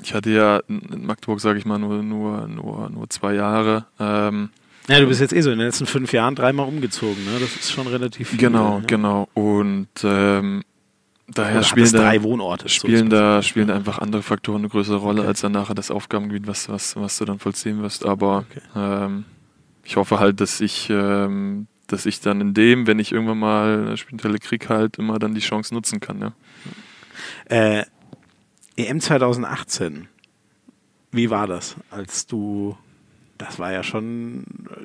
[0.00, 3.86] ich hatte ja in in Magdeburg, sage ich mal, nur, nur, nur, nur zwei Jahre.
[3.98, 4.50] Ähm,
[4.88, 7.38] Ja, du bist jetzt eh so in den letzten fünf Jahren dreimal umgezogen, ne?
[7.40, 8.38] Das ist schon relativ viel.
[8.38, 8.86] genau, ne?
[8.86, 9.28] genau.
[9.34, 10.62] Und ähm,
[11.28, 12.64] daher Oder spielen da, drei Wohnorte.
[12.64, 15.28] so spielen ist da spielen da einfach andere Faktoren eine größere Rolle Okay.
[15.28, 18.04] als dann nachher das Aufgabengebiet, was, was, was du dann vollziehen wirst.
[18.04, 18.60] Aber Okay.
[18.74, 19.24] ähm,
[19.84, 23.96] ich hoffe halt, dass ich, ähm, dass ich dann in dem, wenn ich irgendwann mal
[23.96, 26.20] Spielteile krieg, halt immer dann die Chance nutzen kann.
[26.20, 26.32] Ja.
[27.46, 27.84] Äh,
[28.76, 30.08] EM 2018.
[31.12, 32.76] Wie war das, als du
[33.44, 34.44] das war ja schon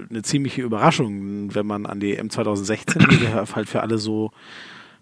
[0.09, 4.31] eine ziemliche Überraschung, wenn man an die EM 2016, die halt für alle so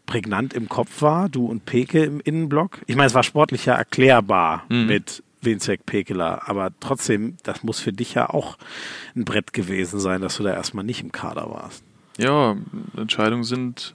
[0.06, 2.82] prägnant im Kopf war, du und Peke im Innenblock.
[2.88, 4.86] Ich meine, es war sportlich ja erklärbar Mhm.
[4.88, 8.58] mit Winzek Pekeler, aber trotzdem, das muss für dich ja auch
[9.16, 11.84] ein Brett gewesen sein, dass du da erstmal nicht im Kader warst.
[12.18, 12.56] ja,
[12.98, 13.94] Entscheidungen sind,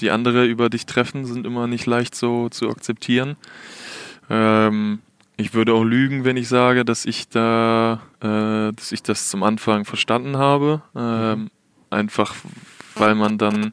[0.00, 3.36] die andere über dich treffen, sind immer nicht leicht so zu akzeptieren.
[4.30, 5.00] Ähm,
[5.38, 9.42] ich würde auch lügen, wenn ich sage, dass ich da, äh, dass ich das zum
[9.42, 10.82] Anfang verstanden habe.
[10.94, 11.50] Ähm,
[11.90, 12.34] einfach,
[12.96, 13.72] weil man dann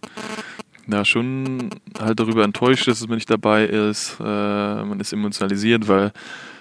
[0.88, 4.18] da schon halt darüber enttäuscht ist, dass man nicht dabei ist.
[4.20, 6.14] Äh, man ist emotionalisiert, weil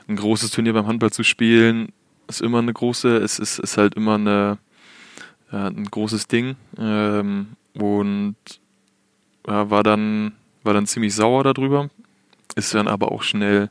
[0.08, 1.90] ein großes Turnier beim Handball zu spielen
[2.26, 4.58] ist immer eine große, es ist, ist halt immer eine,
[5.52, 6.56] ja, ein großes Ding.
[6.78, 8.36] Ähm, und
[9.46, 10.32] ja, war dann
[10.64, 11.90] war dann ziemlich sauer darüber,
[12.56, 13.68] ist dann aber auch schnell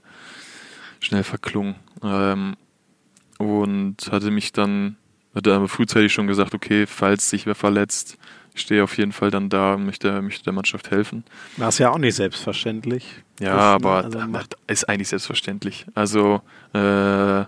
[1.04, 2.56] schnell verklungen ähm,
[3.38, 4.98] und hatte mich dann
[5.36, 8.18] hatte aber frühzeitig schon gesagt, okay, falls sich wer verletzt,
[8.54, 11.24] ich stehe auf jeden Fall dann da und möchte, möchte der Mannschaft helfen.
[11.58, 13.08] War es ja auch nicht selbstverständlich.
[13.40, 14.20] Ja, Das, aber also
[14.68, 15.88] ist eigentlich selbstverständlich.
[15.96, 16.42] Also
[16.74, 17.46] äh,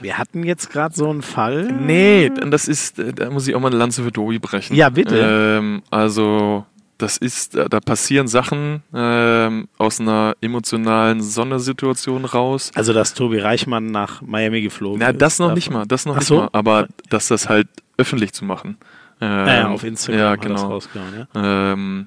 [0.00, 1.72] wir hatten jetzt gerade so einen Fall.
[1.72, 4.76] Nee, das ist, äh, da muss ich auch mal eine Lanze für Dobi brechen.
[4.76, 5.18] Ja, bitte.
[5.18, 6.66] Ähm, also,
[6.98, 12.72] das ist, äh, da passieren Sachen ähm, aus einer emotionalen Sondersituation raus.
[12.74, 15.22] Also, dass Tobi Reichmann nach Miami geflogen Na, ist.
[15.22, 16.36] das noch nicht mal, das noch Ach nicht so.
[16.38, 16.48] mal.
[16.52, 18.76] Aber dass das halt öffentlich zu machen.
[19.20, 20.66] Ähm, Naja, auf Instagram ja, hat das genau.
[20.68, 21.72] rausgehauen, ja.
[21.72, 22.06] Ähm,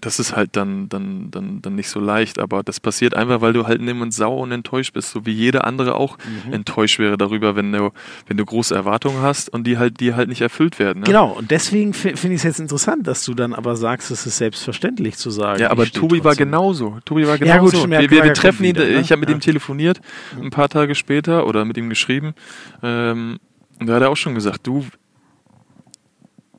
[0.00, 2.38] das ist halt dann, dann, dann, dann nicht so leicht.
[2.38, 5.32] Aber das passiert einfach, weil du halt dem Moment sauer und enttäuscht bist, so wie
[5.32, 6.52] jeder andere auch mhm.
[6.52, 7.90] enttäuscht wäre darüber, wenn du,
[8.26, 11.00] wenn du große Erwartungen hast und die halt, die halt nicht erfüllt werden.
[11.00, 11.06] Ne?
[11.06, 14.38] Genau, und deswegen finde ich es jetzt interessant, dass du dann aber sagst, es ist
[14.38, 15.60] selbstverständlich zu sagen.
[15.60, 16.98] Ja, aber Tobi war genauso.
[17.04, 17.56] Tobi war genauso.
[17.56, 19.00] Ja, gut, stimmt, wir, wir, wir treffen ihn, wieder, ne?
[19.00, 19.34] ich habe mit ja.
[19.34, 20.00] ihm telefoniert,
[20.40, 22.34] ein paar Tage später oder mit ihm geschrieben.
[22.82, 23.38] Ähm,
[23.80, 24.84] und da hat er auch schon gesagt, du,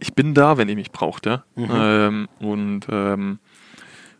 [0.02, 1.44] ich bin da, wenn ihr mich braucht, ja.
[1.56, 1.70] Mhm.
[1.72, 3.40] Ähm, und, ähm,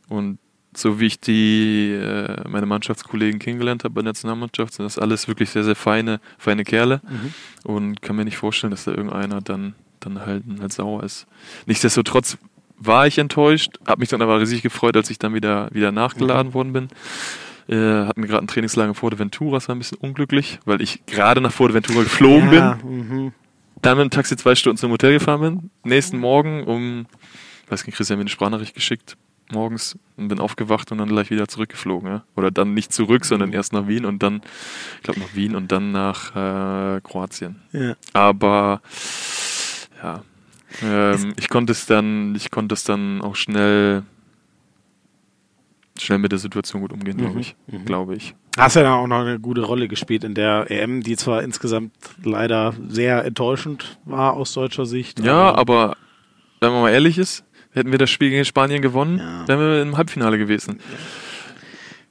[0.08, 0.38] und
[0.78, 5.28] so wie ich die äh, meine Mannschaftskollegen kennengelernt habe bei der Nationalmannschaft, sind das alles
[5.28, 7.02] wirklich sehr, sehr feine, feine Kerle.
[7.04, 7.34] Mhm.
[7.64, 11.26] Und kann mir nicht vorstellen, dass da irgendeiner dann, dann halt, halt sauer ist.
[11.66, 12.38] Nichtsdestotrotz
[12.78, 16.50] war ich enttäuscht, habe mich dann aber riesig gefreut, als ich dann wieder, wieder nachgeladen
[16.50, 16.54] mhm.
[16.54, 16.88] worden bin.
[17.68, 21.42] Äh, hatten gerade ein Trainingslager in Fuerteventura, das war ein bisschen unglücklich, weil ich gerade
[21.42, 23.08] nach Fuerteventura geflogen ja, bin.
[23.08, 23.34] Mhm
[23.82, 25.70] dann mit dem Taxi zwei Stunden zum Hotel gefahren bin.
[25.84, 27.06] Nächsten Morgen um,
[27.70, 29.18] weiß nicht, Christian mir eine Sprachnachricht geschickt,
[29.52, 32.10] morgens und bin aufgewacht und dann gleich wieder zurückgeflogen.
[32.10, 32.24] Ja?
[32.36, 33.56] Oder dann nicht zurück, sondern mhm.
[33.56, 34.42] erst nach Wien und dann,
[34.98, 37.62] ich glaube nach Wien und dann nach äh, Kroatien.
[37.72, 37.96] Ja.
[38.14, 38.82] Aber
[40.02, 40.24] ja,
[40.82, 44.04] ähm, ich konnte es dann, ich konnte es dann auch schnell
[46.04, 47.40] schnell mit der Situation gut umgehen, glaube mhm.
[47.40, 47.56] ich.
[47.68, 47.86] Mhm.
[47.86, 48.36] Glaube ich.
[48.58, 51.94] Hast ja dann auch noch eine gute Rolle gespielt in der EM, die zwar insgesamt
[52.24, 55.20] leider sehr enttäuschend war aus deutscher Sicht.
[55.20, 55.98] Ja, aber, aber
[56.60, 59.48] wenn man mal ehrlich ist, hätten wir das Spiel gegen Spanien gewonnen, ja.
[59.48, 60.80] wären wir im Halbfinale gewesen.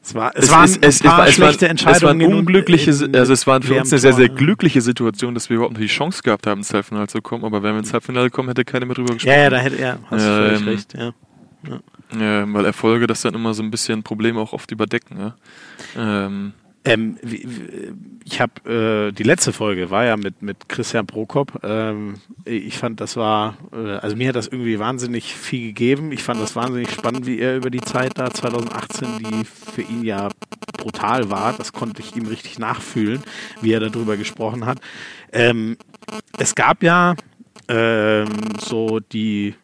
[0.03, 2.21] Es, war, es, es waren es, paar es, schlechte es Entscheidungen.
[2.21, 5.57] Es waren unglückliche, also es war für uns eine sehr, sehr glückliche Situation, dass wir
[5.57, 7.45] überhaupt noch die Chance gehabt haben, ins Halbfinale zu kommen.
[7.45, 9.37] Aber wenn wir ins Halbfinale kommen, hätte keiner mehr drüber gesprochen.
[9.37, 11.13] Ja, ja, da hätte er, hast ähm, du völlig recht, ja.
[11.69, 11.81] ja.
[12.19, 15.19] Ja, weil Erfolge das dann immer so ein bisschen Probleme auch oft überdecken.
[15.19, 15.35] Ja?
[15.97, 16.53] Ähm.
[16.83, 17.19] Ähm,
[18.25, 21.61] ich habe äh, die letzte Folge war ja mit mit Christian Prokop.
[21.63, 26.11] Ähm, ich fand, das war, äh, also mir hat das irgendwie wahnsinnig viel gegeben.
[26.11, 30.05] Ich fand das wahnsinnig spannend, wie er über die Zeit da 2018, die für ihn
[30.05, 30.31] ja
[30.79, 33.23] brutal war, das konnte ich ihm richtig nachfühlen,
[33.61, 34.79] wie er darüber gesprochen hat.
[35.33, 35.77] Ähm,
[36.39, 37.15] es gab ja
[37.69, 38.29] ähm,
[38.59, 39.55] so die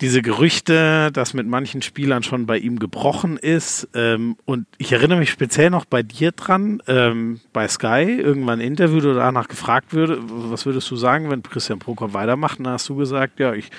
[0.00, 3.88] diese Gerüchte, dass mit manchen Spielern schon bei ihm gebrochen ist.
[3.94, 8.66] Ähm, und ich erinnere mich speziell noch bei dir dran, ähm, bei Sky, irgendwann ein
[8.66, 12.58] Interview oder danach gefragt würde, was würdest du sagen, wenn Christian Prokop weitermacht?
[12.62, 13.70] Da hast du gesagt, ja, ich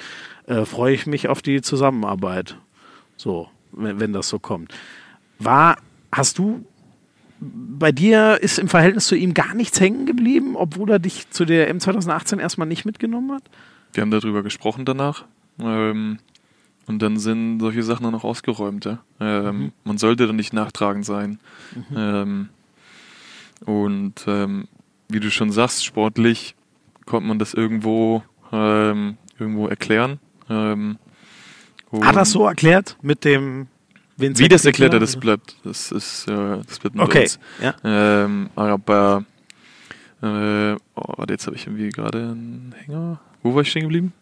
[0.47, 2.57] äh, freue ich mich auf die Zusammenarbeit.
[3.15, 4.73] So, wenn, wenn das so kommt.
[5.37, 5.77] War,
[6.11, 6.65] hast du
[7.39, 11.45] bei dir ist im Verhältnis zu ihm gar nichts hängen geblieben, obwohl er dich zu
[11.45, 13.43] der M 2018 erstmal nicht mitgenommen hat?
[13.93, 15.25] Wir haben darüber gesprochen danach.
[15.59, 16.19] Ähm,
[16.87, 18.85] und dann sind solche Sachen dann auch ausgeräumt.
[18.85, 18.99] Ja?
[19.19, 19.71] Ähm, mhm.
[19.83, 21.39] Man sollte dann nicht nachtragend sein.
[21.75, 21.97] Mhm.
[21.97, 22.49] Ähm,
[23.65, 24.67] und ähm,
[25.09, 26.55] wie du schon sagst, sportlich
[27.05, 30.19] konnte man das irgendwo, ähm, irgendwo erklären.
[30.49, 33.67] Hat er so erklärt mit dem
[34.17, 37.21] Vincent Wie das erklärt er, das bleibt, das ist, äh, das bleibt okay.
[37.21, 37.39] uns.
[37.61, 37.75] Ja.
[37.83, 39.25] Ähm, aber,
[40.23, 43.19] äh, oh, warte, jetzt habe ich irgendwie gerade einen Hänger.
[43.43, 44.13] Wo war ich stehen geblieben?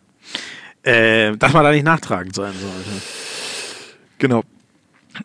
[0.85, 3.01] Äh, dass man da nicht nachtragend sein sollte.
[4.19, 4.43] Genau.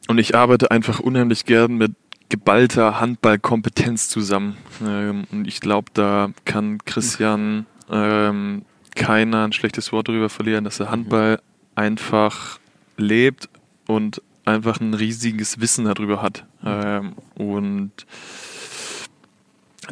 [0.08, 1.92] Und ich arbeite einfach unheimlich gern mit
[2.28, 4.56] geballter Handballkompetenz zusammen.
[4.84, 8.62] Ähm, und ich glaube, da kann Christian ähm,
[8.94, 11.40] keiner ein schlechtes Wort darüber verlieren, dass er Handball
[11.74, 12.58] einfach
[12.96, 13.48] lebt
[13.86, 16.46] und einfach ein riesiges Wissen darüber hat.
[16.64, 17.92] Ähm, und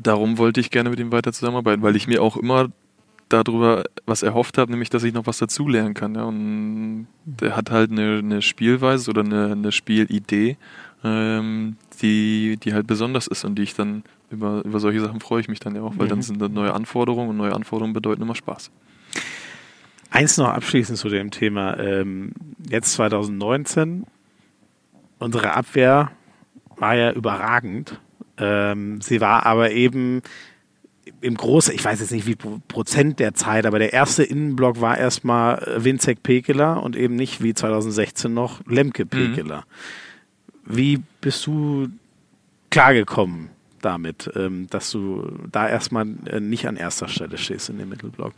[0.02, 2.68] darum wollte ich gerne mit ihm weiter zusammenarbeiten, weil ich mir auch immer
[3.28, 6.14] darüber was erhofft habe, nämlich dass ich noch was dazulernen kann.
[6.14, 6.24] Ja.
[6.24, 10.56] Und der hat halt eine, eine Spielweise oder eine, eine Spielidee,
[11.04, 15.40] ähm, die, die halt besonders ist und die ich dann über, über solche Sachen freue
[15.40, 16.10] ich mich dann ja auch, weil mhm.
[16.10, 18.70] dann sind dann neue Anforderungen und neue Anforderungen bedeuten immer Spaß.
[20.10, 21.78] Eins noch abschließend zu dem Thema.
[21.78, 22.32] Ähm,
[22.68, 24.06] jetzt 2019,
[25.18, 26.10] unsere Abwehr
[26.76, 28.00] war ja überragend.
[28.38, 30.22] Ähm, sie war aber eben
[31.20, 34.96] im Großen, ich weiß jetzt nicht wie Prozent der Zeit, aber der erste Innenblock war
[34.98, 39.08] erstmal äh, Winzek Pekeler und eben nicht wie 2016 noch Lemke mhm.
[39.08, 39.64] Pekeler.
[40.64, 40.76] Mhm.
[40.76, 41.88] Wie bist du
[42.70, 47.88] klargekommen damit, ähm, dass du da erstmal äh, nicht an erster Stelle stehst in dem
[47.88, 48.32] Mittelblock?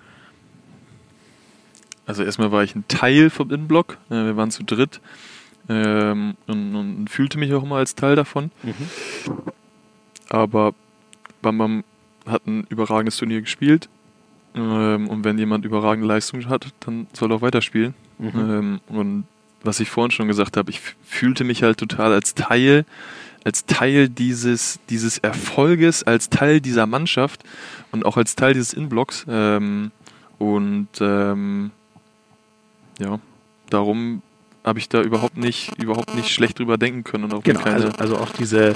[2.07, 3.99] Also erstmal war ich ein Teil vom Innenblock.
[4.11, 5.01] Äh, wir waren zu dritt
[5.69, 8.51] ähm, und, und, fühlte mich auch immer als Teil davon.
[8.63, 8.75] Mhm.
[10.29, 10.75] Aber
[11.43, 11.85] Bam Bam
[12.27, 13.89] hat ein überragendes Turnier gespielt.
[14.55, 17.95] Ähm, und wenn jemand überragende Leistung hat, dann soll er auch weiterspielen.
[18.19, 18.31] Mhm.
[18.35, 19.25] Ähm, und
[19.63, 22.85] was ich vorhin schon gesagt habe, ich fühlte mich halt total als Teil,
[23.45, 27.43] als Teil dieses, dieses Erfolges, als Teil dieser Mannschaft
[27.93, 29.25] und auch als Teil dieses Inblocks.
[29.29, 29.93] Ähm,
[30.39, 31.71] und ähm,
[32.99, 33.19] ja,
[33.69, 34.23] darum
[34.65, 37.25] habe ich da überhaupt nicht, überhaupt nicht schlecht drüber denken können.
[37.25, 38.75] Und auch Genau, keine, also, also auch diese,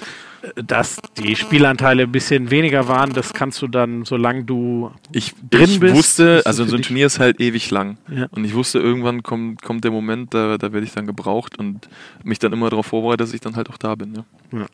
[0.56, 5.70] dass die Spielanteile ein bisschen weniger waren, das kannst du dann, solange du ich, drin
[5.70, 7.98] ich bist, wusste, ist also so ein Turnier ist halt ewig lang.
[8.11, 8.27] Ja.
[8.31, 11.89] Und ich wusste, irgendwann kommt, kommt der Moment, da, da werde ich dann gebraucht und
[12.23, 14.24] mich dann immer darauf vorbereitet, dass ich dann halt auch da bin.
[14.52, 14.66] Ja.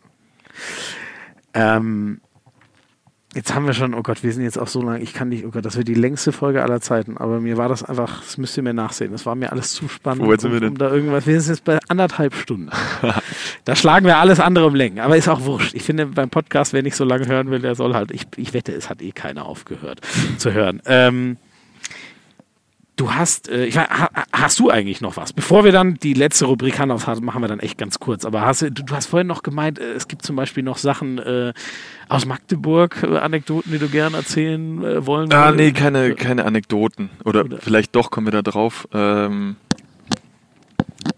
[1.55, 2.20] Ähm,
[3.35, 5.44] jetzt haben wir schon, oh Gott, wir sind jetzt auch so lang, ich kann nicht,
[5.44, 8.39] oh Gott, das wird die längste Folge aller Zeiten, aber mir war das einfach, das
[8.39, 10.24] müsst ihr mir nachsehen, das war mir alles zu spannend.
[10.24, 10.70] Wo sind um, wir denn?
[10.70, 12.70] Um da irgendwas, wir sind jetzt bei anderthalb Stunden.
[13.65, 15.74] da schlagen wir alles andere um Längen, aber ist auch wurscht.
[15.74, 18.52] Ich finde, beim Podcast, wer nicht so lange hören will, der soll halt, ich, ich
[18.52, 20.01] wette, es hat eh keiner aufgehört
[20.39, 20.82] zu hören.
[20.86, 21.36] Ähm,
[23.01, 25.32] Du hast, äh, ich weiß, ha, hast du eigentlich noch was?
[25.32, 28.27] Bevor wir dann die letzte Rubrik Hart machen wir dann echt ganz kurz.
[28.27, 30.77] Aber hast du, du du hast vorhin noch gemeint, äh, es gibt zum Beispiel noch
[30.77, 31.55] Sachen äh,
[32.10, 37.09] aus Magdeburg, äh, Anekdoten, die du gerne erzählen äh, wollen Ah, nee, keine, keine Anekdoten.
[37.24, 38.86] Oder, Oder- vielleicht doch, kommen wir da drauf.
[38.93, 39.56] Ähm,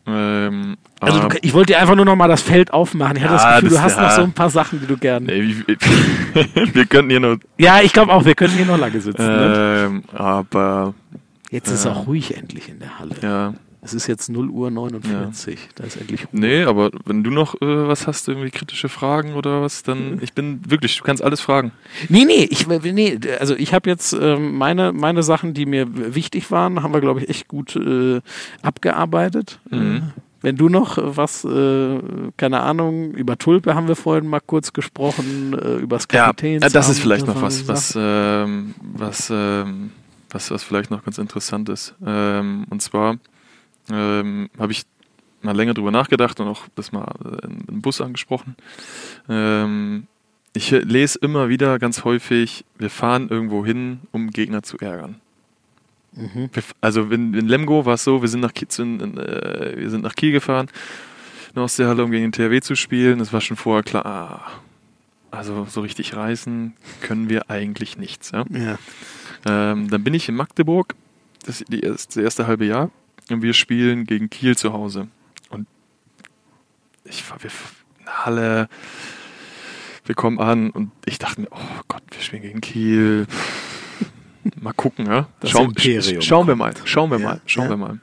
[0.07, 3.17] ähm, Also ah, du, ich wollte dir einfach nur noch mal das Feld aufmachen.
[3.17, 4.03] Ich hatte das Gefühl, du das- hast ja.
[4.05, 5.27] noch so ein paar Sachen, die du gerne.
[5.27, 5.57] nee,
[6.75, 7.39] wir könnten hier noch.
[7.59, 9.21] Ja, ich glaube auch, wir können hier noch lange sitzen.
[9.21, 9.85] ne?
[9.89, 10.95] Ähm, aber
[11.53, 13.15] Jetzt ist es äh, auch ruhig endlich in der Halle.
[13.23, 13.55] ja.
[13.85, 15.59] Es ist jetzt 0 Uhr 49.
[15.75, 16.41] Da ist endlich Ruhe.
[16.41, 20.35] Nee, aber wenn du noch äh, was hast, irgendwie kritische Fragen oder was, dann ich
[20.35, 21.73] bin wirklich, du kannst alles fragen.
[22.09, 26.53] Nee, nee, ich, nee also ich habe jetzt ähm, meine, meine Sachen, die mir wichtig
[26.53, 28.21] waren, haben wir, glaube ich, echt gut äh,
[28.63, 29.59] abgearbeitet.
[29.69, 29.97] Mhm.
[29.97, 30.01] Äh,
[30.43, 31.99] wenn du noch äh, was, äh,
[32.37, 36.65] keine Ahnung, über Tulpe haben wir vorhin mal kurz gesprochen, äh, über das Ja, Kapitäns.
[36.65, 39.91] äh, das ist vielleicht noch was, was, ähm, was, ähm,
[40.33, 41.95] was, was vielleicht noch ganz interessant ist.
[42.05, 43.19] Ähm, und zwar
[43.91, 44.85] ähm, habe ich
[45.43, 48.57] mal länger drüber nachgedacht und auch das mal äh, im Bus angesprochen.
[49.29, 50.07] Ähm,
[50.55, 55.17] ich lese immer wieder ganz häufig, wir fahren irgendwo hin, um Gegner zu ärgern.
[56.13, 56.51] Mhm.
[56.81, 60.03] Also in, in Lemgo war es so, wir sind nach Kiel, in, äh, wir sind
[60.03, 60.69] nach Kiel gefahren,
[61.55, 63.21] der Ostseehalle, um gegen den THW zu spielen.
[63.21, 64.53] Es war schon vorher klar, ah,
[65.31, 68.31] also so richtig reißen können wir eigentlich nichts.
[68.33, 68.45] Ja?
[68.51, 68.79] Ja.
[69.47, 70.95] Ähm, dann bin ich in Magdeburg,
[71.45, 72.91] das, die erste, das erste halbe Jahr,
[73.31, 75.09] und wir spielen gegen Kiel zu Hause.
[75.51, 75.67] Und
[77.05, 77.51] ich war wir
[78.07, 78.69] Halle,
[80.05, 83.27] wir kommen an und ich dachte mir, oh Gott, wir spielen gegen Kiel.
[84.61, 85.29] Mal gucken, ja.
[85.41, 87.71] Das Schau, Imperium sch- schauen wir mal, schauen wir Ja, mal, schauen ja.
[87.71, 88.01] wir mal.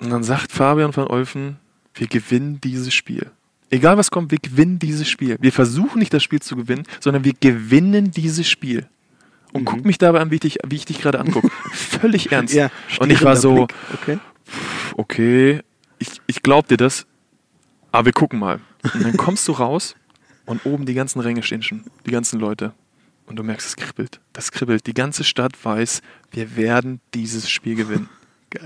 [0.00, 1.58] Und dann sagt Fabian van Olfen,
[1.94, 3.30] wir gewinnen dieses Spiel.
[3.70, 5.36] Egal was kommt, wir gewinnen dieses Spiel.
[5.40, 8.88] Wir versuchen nicht das Spiel zu gewinnen, sondern wir gewinnen dieses Spiel.
[9.52, 9.64] Und Mhm.
[9.66, 11.48] guck mich dabei an, wie ich dich, wie ich dich gerade angucke.
[11.72, 12.54] Völlig ernst.
[12.54, 12.70] Ja,
[13.00, 13.66] und ich war so.
[13.94, 14.18] Okay.
[14.96, 15.60] okay,
[15.98, 17.06] ich, ich glaub dir das,
[17.90, 18.60] aber wir gucken mal.
[18.94, 19.94] Und dann kommst du raus
[20.46, 22.72] und oben die ganzen Ränge stehen schon, die ganzen Leute.
[23.26, 24.20] Und du merkst, es kribbelt.
[24.32, 24.86] Das kribbelt.
[24.86, 26.02] Die ganze Stadt weiß,
[26.32, 28.08] wir werden dieses Spiel gewinnen.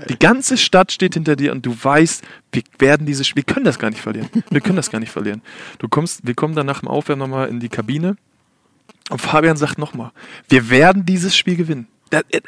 [0.09, 3.63] Die ganze Stadt steht hinter dir und du weißt, wir werden dieses Spiel, wir können
[3.63, 4.27] das gar nicht verlieren.
[4.49, 5.41] Wir können das gar nicht verlieren.
[5.79, 8.17] Du kommst, wir kommen dann nach dem Aufwärmen nochmal in die Kabine
[9.09, 10.11] und Fabian sagt nochmal,
[10.49, 11.87] wir werden dieses Spiel gewinnen.
[12.09, 12.41] Da, äh,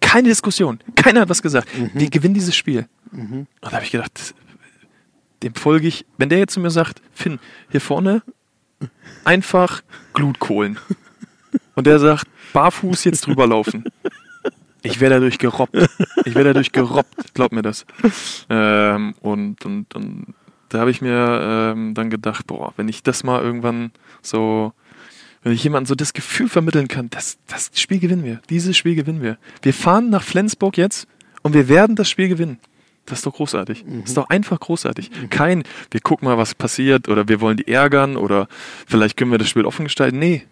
[0.00, 0.80] keine Diskussion.
[0.94, 1.68] Keiner hat was gesagt.
[1.94, 2.88] Wir gewinnen dieses Spiel.
[3.12, 4.34] Und da habe ich gedacht,
[5.42, 7.38] dem folge ich, wenn der jetzt zu mir sagt, Finn,
[7.70, 8.22] hier vorne
[9.24, 9.82] einfach
[10.12, 10.78] Glutkohlen.
[11.74, 13.84] Und der sagt, barfuß jetzt drüber laufen.
[14.82, 15.76] Ich werde dadurch gerobbt.
[16.24, 17.84] Ich werde dadurch gerobbt, glaub mir das.
[18.48, 20.34] Ähm, und, und, und
[20.70, 24.72] da habe ich mir ähm, dann gedacht, boah, wenn ich das mal irgendwann so,
[25.42, 28.40] wenn ich jemandem so das Gefühl vermitteln kann, das, das Spiel gewinnen wir.
[28.50, 29.38] Dieses Spiel gewinnen wir.
[29.62, 31.06] Wir fahren nach Flensburg jetzt
[31.42, 32.58] und wir werden das Spiel gewinnen.
[33.06, 33.84] Das ist doch großartig.
[34.00, 35.10] Das ist doch einfach großartig.
[35.30, 38.46] Kein, wir gucken mal, was passiert oder wir wollen die ärgern oder
[38.86, 40.18] vielleicht können wir das Spiel offen gestalten.
[40.18, 40.44] Nee,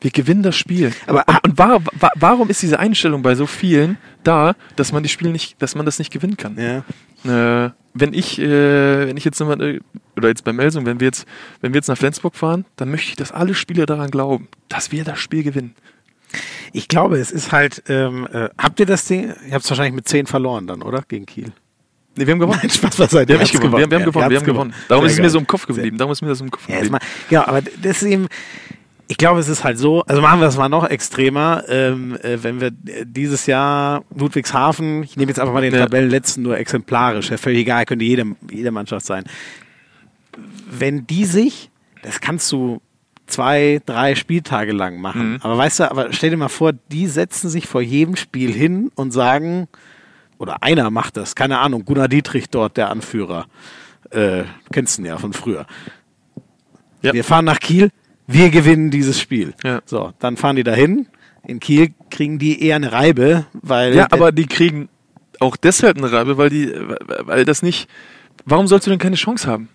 [0.00, 0.92] wir gewinnen das Spiel.
[1.06, 5.02] Aber- und, und wa wa warum ist diese Einstellung bei so vielen da, dass man
[5.02, 6.56] die Spiele nicht, dass man das nicht gewinnen kann?
[6.58, 6.84] Ja.
[7.28, 9.80] Äh, wenn ich, äh, wenn ich jetzt nochmal, äh,
[10.16, 11.26] oder jetzt bei Melsung, wenn wir jetzt,
[11.60, 14.92] wenn wir jetzt nach Flensburg fahren, dann möchte ich, dass alle Spieler daran glauben, dass
[14.92, 15.74] wir das Spiel gewinnen.
[16.72, 19.94] Ich glaube, es ist halt, ähm, äh, habt ihr das Ding, ihr habt es wahrscheinlich
[19.94, 21.02] mit 10 verloren dann, oder?
[21.06, 21.52] Gegen Kiel.
[22.16, 22.58] Nee, wir haben gewonnen.
[22.62, 23.28] Nein, Spaß beiseite.
[23.28, 23.76] Wir haben Ihr nicht habt's gewonnen.
[23.78, 24.30] Wir haben, wir haben Ja, gewonnen.
[24.30, 24.74] Wir haben gewonnen.
[24.88, 25.98] Darum Sehr ist es mir so im Kopf geblieben.
[25.98, 26.92] Darum ist mir das im Kopf Ja, geblieben.
[26.92, 28.26] mal, genau, aber das ist eben,
[29.08, 32.42] ich glaube, es ist halt so, also machen wir das mal noch extremer, ähm, äh,
[32.42, 35.80] wenn wir äh, dieses Jahr Ludwigshafen, ich nehme jetzt einfach mal den Ja.
[35.80, 39.24] Tabellenletzten nur exemplarisch, ja, völlig egal, könnte jede, jede Mannschaft sein.
[40.70, 41.70] Wenn die sich,
[42.02, 42.80] das kannst du
[43.26, 45.38] zwei, drei Spieltage lang machen, Mhm.
[45.42, 48.90] aber weißt du, aber stell dir mal vor, die setzen sich vor jedem Spiel hin
[48.94, 49.68] und sagen,
[50.38, 53.46] oder einer macht das, keine Ahnung, Gunnar Dietrich dort, der Anführer,
[54.10, 55.66] äh, kennst du ihn ja von früher.
[57.02, 57.12] Ja.
[57.12, 57.90] Wir fahren nach Kiel,
[58.26, 59.54] wir gewinnen dieses Spiel.
[59.64, 59.80] Ja.
[59.84, 61.06] So, dann fahren die dahin.
[61.46, 64.88] In Kiel kriegen die eher eine Reibe, weil Ja, aber die kriegen,
[65.38, 66.72] auch deshalb eine Reibe, weil die,
[67.20, 67.88] weil das nicht.
[68.44, 69.68] Warum sollst du denn keine Chance haben?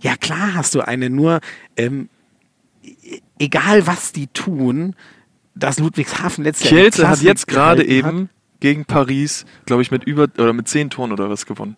[0.00, 1.40] Ja, klar hast du eine, nur
[1.76, 2.08] ähm,
[2.82, 4.94] e- egal was die tun,
[5.54, 6.80] dass Ludwigshafen letztes Jahr.
[6.80, 11.12] Kielce hat jetzt gerade eben gegen Paris, glaube ich, mit über oder mit zehn Toren
[11.12, 11.76] oder was gewonnen.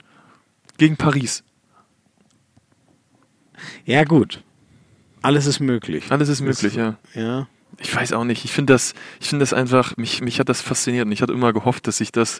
[0.76, 1.42] Gegen Paris.
[3.84, 4.42] Ja, gut.
[5.24, 6.04] Alles ist möglich.
[6.10, 6.96] Alles ist möglich, ja.
[7.14, 7.46] Ja.
[7.80, 8.44] Ich weiß auch nicht.
[8.44, 11.32] Ich finde das, ich finde das einfach, mich, mich hat das fasziniert und ich hatte
[11.32, 12.38] immer gehofft, dass ich das,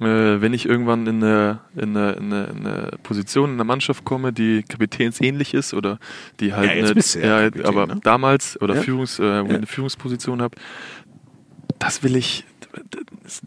[0.00, 0.04] äh,
[0.40, 4.04] wenn ich irgendwann in eine, in, eine, in, eine, in eine Position in der Mannschaft
[4.04, 5.98] komme, die kapitänsähnlich ist oder
[6.40, 8.00] die halt, Ja, jetzt eine, bist du ja Kapitän, aber ne?
[8.02, 8.82] damals oder Ja.
[8.82, 10.56] Führungs, äh, wo ich eine Führungsposition habe,
[11.78, 12.44] das will ich,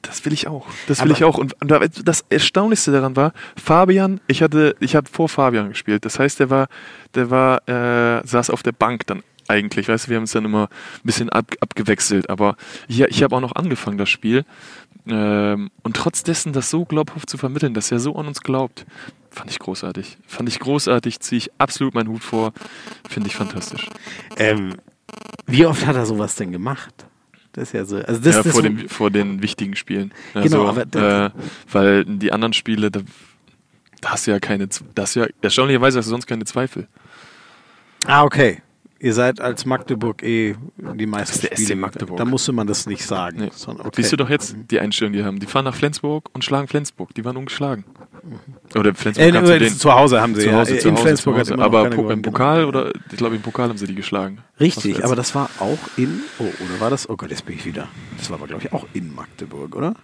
[0.02, 0.68] das, will ich auch.
[0.88, 1.38] Das will Aber- ich auch.
[1.38, 1.56] Und
[2.03, 6.06] das Erstaunlichste daran war, Fabian, ich hatte, ich habe vor Fabian gespielt.
[6.06, 6.68] Das heißt, der war,
[7.16, 9.88] der war, äh, saß auf der Bank dann eigentlich.
[9.90, 12.30] Weißt du, wir haben uns dann immer ein bisschen ab, abgewechselt.
[12.30, 12.56] Aber
[12.88, 14.45] ich, ich habe auch noch angefangen, das Spiel.
[15.08, 18.86] Ähm, und trotz dessen, das so glaubhaft zu vermitteln, dass er so an uns glaubt,
[19.30, 20.18] fand ich großartig.
[20.28, 22.53] Fand ich großartig, ziehe ich absolut meinen Hut vor.
[23.10, 23.88] Finde ich fantastisch.
[24.38, 24.76] Ähm,
[25.48, 26.94] wie oft hat er sowas denn gemacht?
[27.53, 27.98] Das ist ja so.
[27.98, 30.14] Also das, ja, das vor, dem, vor den wichtigen Spielen.
[30.34, 31.30] Genau, Also, aber äh,
[31.72, 33.02] weil die anderen Spiele, da,
[33.99, 36.45] da hast du ja keine, Z- da hast du ja, erstaunlicherweise hast du sonst keine
[36.45, 36.88] Zweifel.
[38.06, 38.61] Ah, okay.
[39.03, 41.76] Ihr seid als Magdeburg eh die meisten Das ist der SC.
[41.76, 42.18] Magdeburg.
[42.18, 43.38] Da musste man das nicht sagen.
[43.40, 43.49] Nee.
[43.52, 44.02] sondern okay.
[44.02, 45.40] Siehst du doch jetzt die Einstellung, die wir haben.
[45.40, 47.14] Die fahren nach Flensburg und schlagen Flensburg.
[47.15, 47.84] Die waren ungeschlagen.
[48.76, 50.80] Oder Flensburg Äh, kannst du äh, den, zu Hause haben sie zu Hause, ja.
[50.80, 51.64] zu in Hause, Flensburg zu Hause.
[51.64, 52.22] Aber im.
[52.22, 54.38] Pokal oder ich glaube im Pokal haben sie die geschlagen.
[54.60, 56.22] Richtig, aber das war auch in.
[56.38, 57.10] Oh, oder war das?
[57.10, 57.88] Oh Gott, jetzt bin ich wieder.
[58.19, 59.95] Das war aber, glaube ich, auch in Magdeburg, oder?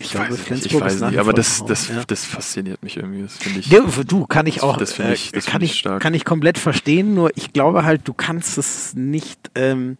[0.00, 2.02] Ich glaube, weiß nicht, ich Flensburg weiß nicht, aber das, das, ja.
[2.04, 3.22] das fasziniert mich irgendwie.
[3.22, 3.66] Das finde ich.
[3.68, 6.02] Ja, du kann ich auch, Das finde ich- äh, das kann ich ich, stark.
[6.02, 7.14] kann ich komplett verstehen.
[7.14, 9.96] Nur ich glaube halt, du kannst es nicht, ähm,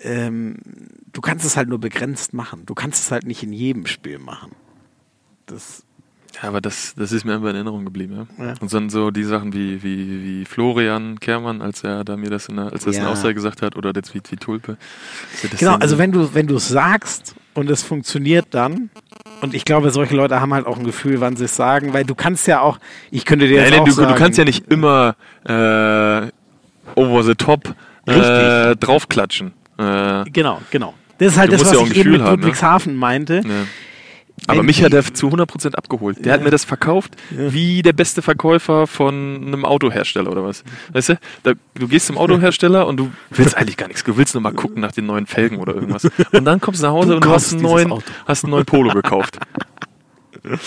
[0.00, 0.56] ähm,
[1.12, 2.62] du kannst es halt nur begrenzt machen.
[2.66, 4.52] Du kannst es halt nicht in jedem Spiel machen.
[5.46, 5.84] Das,
[6.42, 8.26] Ja, aber das, das ist mir einfach in Erinnerung geblieben.
[8.38, 8.44] Ja?
[8.46, 8.54] Ja.
[8.60, 12.48] Und dann so die Sachen wie, wie, wie Florian Kehrmann, als er da mir das
[12.48, 13.00] in der, als er das in Ja.
[13.02, 14.76] der Aussage gesagt hat, oder der Tweet wie Tulpe.
[15.48, 18.90] Das genau, also wenn du, wenn du es sagst und es funktioniert dann,
[19.44, 22.04] und ich glaube, solche Leute haben halt auch ein Gefühl, wann sie es sagen, weil
[22.04, 22.78] du kannst ja auch,
[23.10, 25.14] ich könnte dir Nein, jetzt nein, auch du, sagen, du kannst ja nicht immer
[25.44, 26.26] äh,
[27.00, 27.74] over the top
[28.06, 29.52] äh, draufklatschen.
[29.78, 30.94] Äh, Genau, genau.
[31.18, 32.36] Das ist halt Du das, was ja ich eben Gefühl mit haben, ne?
[32.36, 33.46] Ludwigshafen meinte.
[33.46, 33.66] ne.
[34.46, 36.24] Aber mich hat er zu 100% abgeholt.
[36.24, 40.64] Der hat mir das verkauft wie der beste Verkäufer von einem Autohersteller oder was.
[40.92, 44.04] Weißt du, da, du gehst zum Autohersteller und du willst eigentlich gar nichts.
[44.04, 46.04] Du willst nur mal gucken nach den neuen Felgen oder irgendwas.
[46.32, 48.02] Und dann kommst du nach Hause Du und du hast einen, neuen, Auto.
[48.26, 49.38] hast einen neuen Polo gekauft.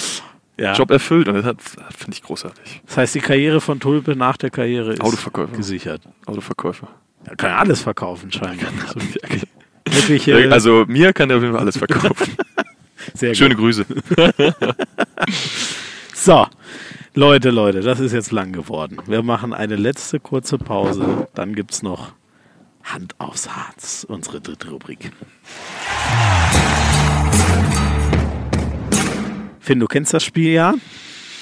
[0.59, 0.73] Ja.
[0.73, 1.61] Job erfüllt und das hat-
[1.95, 2.81] finde ich großartig.
[2.87, 5.55] Das heißt, die Karriere von Tulpe nach der Karriere ist Autoverkäufer.
[5.55, 6.01] gesichert.
[6.25, 6.87] Autoverkäufer.
[7.25, 8.67] Er kann ja alles verkaufen, scheinbar.
[9.85, 12.35] Äh, Also mir kann er auf jeden Fall alles verkaufen.
[13.13, 13.38] sehr gut.
[13.38, 13.85] Schöne Grüße.
[16.19, 16.47] So,
[17.13, 18.97] Leute, Leute, das ist jetzt lang geworden.
[19.05, 21.27] Wir machen eine letzte kurze Pause.
[21.35, 22.13] Dann gibt es noch
[22.84, 25.11] Hand aufs Harz, unsere dritte Rubrik.
[29.59, 30.73] Finn, du kennst das Spiel ja.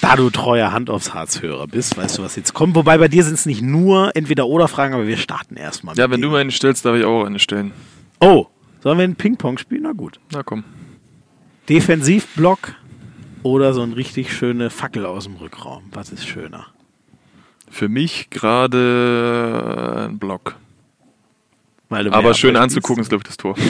[0.02, 2.76] Da du treuer Hand aufs Harz-Hörer bist, weißt du, was jetzt kommt.
[2.76, 5.96] Wobei bei dir sind es nicht nur Entweder-Oder-Fragen, aber wir starten erstmal.
[5.96, 6.32] Ja, wenn du denen.
[6.32, 7.72] mir eine stellst, darf ich auch eine stellen.
[8.20, 8.46] Oh,
[8.82, 9.82] sollen wir ein Ping-Pong spielen?
[9.84, 10.20] Na gut.
[10.32, 10.64] Na komm.
[11.68, 12.74] Defensivblock
[13.42, 15.84] oder so ein richtig schöne Fackel aus dem Rückraum?
[15.92, 16.66] Was ist schöner?
[17.70, 20.56] Für mich gerade ein Block.
[21.88, 23.54] Weil du Aber schön anzugucken ist, glaube ich, das Tor.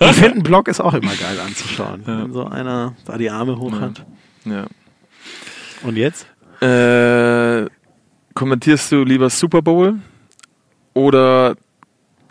[0.00, 2.02] Ich finde, ein Block ist auch immer geil anzuschauen.
[2.04, 4.04] Wenn so einer da die Arme hoch hat.
[4.44, 4.66] Ja.
[5.82, 6.26] Und jetzt?
[6.60, 7.66] Äh,
[8.34, 9.98] kommentierst du lieber Super Bowl
[10.94, 11.56] oder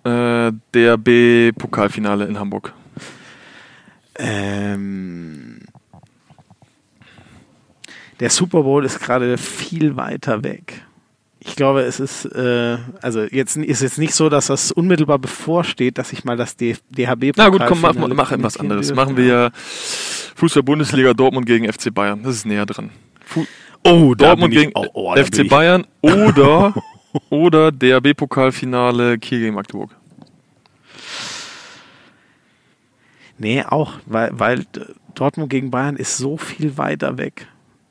[0.04, 2.74] äh, DRB-Pokalfinale in Hamburg?
[4.18, 5.60] Ähm,
[8.20, 10.84] der Super Bowl ist gerade viel weiter weg.
[11.40, 15.98] Ich glaube, es ist, äh, also jetzt ist jetzt nicht so, dass das unmittelbar bevorsteht,
[15.98, 18.94] dass ich mal das DHB Na gut, komm, mach, mach etwas anderes.
[18.94, 19.52] Machen wir
[20.36, 22.22] Fußball-Bundesliga Dortmund gegen FC Bayern.
[22.24, 22.90] Das ist näher dran.
[23.24, 23.46] Fu
[23.84, 26.74] Oh, Dortmund gegen oh, oh, FC Bayern oder,
[27.30, 29.96] oder DRB-Pokalfinale Kiel gegen Magdeburg.
[33.38, 34.66] Nee, auch, weil, weil
[35.14, 37.48] Dortmund gegen Bayern ist so viel weiter weg.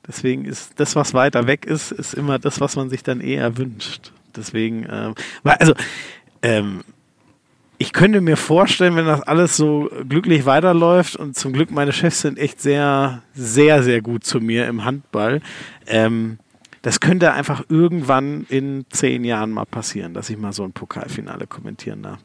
[0.07, 3.57] Deswegen ist das, was weiter weg ist, ist immer das, was man sich dann eher
[3.59, 4.13] wünscht.
[4.37, 5.75] Deswegen, ähm, also,
[6.43, 6.85] ähm,
[7.79, 12.23] ich könnte mir vorstellen, wenn das alles so glücklich weiterläuft und zum Glück meine Chefs
[12.23, 15.43] sind echt sehr, sehr, sehr gut zu mir im Handball.
[15.87, 16.39] Ähm,
[16.83, 21.47] das könnte einfach irgendwann in zehn Jahren mal passieren, dass ich mal so ein Pokalfinale
[21.47, 22.21] kommentieren darf.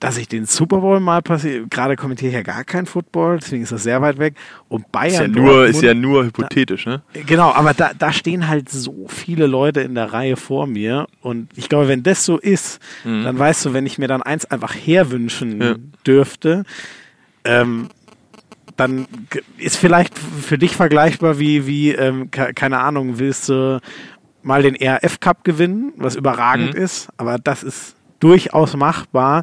[0.00, 1.66] Dass ich den Super Bowl mal passiere.
[1.68, 4.34] Gerade kommentiere ich ja gar kein Football, deswegen ist das sehr weit weg.
[4.68, 5.12] Und Bayern.
[5.12, 7.02] Ist ja nur, ist ja nur hypothetisch, ne?
[7.26, 11.06] Genau, aber da, da stehen halt so viele Leute in der Reihe vor mir.
[11.20, 13.24] Und ich glaube, wenn das so ist, mhm.
[13.24, 15.74] dann weißt du, wenn ich mir dann eins einfach herwünschen ja.
[16.06, 16.64] dürfte,
[17.44, 17.90] ähm,
[18.76, 19.06] dann
[19.58, 23.80] ist vielleicht für dich vergleichbar wie, wie ähm, keine Ahnung, willst du
[24.42, 26.82] mal den ERF Cup gewinnen, was überragend mhm.
[26.82, 29.42] ist, aber das ist durchaus machbar.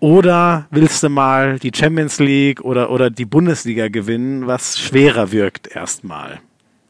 [0.00, 5.66] Oder willst du mal die Champions League oder, oder die Bundesliga gewinnen, was schwerer wirkt
[5.74, 6.40] erstmal?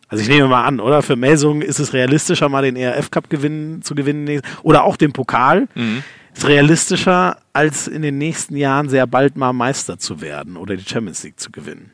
[0.09, 1.02] Also ich nehme mal an, oder?
[1.02, 5.12] Für Melsungen ist es realistischer, mal den ERF Cup gewinnen, zu gewinnen oder auch den
[5.12, 5.68] Pokal.
[5.74, 6.02] Mhm.
[6.35, 10.85] Ist realistischer, als in den nächsten Jahren sehr bald mal Meister zu werden oder die
[10.85, 11.90] Champions League zu gewinnen.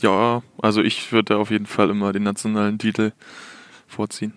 [0.00, 3.12] Ja, also ich würde auf jeden Fall immer den nationalen Titel
[3.86, 4.32] vorziehen.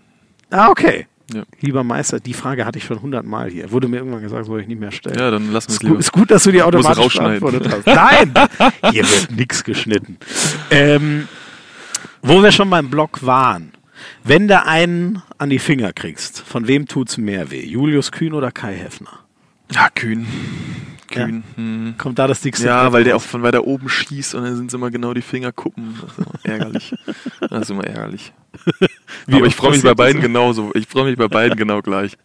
[0.50, 1.08] Ah, okay.
[1.34, 1.44] Ja.
[1.60, 3.72] Lieber Meister, die Frage hatte ich schon hundertmal hier.
[3.72, 5.18] Wurde mir irgendwann gesagt, soll ich nicht mehr stellen.
[5.18, 5.98] Ja, dann lassen wir es lieber.
[5.98, 7.88] Ist gut, dass du die automatisch beantwortet hast.
[7.88, 8.32] Nein,
[8.92, 10.18] hier wird nichts geschnitten.
[10.70, 11.28] Ähm,
[12.22, 13.72] wo wir schon beim Blog waren.
[14.24, 17.66] Wenn du einen an die Finger kriegst, von wem tut's mehr weh?
[17.66, 19.20] Julius Kühn oder Kai Heffner?
[19.72, 20.28] Ja, Kühn.
[21.08, 21.44] Kühn.
[21.48, 21.58] Ja.
[21.58, 21.96] Hm.
[21.98, 22.68] Kommt da das dickste?
[22.68, 25.22] Ja, weil der auch von weiter oben schießt und dann sind es immer genau die
[25.22, 26.00] Fingerkuppen.
[26.02, 26.96] Das ist immer ärgerlich.
[27.50, 28.34] Das ist immer ärgerlich.
[29.32, 30.72] Aber ich freue mich bei beiden genauso.
[30.76, 32.18] Ich freue mich bei beiden genau gleich.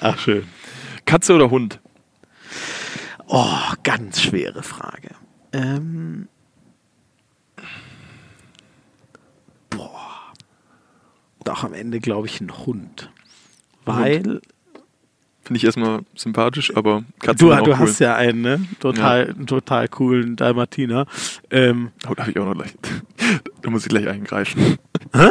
[0.00, 0.44] Ach, schön.
[1.04, 1.80] Katze oder Hund?
[3.26, 5.10] Oh, ganz schwere Frage.
[5.52, 6.28] Ähm.
[9.70, 10.32] Boah.
[11.44, 13.10] Doch am Ende glaube ich ein Hund.
[13.84, 14.42] Weil Hund.
[15.50, 17.78] Finde ich erstmal sympathisch, aber Katzen Du, du cool.
[17.80, 18.64] hast ja einen, ne?
[18.78, 19.44] Total, ja.
[19.46, 21.06] total coolen Dalmatiner.
[21.50, 22.72] Ähm, oh, darf ich auch noch gleich.
[23.62, 24.78] da muss ich gleich eingreifen.
[25.12, 25.30] Hä?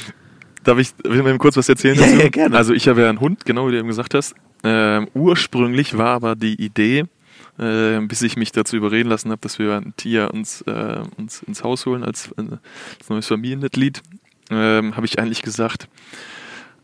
[0.64, 2.16] Darf ich, darf ich mal kurz was erzählen ja, dazu?
[2.16, 2.56] Ja, gerne.
[2.56, 4.34] Also ich habe ja einen Hund, genau wie du eben gesagt hast.
[4.64, 7.04] Ähm, ursprünglich war aber die Idee,
[7.58, 11.42] äh, bis ich mich dazu überreden lassen habe, dass wir ein Tier uns, äh, uns
[11.42, 12.56] ins Haus holen als, äh,
[13.00, 14.00] als neues Familienmitglied,
[14.50, 15.88] ähm, habe ich eigentlich gesagt,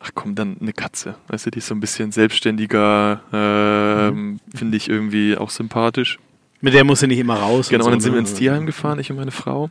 [0.05, 1.17] ach komm, dann eine Katze.
[1.29, 4.39] Weißt du, die ist so ein bisschen selbstständiger, äh, mhm.
[4.55, 6.19] finde ich irgendwie auch sympathisch.
[6.61, 7.69] Mit der muss sie nicht immer raus.
[7.69, 8.17] Genau, und, so, dann sind ne?
[8.17, 9.71] wir ins Tierheim gefahren, ich und meine Frau.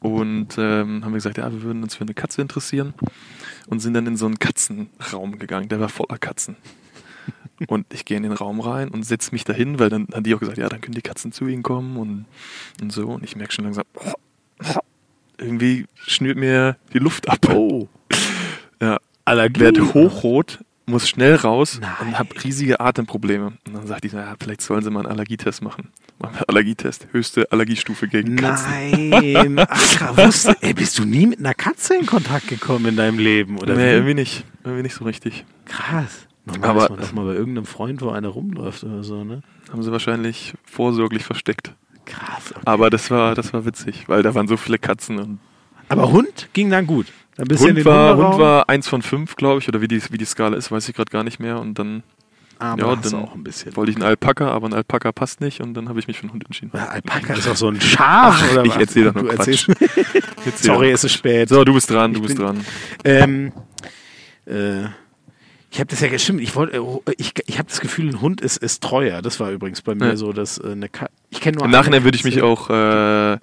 [0.00, 2.94] Und ähm, haben wir gesagt, ja, wir würden uns für eine Katze interessieren.
[3.68, 6.56] Und sind dann in so einen Katzenraum gegangen, der war voller Katzen.
[7.68, 10.34] Und ich gehe in den Raum rein und setze mich dahin, weil dann haben die
[10.34, 12.24] auch gesagt, ja, dann können die Katzen zu ihnen kommen und,
[12.80, 13.06] und so.
[13.08, 13.84] Und ich merke schon langsam,
[15.36, 17.46] irgendwie schnürt mir die Luft ab.
[17.50, 17.86] Oh.
[18.82, 18.96] Ja,
[19.30, 19.60] Allergie.
[19.60, 21.90] Werde hochrot, muss schnell raus Nein.
[22.00, 23.46] und habe riesige Atemprobleme.
[23.66, 25.88] Und dann sagt die, ja, vielleicht sollen sie mal einen Allergietest machen.
[26.18, 27.06] Machen wir Allergietest.
[27.12, 29.08] Höchste Allergiestufe gegen Katzen.
[29.08, 33.18] Nein, ach, wusste, ey, bist du nie mit einer Katze in Kontakt gekommen in deinem
[33.18, 33.58] Leben?
[33.58, 33.90] Oder nee, wie?
[33.90, 34.44] irgendwie nicht.
[34.64, 35.44] Irgendwie nicht so richtig.
[35.64, 36.26] Krass.
[36.44, 39.42] Normal Aber ist man das mal bei irgendeinem Freund, wo einer rumläuft oder so, ne?
[39.72, 41.74] Haben sie wahrscheinlich vorsorglich versteckt.
[42.04, 42.50] Krass.
[42.50, 42.60] Okay.
[42.64, 45.18] Aber das war, das war witzig, weil da waren so viele Katzen.
[45.18, 45.38] Und
[45.88, 47.06] Aber Hund ging dann gut.
[47.40, 50.18] Ein bisschen Hund, war, Hund war eins von fünf, glaube ich, oder wie die, wie
[50.18, 51.58] die Skala ist, weiß ich gerade gar nicht mehr.
[51.58, 52.02] Und dann,
[52.58, 53.74] aber ja, dann auch ein bisschen.
[53.76, 56.24] wollte ich einen Alpaka, aber ein Alpaka passt nicht und dann habe ich mich für
[56.24, 56.72] einen Hund entschieden.
[56.74, 59.68] Ja, Alpaka ist auch so ein Schaf, Ach, oder Ich erzähle doch nur Quatsch.
[60.56, 61.48] Sorry, es ist spät.
[61.48, 62.66] So, du bist dran, du ich bist bin, dran.
[63.04, 63.52] Ähm,
[64.46, 64.84] äh,
[65.70, 66.40] ich habe das ja gestimmt.
[66.40, 66.80] Ich äh,
[67.16, 69.22] ich, ich habe das Gefühl, ein Hund ist, ist treuer.
[69.22, 70.16] Das war übrigens bei mir ja.
[70.16, 71.64] so, dass äh, eine Ka ich kenne nur.
[71.64, 73.38] Im Nachhinein würde ich mich auch äh,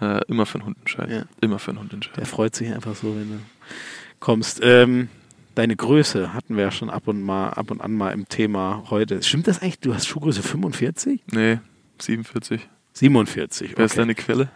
[0.00, 1.14] äh, immer für einen Hund entscheiden.
[1.14, 1.24] Ja.
[1.40, 2.16] Immer für einen Hund entscheiden.
[2.16, 3.38] Der freut sich einfach so, wenn du
[4.20, 4.60] kommst.
[4.62, 5.08] Ähm,
[5.54, 8.84] deine Größe hatten wir ja schon ab und mal, ab und an mal im Thema
[8.90, 9.22] heute.
[9.22, 9.80] Stimmt das eigentlich?
[9.80, 11.22] Du hast Schuhgröße 45?
[11.32, 11.58] Nee,
[12.00, 12.68] 47.
[12.94, 13.74] 47, okay.
[13.76, 14.48] Wer ist deine Quelle?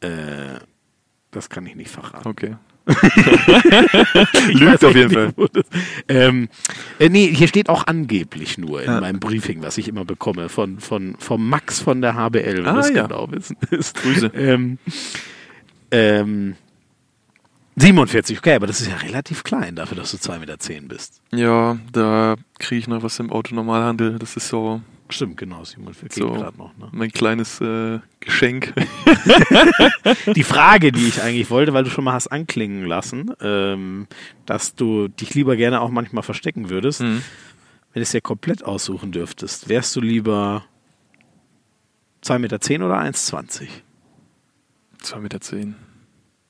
[0.00, 0.60] Äh,
[1.30, 2.28] das kann ich nicht verraten.
[2.28, 2.56] Okay.
[4.52, 5.32] Lügt auf jeden Fall.
[6.08, 6.48] Ähm,
[6.98, 9.00] äh, nee, hier steht auch angeblich nur in ja.
[9.00, 12.74] meinem Briefing, was ich immer bekomme, von, von, vom Max von der HBL, wenn ah,
[12.74, 13.06] das ja.
[13.06, 13.96] genau wissen ist.
[13.96, 14.32] Grüße.
[14.34, 14.78] Ähm,
[15.90, 16.56] ähm,
[17.76, 20.56] 47, okay, aber das ist ja relativ klein dafür, dass du 2,10 Meter
[20.88, 21.20] bist.
[21.32, 24.18] Ja, da kriege ich noch was im Autonormalhandel.
[24.18, 26.76] Das ist so Stimmt, genau, 47 so, gerade noch.
[26.76, 26.88] Ne?
[26.92, 28.72] Mein kleines äh, Geschenk.
[30.34, 34.06] die Frage, die ich eigentlich wollte, weil du schon mal hast anklingen lassen, ähm,
[34.46, 37.22] dass du dich lieber gerne auch manchmal verstecken würdest, mhm.
[37.92, 40.64] wenn du es dir komplett aussuchen dürftest, wärst du lieber
[42.24, 43.68] 2,10 Meter zehn oder 1,20?
[45.02, 45.40] 2,10 Meter.
[45.40, 45.74] Zehn.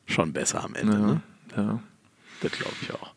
[0.07, 1.23] Schon besser am Ende, ja, ne?
[1.57, 1.83] Ja.
[2.41, 3.15] Das glaube ich auch.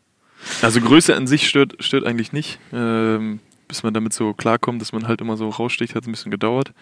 [0.61, 2.59] Also Größe an sich stört, stört eigentlich nicht.
[2.71, 3.39] Ähm,
[3.73, 6.73] bis man damit so klarkommt, dass man halt immer so raussticht, hat ein bisschen gedauert.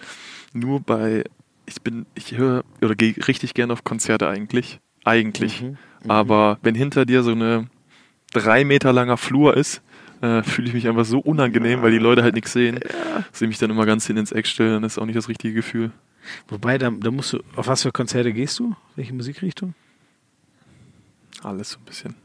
[0.52, 1.24] Nur bei,
[1.66, 4.82] ich bin, ich höre oder gehe richtig gerne auf Konzerte eigentlich.
[5.06, 5.62] Eigentlich.
[5.62, 7.70] Mhm, mhm, Aber wenn hinter dir so eine
[8.34, 9.82] drei Meter langer Flur ist,
[10.20, 12.78] äh, fühle ich mich einfach so unangenehm, weil die Leute halt nichts sehen.
[13.32, 15.30] Dass ich mich dann immer ganz hin ins Eck stelle, dann ist auch nicht das
[15.30, 15.92] richtige Gefühl.
[16.50, 18.76] Wobei, da, da musst du, auf was für Konzerte gehst du?
[18.98, 19.76] Welche Musikrichtung?
[21.42, 22.16] Alles so ein bisschen.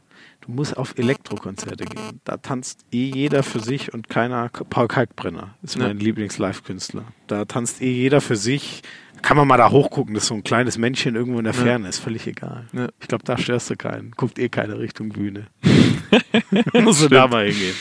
[0.47, 2.21] Du musst auf Elektrokonzerte gehen.
[2.23, 4.49] Da tanzt eh jeder für sich und keiner.
[4.69, 5.87] Paul Kalkbrenner ist Ja.
[5.87, 7.03] mein Lieblings-Live-Künstler.
[7.27, 8.81] Da tanzt eh jeder für sich.
[9.21, 11.63] Kann man mal da hochgucken, das ist so ein kleines Männchen irgendwo in der Ja.
[11.63, 12.67] Ferne, ist völlig egal.
[12.71, 12.87] Ja.
[13.01, 14.11] Ich glaube, da störst du keinen.
[14.11, 15.47] Guckt eh keine Richtung Bühne.
[16.81, 17.75] musst du da mal hingehen.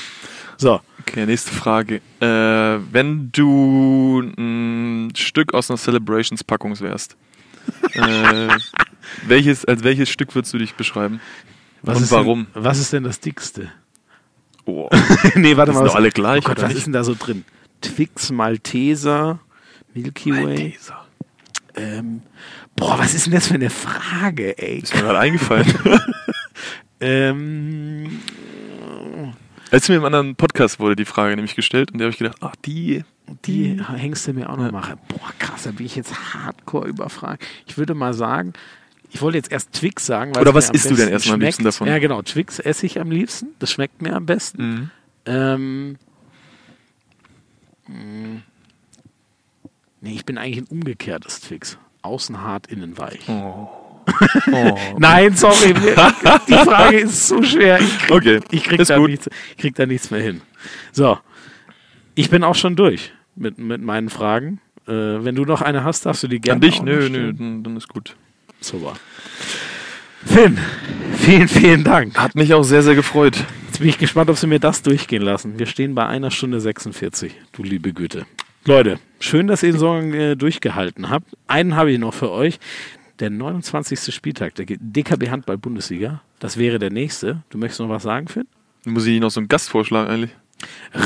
[0.56, 2.00] So, Okay, nächste Frage.
[2.18, 2.26] Äh,
[2.90, 7.16] wenn du ein Stück aus einer Celebrations-Packung wärst,
[7.92, 8.48] äh,
[9.28, 11.20] welches, als welches Stück würdest du dich beschreiben?
[11.82, 12.46] Was Und ist warum?
[12.54, 13.70] Denn, was ist denn das dickste?
[14.64, 14.88] Oh,
[15.36, 15.78] nee, warte mal.
[15.78, 17.44] sind was- doch alle gleich, oh Gott, was ist denn da so drin?
[17.80, 19.38] Twix, Malteser,
[19.94, 20.44] Milky Way.
[20.44, 21.04] Malteser.
[21.76, 22.22] Ähm,
[22.74, 24.78] boah, was ist denn das für eine Frage, ey?
[24.78, 25.66] Ist mir gerade eingefallen.
[26.98, 28.20] Ähm,
[29.70, 32.38] Als mir im anderen Podcast wurde die Frage nämlich gestellt und da habe ich gedacht,
[32.40, 33.04] ach, die,
[33.44, 34.94] die hängst du mir auch noch machen.
[35.08, 37.44] Boah, krass, da bin ich jetzt hardcore überfragt.
[37.66, 38.54] Ich würde mal sagen,
[39.10, 40.36] ich wollte jetzt erst Twix sagen.
[40.36, 41.88] Oder was isst du denn erstmal am liebsten davon?
[41.88, 43.48] Ja, genau, Twix esse ich am liebsten.
[43.58, 44.62] Das schmeckt mir am besten.
[44.62, 44.90] Mhm.
[45.26, 45.96] Ähm,
[47.88, 48.42] mh,
[50.00, 51.78] nee, ich bin eigentlich ein umgekehrtes Twix.
[52.02, 53.28] Außen hart, innen weich.
[53.28, 53.68] Oh.
[54.98, 55.74] Nein, sorry,
[56.48, 57.80] die Frage ist so schwer.
[57.80, 59.10] Ich krieg, Okay, ich krieg, ist da, gut.
[59.10, 60.42] nichts, ich krieg da nichts mehr hin.
[60.92, 61.18] So,
[62.14, 64.60] ich bin auch schon durch mit, mit meinen Fragen.
[64.86, 66.82] Äh, wenn du noch eine hast, darfst du die gerne An dich?
[66.82, 68.14] Nö, nö, dann ist gut.
[68.60, 68.94] Super.
[70.24, 70.58] Finn,
[71.16, 72.16] vielen, vielen Dank.
[72.18, 73.36] Hat mich auch sehr, sehr gefreut.
[73.66, 75.58] Jetzt bin ich gespannt, ob sie mir das durchgehen lassen.
[75.58, 77.34] Wir stehen bei einer Stunde 46.
[77.52, 78.26] Du liebe Güte.
[78.64, 81.36] Leute, schön, dass ihr den Song äh, durchgehalten habt.
[81.46, 82.58] Einen habe ich noch für euch.
[83.20, 84.14] Der 29.
[84.14, 86.22] Spieltag der DKB Handball Bundesliga.
[86.38, 87.42] Das wäre der nächste.
[87.50, 88.48] Du möchtest noch was sagen, Finn?
[88.84, 90.36] Muss ich noch so einen Gast vorschlagen eigentlich?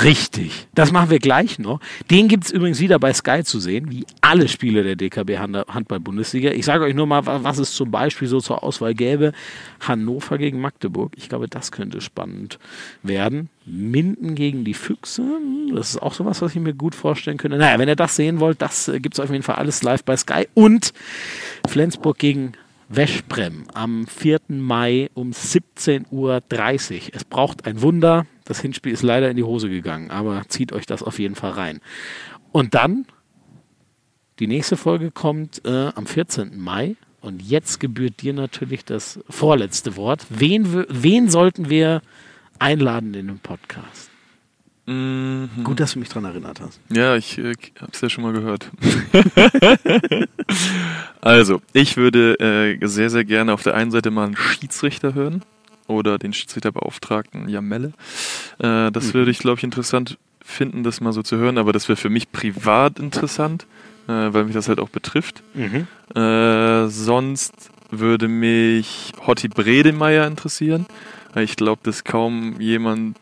[0.05, 0.68] Richtig.
[0.74, 1.81] Das machen wir gleich noch.
[2.10, 5.56] Den gibt es übrigens wieder bei Sky zu sehen, wie alle Spiele der DKB Hand-
[5.68, 6.51] Handball-Bundesliga.
[6.52, 9.32] Ich sage euch nur mal, wa- was es zum Beispiel so zur Auswahl gäbe.
[9.81, 11.12] Hannover gegen Magdeburg.
[11.16, 12.59] Ich glaube, das könnte spannend
[13.02, 13.48] werden.
[13.66, 15.22] Minden gegen die Füchse.
[15.74, 17.59] Das ist auch sowas, was ich mir gut vorstellen könnte.
[17.59, 20.05] Naja, wenn ihr das sehen wollt, das äh, gibt es auf jeden Fall alles live
[20.05, 20.47] bei Sky.
[20.55, 20.93] Und
[21.68, 22.52] Flensburg gegen
[22.91, 24.41] Weschbrem am 4.
[24.49, 26.43] Mai um 17.30 Uhr.
[27.12, 28.27] Es braucht ein Wunder.
[28.45, 31.53] Das Hinspiel ist leider in die Hose gegangen, aber zieht euch das auf jeden Fall
[31.53, 31.81] rein.
[32.51, 33.07] Und dann,
[34.41, 36.59] die nächste Folge kommt äh, am 14.
[36.59, 36.97] Mai.
[37.21, 40.27] Und jetzt gebührt dir natürlich das vorletzte Wort.
[40.29, 42.03] Wen, wen sollten wir
[42.59, 44.10] einladen in den Podcast?
[44.91, 45.49] Mhm.
[45.62, 46.81] Gut, dass du mich daran erinnert hast.
[46.91, 48.69] Ja, ich äh, habe es ja schon mal gehört.
[51.21, 55.43] also, ich würde äh, sehr, sehr gerne auf der einen Seite mal einen Schiedsrichter hören
[55.87, 57.93] oder den Schiedsrichterbeauftragten Jamelle.
[58.59, 61.89] Äh, das würde ich, glaube ich, interessant finden, das mal so zu hören, aber das
[61.89, 63.67] wäre für mich privat interessant,
[64.09, 65.45] äh, weil mich das halt auch betrifft.
[66.17, 70.87] Äh, sonst würde mich Hotti Bredemeyer interessieren.
[71.33, 73.17] Weil Ich glaube, dass kaum jemand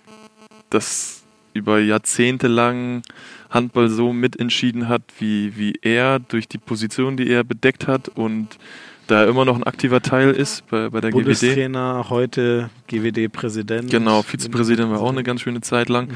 [0.70, 1.17] das
[1.58, 3.02] über Jahrzehnte lang
[3.50, 8.58] Handball so mitentschieden hat, wie, wie er, durch die Position, die er bedeckt hat und
[9.06, 11.24] da er immer noch ein aktiver Teil ist bei, bei der GWD.
[11.24, 13.90] Bundestrainer, heute GWD-Präsident.
[13.90, 16.08] Genau, Vizepräsident war auch eine ganz schöne Zeit lang.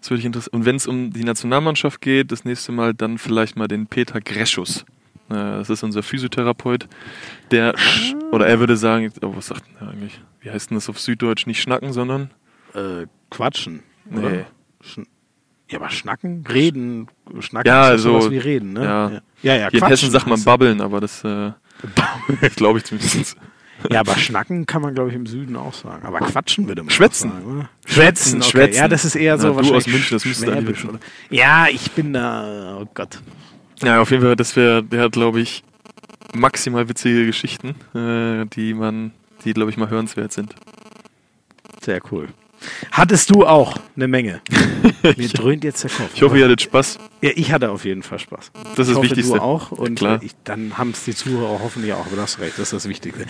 [0.00, 0.60] Das würde ich interessieren.
[0.60, 4.20] Und wenn es um die Nationalmannschaft geht, das nächste Mal dann vielleicht mal den Peter
[4.20, 4.84] Greschus.
[5.28, 6.88] Äh, Das ist unser Physiotherapeut,
[7.52, 10.20] der, sch- oder er würde sagen, oh, was sagt denn er eigentlich?
[10.40, 11.46] Wie heißt denn das auf Süddeutsch?
[11.46, 12.30] Nicht schnacken, sondern?
[12.74, 13.84] Äh, quatschen.
[14.10, 14.18] Nee.
[14.18, 14.46] Oder?
[14.82, 15.06] Schn
[15.70, 17.06] ja, aber schnacken, reden,
[17.38, 18.82] schnacken Ja, ist doch so- sowas wie reden, ne?
[18.84, 19.10] ja.
[19.10, 21.52] ja, ja, ja Hier in quatschen Hessen sagt man babbeln, aber das äh,
[22.56, 23.36] glaube ich zumindest.
[23.88, 26.04] Ja, aber schnacken kann man, glaube ich, im Süden auch sagen.
[26.04, 27.30] Aber quatschen würde man Schwätzen.
[27.30, 27.70] sagen, oder?
[27.86, 28.50] Schwätzen, okay.
[28.50, 28.76] Schwätzen.
[28.78, 30.98] Ja, das ist eher so Ja, du wahrscheinlich aus München, das müsstest du eigentlich oder?
[31.30, 33.20] Ja, ich bin da, oh Gott.
[33.82, 35.62] Ja, auf jeden Fall, das wäre, der hat, glaube ich,
[36.34, 39.12] maximal witzige Geschichten, äh, die man,
[39.44, 40.54] die, glaube ich, mal hörenswert sind.
[41.80, 42.28] Sehr cool.
[42.92, 44.40] Hattest du auch eine Menge?
[45.16, 46.10] Mir dröhnt jetzt der Kopf.
[46.14, 46.98] Ich hoffe, ihr hattet Spaß.
[47.22, 48.50] Ja, ich hatte auf jeden Fall Spaß.
[48.52, 49.34] Das ist ich das hoffe, Wichtigste.
[49.36, 49.72] Du auch.
[49.72, 50.22] Und Klar.
[50.22, 52.06] äh, Ich, dann haben es die Zuhörer hoffentlich auch.
[52.06, 53.26] Aber das recht, das ist das Wichtigste.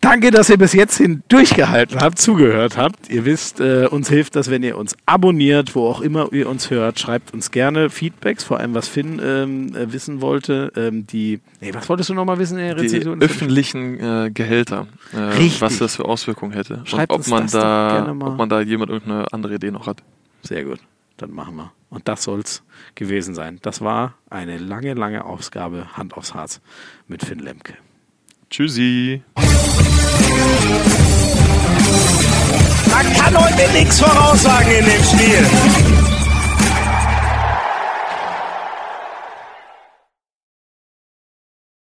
[0.00, 3.08] Danke, dass ihr bis jetzt hin durchgehalten habt, zugehört habt.
[3.08, 6.70] Ihr wisst, äh, uns hilft das, wenn ihr uns abonniert, wo auch immer ihr uns
[6.70, 6.98] hört.
[7.00, 10.72] Schreibt uns gerne Feedbacks, vor allem was Finn ähm, äh, wissen wollte.
[10.76, 13.22] Ähm, die, nee, was wolltest du nochmal wissen in der Die Rezension?
[13.22, 15.60] öffentlichen äh, Gehälter, äh, Richtig.
[15.62, 16.82] was das für Auswirkungen hätte.
[16.84, 18.28] Schreibt und ob uns man das da, gerne mal.
[18.32, 20.02] ob man da jemand irgendeine andere Idee noch hat.
[20.42, 20.80] Sehr gut,
[21.16, 21.72] dann machen wir.
[21.90, 22.62] Und das soll's
[22.94, 23.58] gewesen sein.
[23.62, 26.60] Das war eine lange, lange Ausgabe Hand aufs Harz
[27.08, 27.74] mit Finn Lemke.
[28.48, 29.22] Tschüssi.
[32.90, 35.99] Man kann heute nichts voraussagen in dem Spiel.